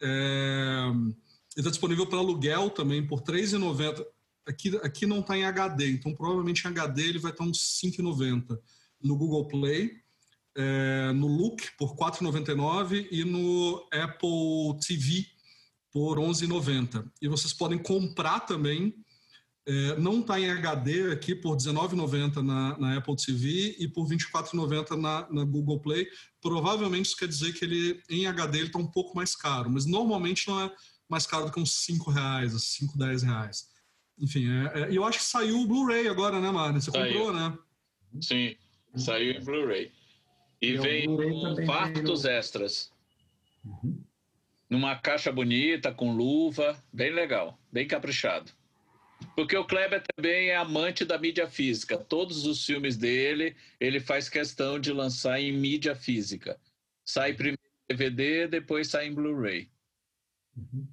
[0.00, 1.14] É, ele
[1.56, 4.04] está disponível para aluguel também por R$ 3,90.
[4.46, 7.90] Aqui, aqui não está em HD, então provavelmente em HD ele vai estar uns R$
[7.90, 8.58] 5,90
[9.02, 10.00] no Google Play
[10.56, 15.26] é, no Look por R$ 4,99 e no Apple TV
[15.92, 17.10] por R$ 11,90.
[17.20, 18.94] E vocês podem comprar também,
[19.66, 24.06] é, não está em HD aqui por R$ 19,90 na, na Apple TV e por
[24.06, 26.06] R$ 24,90 na, na Google Play.
[26.40, 29.86] Provavelmente isso quer dizer que ele em HD ele está um pouco mais caro, mas
[29.86, 30.72] normalmente não é
[31.08, 33.69] mais caro do que uns 5 reais, 5, 10 reais.
[34.20, 36.80] Enfim, é, é, eu acho que saiu o Blu-ray agora, né, Mário?
[36.80, 37.12] Você Saiu.
[37.12, 37.58] comprou, né?
[38.20, 38.56] Sim,
[38.94, 39.90] saiu em Blu-ray.
[40.60, 42.92] E E o vem Blu-ray com fartos veio- extras.
[43.64, 44.02] Uhum.
[44.68, 48.52] Numa caixa bonita, com luva, bem legal, bem caprichado.
[49.34, 51.98] Porque o Kleber também é amante da mídia física.
[51.98, 56.58] Todos os filmes dele, ele faz questão de lançar em mídia física.
[57.04, 59.70] Sai primeiro em DVD, depois sai em Blu-ray.
[60.56, 60.86] Uhum.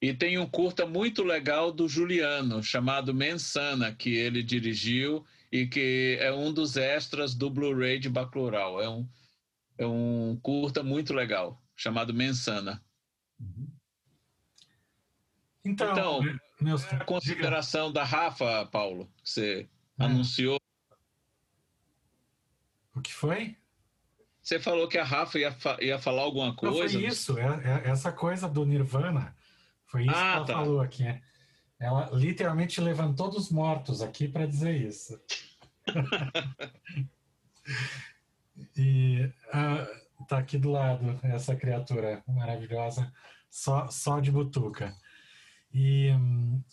[0.00, 6.16] E tem um curta muito legal do Juliano, chamado Mensana, que ele dirigiu e que
[6.20, 8.80] é um dos extras do Blu-ray de Bacurau.
[8.80, 9.08] É um,
[9.76, 12.80] é um curta muito legal, chamado Mensana.
[15.64, 19.68] Então, Então, me- meus A consideração da Rafa, Paulo, que você
[19.98, 20.04] É.
[20.04, 20.58] anunciou.
[22.94, 23.56] o que foi?
[24.42, 26.98] Você falou que a Rafa ia, fa- ia falar alguma Não, coisa.
[26.98, 29.36] foi isso, é- é- essa coisa do Nirvana,
[29.88, 30.52] foi isso Ah, que ela tá.
[30.54, 31.02] falou aqui.
[31.02, 31.20] né?
[31.80, 35.20] Ela literalmente levantou dos mortos aqui para dizer isso.
[38.76, 39.86] e ah,
[40.28, 43.12] tá aqui do lado essa criatura maravilhosa,
[43.50, 44.94] só, só de butuca.
[45.72, 46.08] E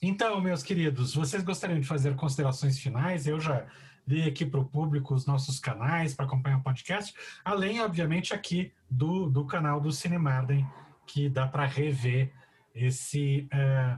[0.01, 3.27] então, meus queridos, vocês gostariam de fazer considerações finais?
[3.27, 3.65] Eu já
[4.07, 7.13] dei aqui para o público os nossos canais para acompanhar o podcast,
[7.43, 10.65] além, obviamente, aqui do, do canal do Cinemarden,
[11.05, 12.31] que dá para rever
[12.75, 13.97] esse, eh,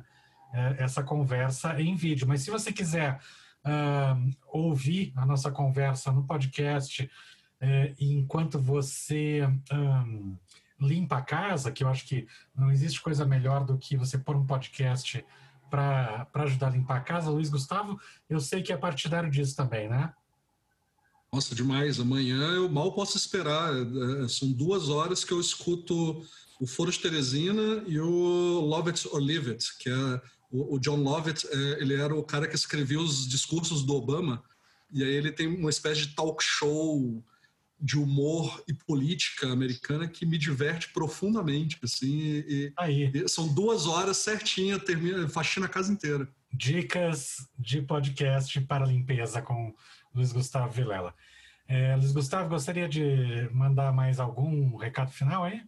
[0.54, 2.28] eh, essa conversa em vídeo.
[2.28, 3.20] Mas se você quiser
[3.64, 4.18] ah,
[4.48, 7.10] ouvir a nossa conversa no podcast,
[7.60, 9.42] eh, enquanto você
[9.72, 10.06] ah,
[10.80, 14.36] limpa a casa, que eu acho que não existe coisa melhor do que você pôr
[14.38, 15.26] um podcast
[15.70, 17.32] para ajudar a limpar a casa.
[17.32, 18.00] Luiz Gustavo,
[18.30, 20.14] eu sei que é partidário disso também, né?
[21.32, 22.00] Nossa, demais.
[22.00, 23.74] Amanhã eu mal posso esperar.
[23.74, 26.26] É, são duas horas que eu escuto
[26.60, 31.04] o Foro de Teresina e o Love It or Leave It, que é o, John
[31.04, 34.42] Lovett, é, ele era o cara que escrevia os discursos do Obama,
[34.92, 37.24] e aí ele tem uma espécie de talk show
[37.80, 42.74] de humor e política americana que me diverte profundamente, assim, e,
[43.14, 46.28] e são duas horas certinha, termina, faxina a casa inteira.
[46.52, 49.76] Dicas de podcast para limpeza com
[50.14, 51.14] Luiz Gustavo Vilela.
[51.68, 55.62] É, Luiz Gustavo, gostaria de mandar mais algum recado final aí?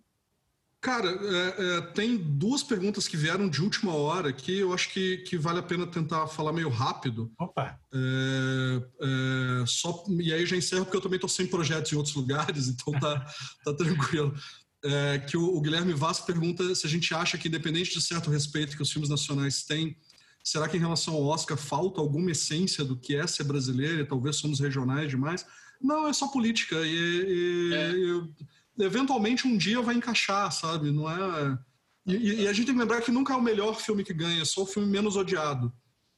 [0.81, 5.17] Cara, é, é, tem duas perguntas que vieram de última hora que eu acho que,
[5.17, 7.29] que vale a pena tentar falar meio rápido.
[7.37, 7.77] Opa!
[7.93, 12.15] É, é só, e aí já encerro porque eu também estou sem projetos em outros
[12.15, 13.25] lugares, então tá,
[13.65, 14.33] tá tranquilo.
[14.81, 18.31] É, que o, o, Guilherme Vaz pergunta se a gente acha que, independente de certo
[18.31, 19.97] respeito que os filmes nacionais têm,
[20.43, 24.05] será que em relação ao Oscar falta alguma essência do que é ser brasileiro e
[24.05, 25.45] talvez somos regionais demais?
[25.81, 26.75] Não, é só política.
[26.85, 27.91] E, e é.
[27.91, 28.33] eu,
[28.79, 30.91] eventualmente um dia vai encaixar, sabe?
[30.91, 31.57] Não é.
[32.05, 34.41] E, e, a gente tem que lembrar que nunca é o melhor filme que ganha,
[34.41, 35.71] é só o filme menos odiado.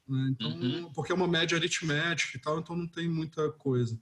[0.07, 0.29] Né?
[0.31, 0.91] Então, uhum.
[0.93, 3.99] Porque é uma média aritmética e tal, então não tem muita coisa.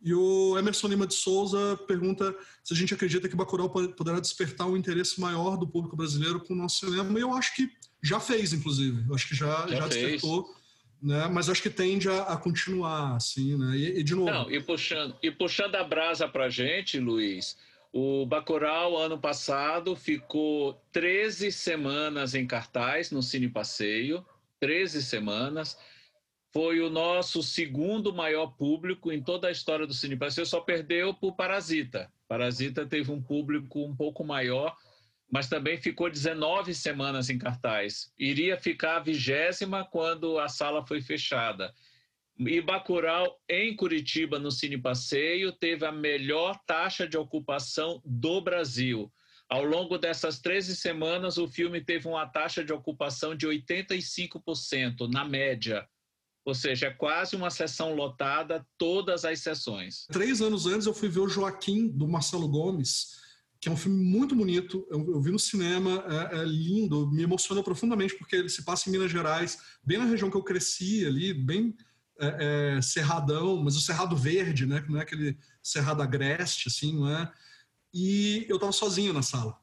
[0.00, 4.66] E o Emerson Lima de Souza pergunta se a gente acredita que Bacurau poderá despertar
[4.66, 7.18] um interesse maior do público brasileiro com o nosso cinema.
[7.18, 7.70] E eu acho que
[8.06, 9.04] já fez, inclusive.
[9.08, 10.54] Eu acho que já, já, já despertou.
[11.02, 11.28] Né?
[11.28, 13.76] Mas acho que tende a, a continuar, assim, né?
[13.76, 14.30] E, e, de novo...
[14.30, 17.56] Não, e puxando, e puxando a brasa pra gente, Luiz,
[17.92, 24.24] o Bacurau, ano passado, ficou 13 semanas em cartaz no Cine Passeio,
[24.60, 25.78] 13 semanas.
[26.52, 31.12] Foi o nosso segundo maior público em toda a história do Cine Passeio, só perdeu
[31.14, 32.10] por Parasita.
[32.28, 34.76] Parasita teve um público um pouco maior,
[35.30, 38.12] mas também ficou 19 semanas em cartaz.
[38.18, 41.74] Iria ficar a vigésima quando a sala foi fechada.
[42.38, 49.10] E Bacurau, em Curitiba, no Cine Passeio, teve a melhor taxa de ocupação do Brasil.
[49.48, 55.24] Ao longo dessas 13 semanas, o filme teve uma taxa de ocupação de 85%, na
[55.24, 55.88] média.
[56.44, 60.06] Ou seja, é quase uma sessão lotada, todas as sessões.
[60.12, 63.25] Três anos antes, eu fui ver o Joaquim, do Marcelo Gomes,
[63.60, 64.86] que é um filme muito bonito.
[64.90, 68.88] Eu, eu vi no cinema, é, é, lindo, me emocionou profundamente, porque ele se passa
[68.88, 71.74] em Minas Gerais, bem na região que eu cresci ali, bem
[72.18, 74.84] é, é, cerradão, mas o cerrado verde, né?
[74.88, 77.32] Não é aquele cerrado agreste, assim, não é?
[77.92, 79.58] E eu estava sozinho na sala.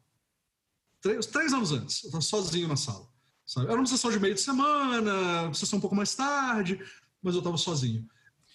[1.01, 3.07] Três, três anos antes, eu estava sozinho na sala.
[3.45, 3.67] Sabe?
[3.67, 6.79] Era uma sessão de meio de semana, uma sessão um pouco mais tarde,
[7.21, 8.07] mas eu estava sozinho.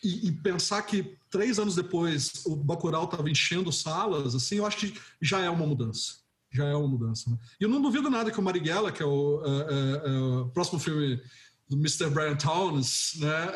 [0.02, 4.76] E, e, pensar que três anos depois o Bacurau estava enchendo salas, assim, eu acho
[4.76, 6.18] que já é uma mudança.
[6.50, 7.30] Já é uma mudança.
[7.30, 7.36] Né?
[7.60, 10.78] E eu não duvido nada que o Marighella, que é o, é, é, o próximo
[10.78, 11.20] filme
[11.68, 12.08] do Mr.
[12.08, 13.46] Brian Towns, né,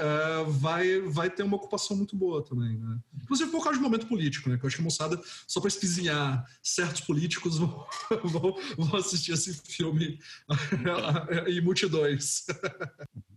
[0.42, 2.76] uh, vai, vai ter uma ocupação muito boa também.
[2.76, 2.98] Né?
[3.22, 4.58] Inclusive por causa do momento político, né?
[4.58, 7.86] Que eu acho que a moçada, só para espizinhar certos políticos, vão,
[8.22, 10.18] vão, vão assistir esse filme
[11.48, 12.46] em multidões.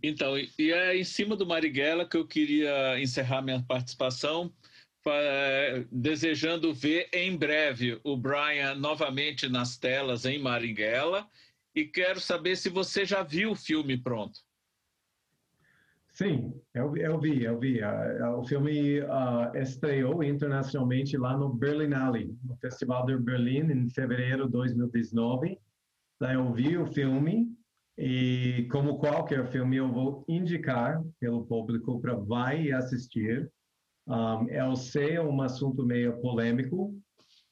[0.02, 4.52] Então, e é em cima do Marighella que eu queria encerrar minha participação,
[5.90, 11.28] desejando ver em breve o Brian novamente nas telas em Marighella.
[11.74, 14.45] E quero saber se você já viu o filme pronto.
[16.16, 17.78] Sim, eu, eu vi, eu vi.
[18.38, 24.52] O filme uh, estreou internacionalmente lá no Berlinale, no Festival de Berlim, em fevereiro de
[24.52, 25.58] 2019.
[26.18, 27.54] Daí eu vi o filme
[27.98, 33.52] e, como qualquer filme, eu vou indicar pelo público para vai assistir.
[34.08, 36.98] Um, eu sei é um assunto meio polêmico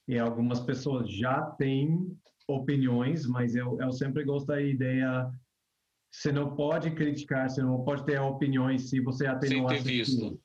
[0.09, 2.17] e algumas pessoas já têm
[2.49, 5.31] opiniões, mas eu, eu sempre gosto da ideia
[6.15, 10.41] você não pode criticar, você não pode ter opiniões se você até não assistiu.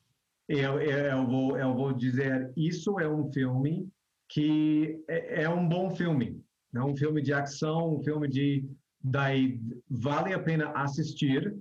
[0.47, 3.87] Eu, eu, vou, eu vou dizer, isso é um filme
[4.27, 6.43] que é, é, um bom filme.
[6.73, 8.67] É um filme de ação, um filme de...
[9.01, 11.55] Daí vale a pena assistir,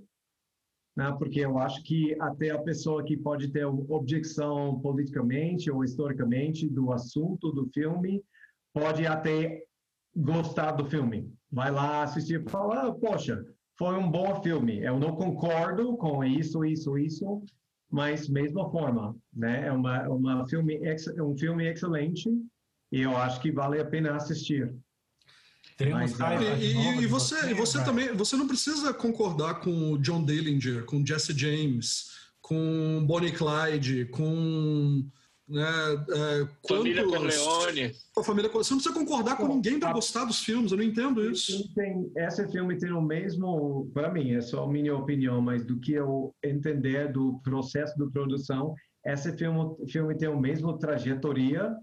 [0.97, 1.15] né?
[1.17, 6.91] porque eu acho que até a pessoa que pode ter objeção politicamente ou historicamente do
[6.91, 8.21] assunto do filme
[8.73, 9.63] pode até
[10.15, 11.31] gostar do filme.
[11.51, 13.45] Vai lá assistir e fala, ah, poxa,
[13.79, 14.83] foi um bom filme.
[14.83, 17.41] Eu não concordo com isso, isso, isso,
[17.89, 19.67] mas mesma forma, né?
[19.67, 20.77] É uma, uma filme,
[21.23, 22.29] um filme excelente
[22.91, 24.69] e eu acho que vale a pena assistir.
[25.93, 30.25] Mas, ah, e, e, e, você, você também, você não precisa concordar com o John
[30.25, 32.07] Dillinger, com Jesse James,
[32.41, 35.09] com Bonnie Clyde, com
[35.49, 35.63] Né?
[35.63, 37.91] É, Família quantos- Corleone.
[38.15, 38.65] A família Corleone.
[38.65, 41.51] Você não precisa concordar com ninguém para gostar dos filmes, eu não entendo isso.
[41.51, 45.41] Esse filme tem, esse filme tem o mesmo, para mim, é só a minha opinião,
[45.41, 50.77] mas do que eu entender do processo de produção, esse filme, filme tem o mesmo
[50.77, 51.75] trajetória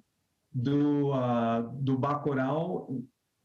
[0.52, 2.88] do ah, do Bacurau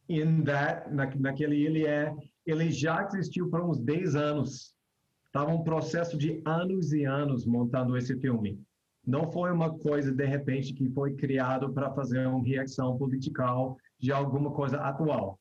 [0.07, 2.13] in that na, naquele ele é
[2.45, 4.73] ele já existiu por uns 10 anos.
[5.27, 8.59] Estava um processo de anos e anos montando esse filme.
[9.05, 14.11] Não foi uma coisa de repente que foi criado para fazer uma reação political de
[14.11, 15.39] alguma coisa atual.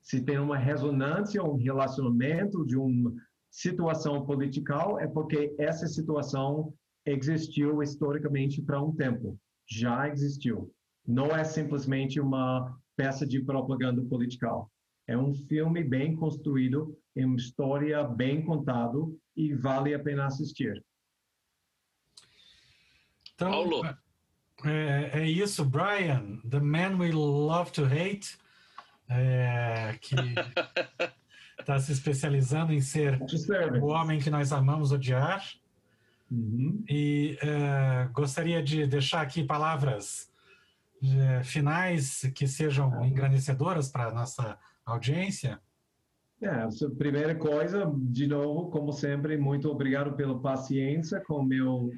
[0.00, 3.12] Se tem uma ressonância, um relacionamento de uma
[3.50, 6.72] situação political, é porque essa situação
[7.06, 9.38] existiu historicamente para um tempo.
[9.66, 10.72] Já existiu.
[11.06, 14.70] Não é simplesmente uma peça de propaganda political.
[15.06, 20.82] É um filme bem construído, é uma história bem contado e vale a pena assistir.
[23.34, 23.82] Então, Paulo.
[24.64, 28.38] É, é isso, Brian, The Man We Love to Hate,
[29.08, 30.14] é, que
[31.58, 33.20] está se especializando em ser
[33.82, 35.44] o homem que nós amamos odiar.
[36.30, 36.82] Uhum.
[36.88, 40.30] E é, gostaria de deixar aqui palavras
[41.02, 45.60] é, finais que sejam engrandecedoras para a nossa audiência.
[46.40, 51.90] É, a primeira coisa, de novo, como sempre, muito obrigado pela paciência com meu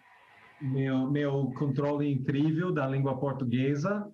[0.60, 4.10] meu meu controle incrível da língua portuguesa.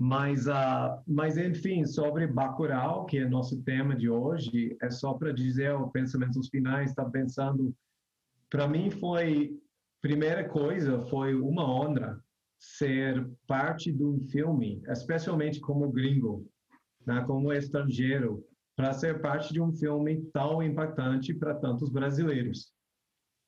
[0.00, 5.32] Mas, uh, mas enfim, sobre Bacurau, que é nosso tema de hoje, é só para
[5.32, 6.90] dizer os pensamentos finais.
[6.90, 7.74] Está pensando,
[8.48, 9.58] para mim foi
[10.00, 12.22] primeira coisa foi uma honra
[12.58, 16.46] ser parte de um filme, especialmente como gringo,
[17.06, 18.44] né, como estrangeiro,
[18.76, 22.72] para ser parte de um filme tão impactante para tantos brasileiros.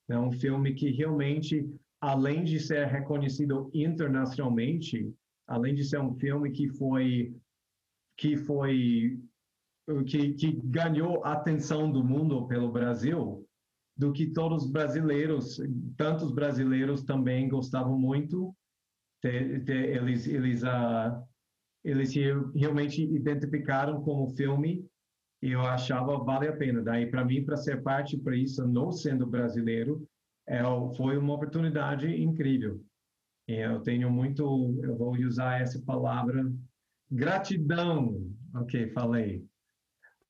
[0.08, 1.68] É um filme que realmente,
[2.00, 5.12] além de ser reconhecido internacionalmente,
[5.46, 7.34] além de ser um filme que foi
[8.16, 9.18] que foi
[10.06, 13.46] que, que ganhou a atenção do mundo pelo Brasil,
[13.96, 15.60] do que todos os brasileiros,
[15.96, 18.54] tantos brasileiros também gostavam muito,
[19.22, 21.22] de, de, eles eles uh,
[21.84, 22.14] eles
[22.54, 24.86] realmente identificaram como filme
[25.42, 26.82] e eu achava vale a pena.
[26.82, 30.06] Daí para mim para ser parte para isso, não sendo brasileiro,
[30.48, 30.62] é,
[30.96, 32.80] foi uma oportunidade incrível.
[33.48, 36.50] Eu tenho muito, eu vou usar essa palavra,
[37.10, 38.30] gratidão.
[38.54, 39.44] Ok, falei.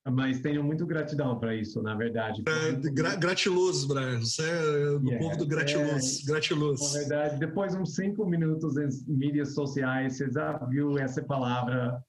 [0.03, 2.41] Mas tenho muito gratidão para isso, na verdade.
[2.47, 4.19] É, gra gratiluz, Brian.
[4.19, 6.23] Você é do Yeah, povo do gratiluz.
[6.23, 6.81] é, gratiluz.
[6.93, 12.03] Na verdade, depois de uns cinco minutos em mídias sociais, você já viu essa palavra,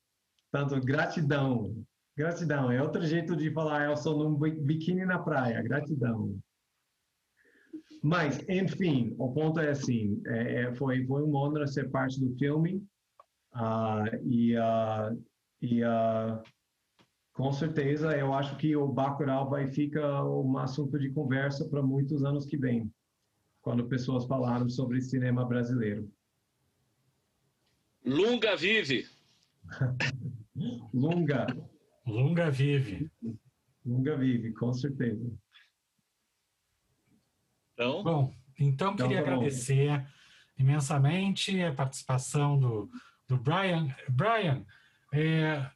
[0.50, 1.76] tanto gratidão.
[2.16, 6.34] Gratidão é outro jeito de falar, eu sou num bi- biquíni na praia, gratidão.
[8.02, 12.36] Mas, enfim, o ponto é assim, é, é, foi, foi uma honra ser parte do
[12.36, 12.84] filme
[13.52, 15.14] ah, e, ah,
[15.60, 16.42] e ah,
[17.32, 22.24] com certeza eu acho que o Bacurau vai ficar um assunto de conversa para muitos
[22.24, 22.92] anos que vêm,
[23.60, 26.10] quando pessoas falaram sobre cinema brasileiro.
[28.04, 29.06] Lunga vive.
[30.92, 31.46] Lunga,
[32.04, 33.08] Lunga vive.
[33.86, 35.30] Lunga vive, com certeza.
[37.82, 40.06] Então, Bom, então Então, queria tá agradecer
[40.58, 42.90] imensamente a participação do,
[43.28, 43.94] do Brian.
[44.08, 44.64] Brian,
[45.12, 45.66] é,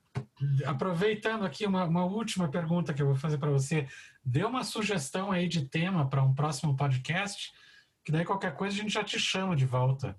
[0.64, 3.86] aproveitando aqui uma, uma última pergunta que eu vou fazer para você,
[4.24, 7.52] dê uma sugestão aí de tema para um próximo podcast,
[8.04, 10.16] que daí qualquer coisa a gente já te chama de volta.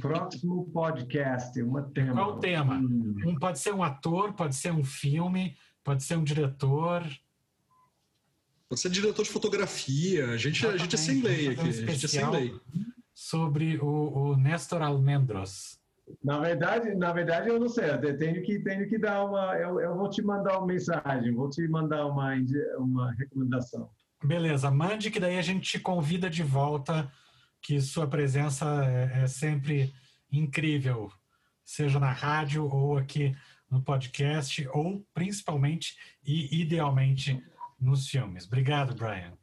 [0.00, 2.12] Próximo podcast, uma tema.
[2.12, 2.74] Qual o tema?
[2.74, 7.02] Hum, Um pode ser um ator, pode ser um filme, pode ser um diretor.
[8.68, 10.30] Você é diretor de fotografia.
[10.30, 11.68] A gente, a gente é sem lei aqui.
[11.68, 12.54] A gente é sem lei.
[13.14, 15.78] sobre o, o Néstor Almendros.
[16.22, 17.90] Na verdade, na verdade eu não sei.
[17.90, 19.56] Eu tenho que tenho que dar uma.
[19.56, 22.32] Eu, eu vou te mandar uma mensagem, vou te mandar uma
[22.78, 23.90] uma recomendação.
[24.22, 27.10] Beleza, mande que daí a gente te convida de volta,
[27.60, 29.92] que sua presença é, é sempre
[30.30, 31.10] incrível,
[31.64, 33.36] seja na rádio ou aqui
[33.70, 37.42] no podcast, ou principalmente e idealmente
[37.80, 38.46] nos filmes.
[38.46, 39.36] Obrigado, Brian.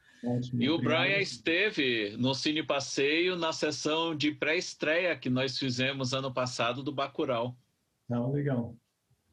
[0.53, 0.77] E o.
[0.77, 6.93] Brian esteve no Cine Passeio na sessão de pré-estreia que nós fizemos ano passado do
[6.93, 7.57] Bacurau.
[8.07, 8.77] Tá legal.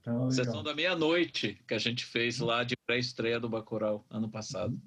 [0.02, 0.30] Tá legal.
[0.32, 4.80] Sessão da meia-noite que a gente fez lá de pré-estreia do Bacurau ano passado.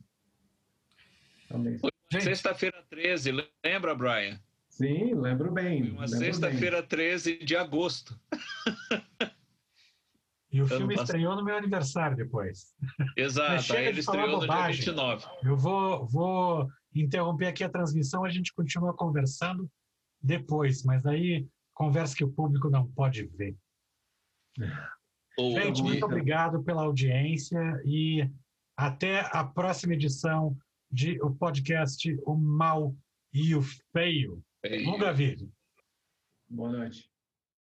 [1.48, 3.32] Tá Sexta-feira 13,
[3.64, 4.40] lembra, Brian?
[4.68, 5.84] Sim, lembro bem.
[5.84, 8.20] Foi uma sexta-feira 13 de agosto.
[10.54, 11.16] e o ano filme passado.
[11.16, 12.74] estreou no meu aniversário depois.
[13.00, 14.86] Mas Exato, chega aí de ele falar estreou no dia bobagem.
[14.86, 15.26] 29.
[15.44, 19.70] Eu vou, vou interromper aqui a transmissão, a gente continua conversando
[20.22, 23.58] depois, mas aí conversa que o público não pode ver.
[25.38, 26.08] O- Gente, muito então.
[26.08, 28.30] obrigado pela audiência e
[28.78, 30.56] até a próxima edição
[30.92, 32.96] de o podcast O Mal
[33.34, 34.44] e o Feio.
[34.64, 35.48] é, Longa vida.
[36.48, 37.10] Boa noite.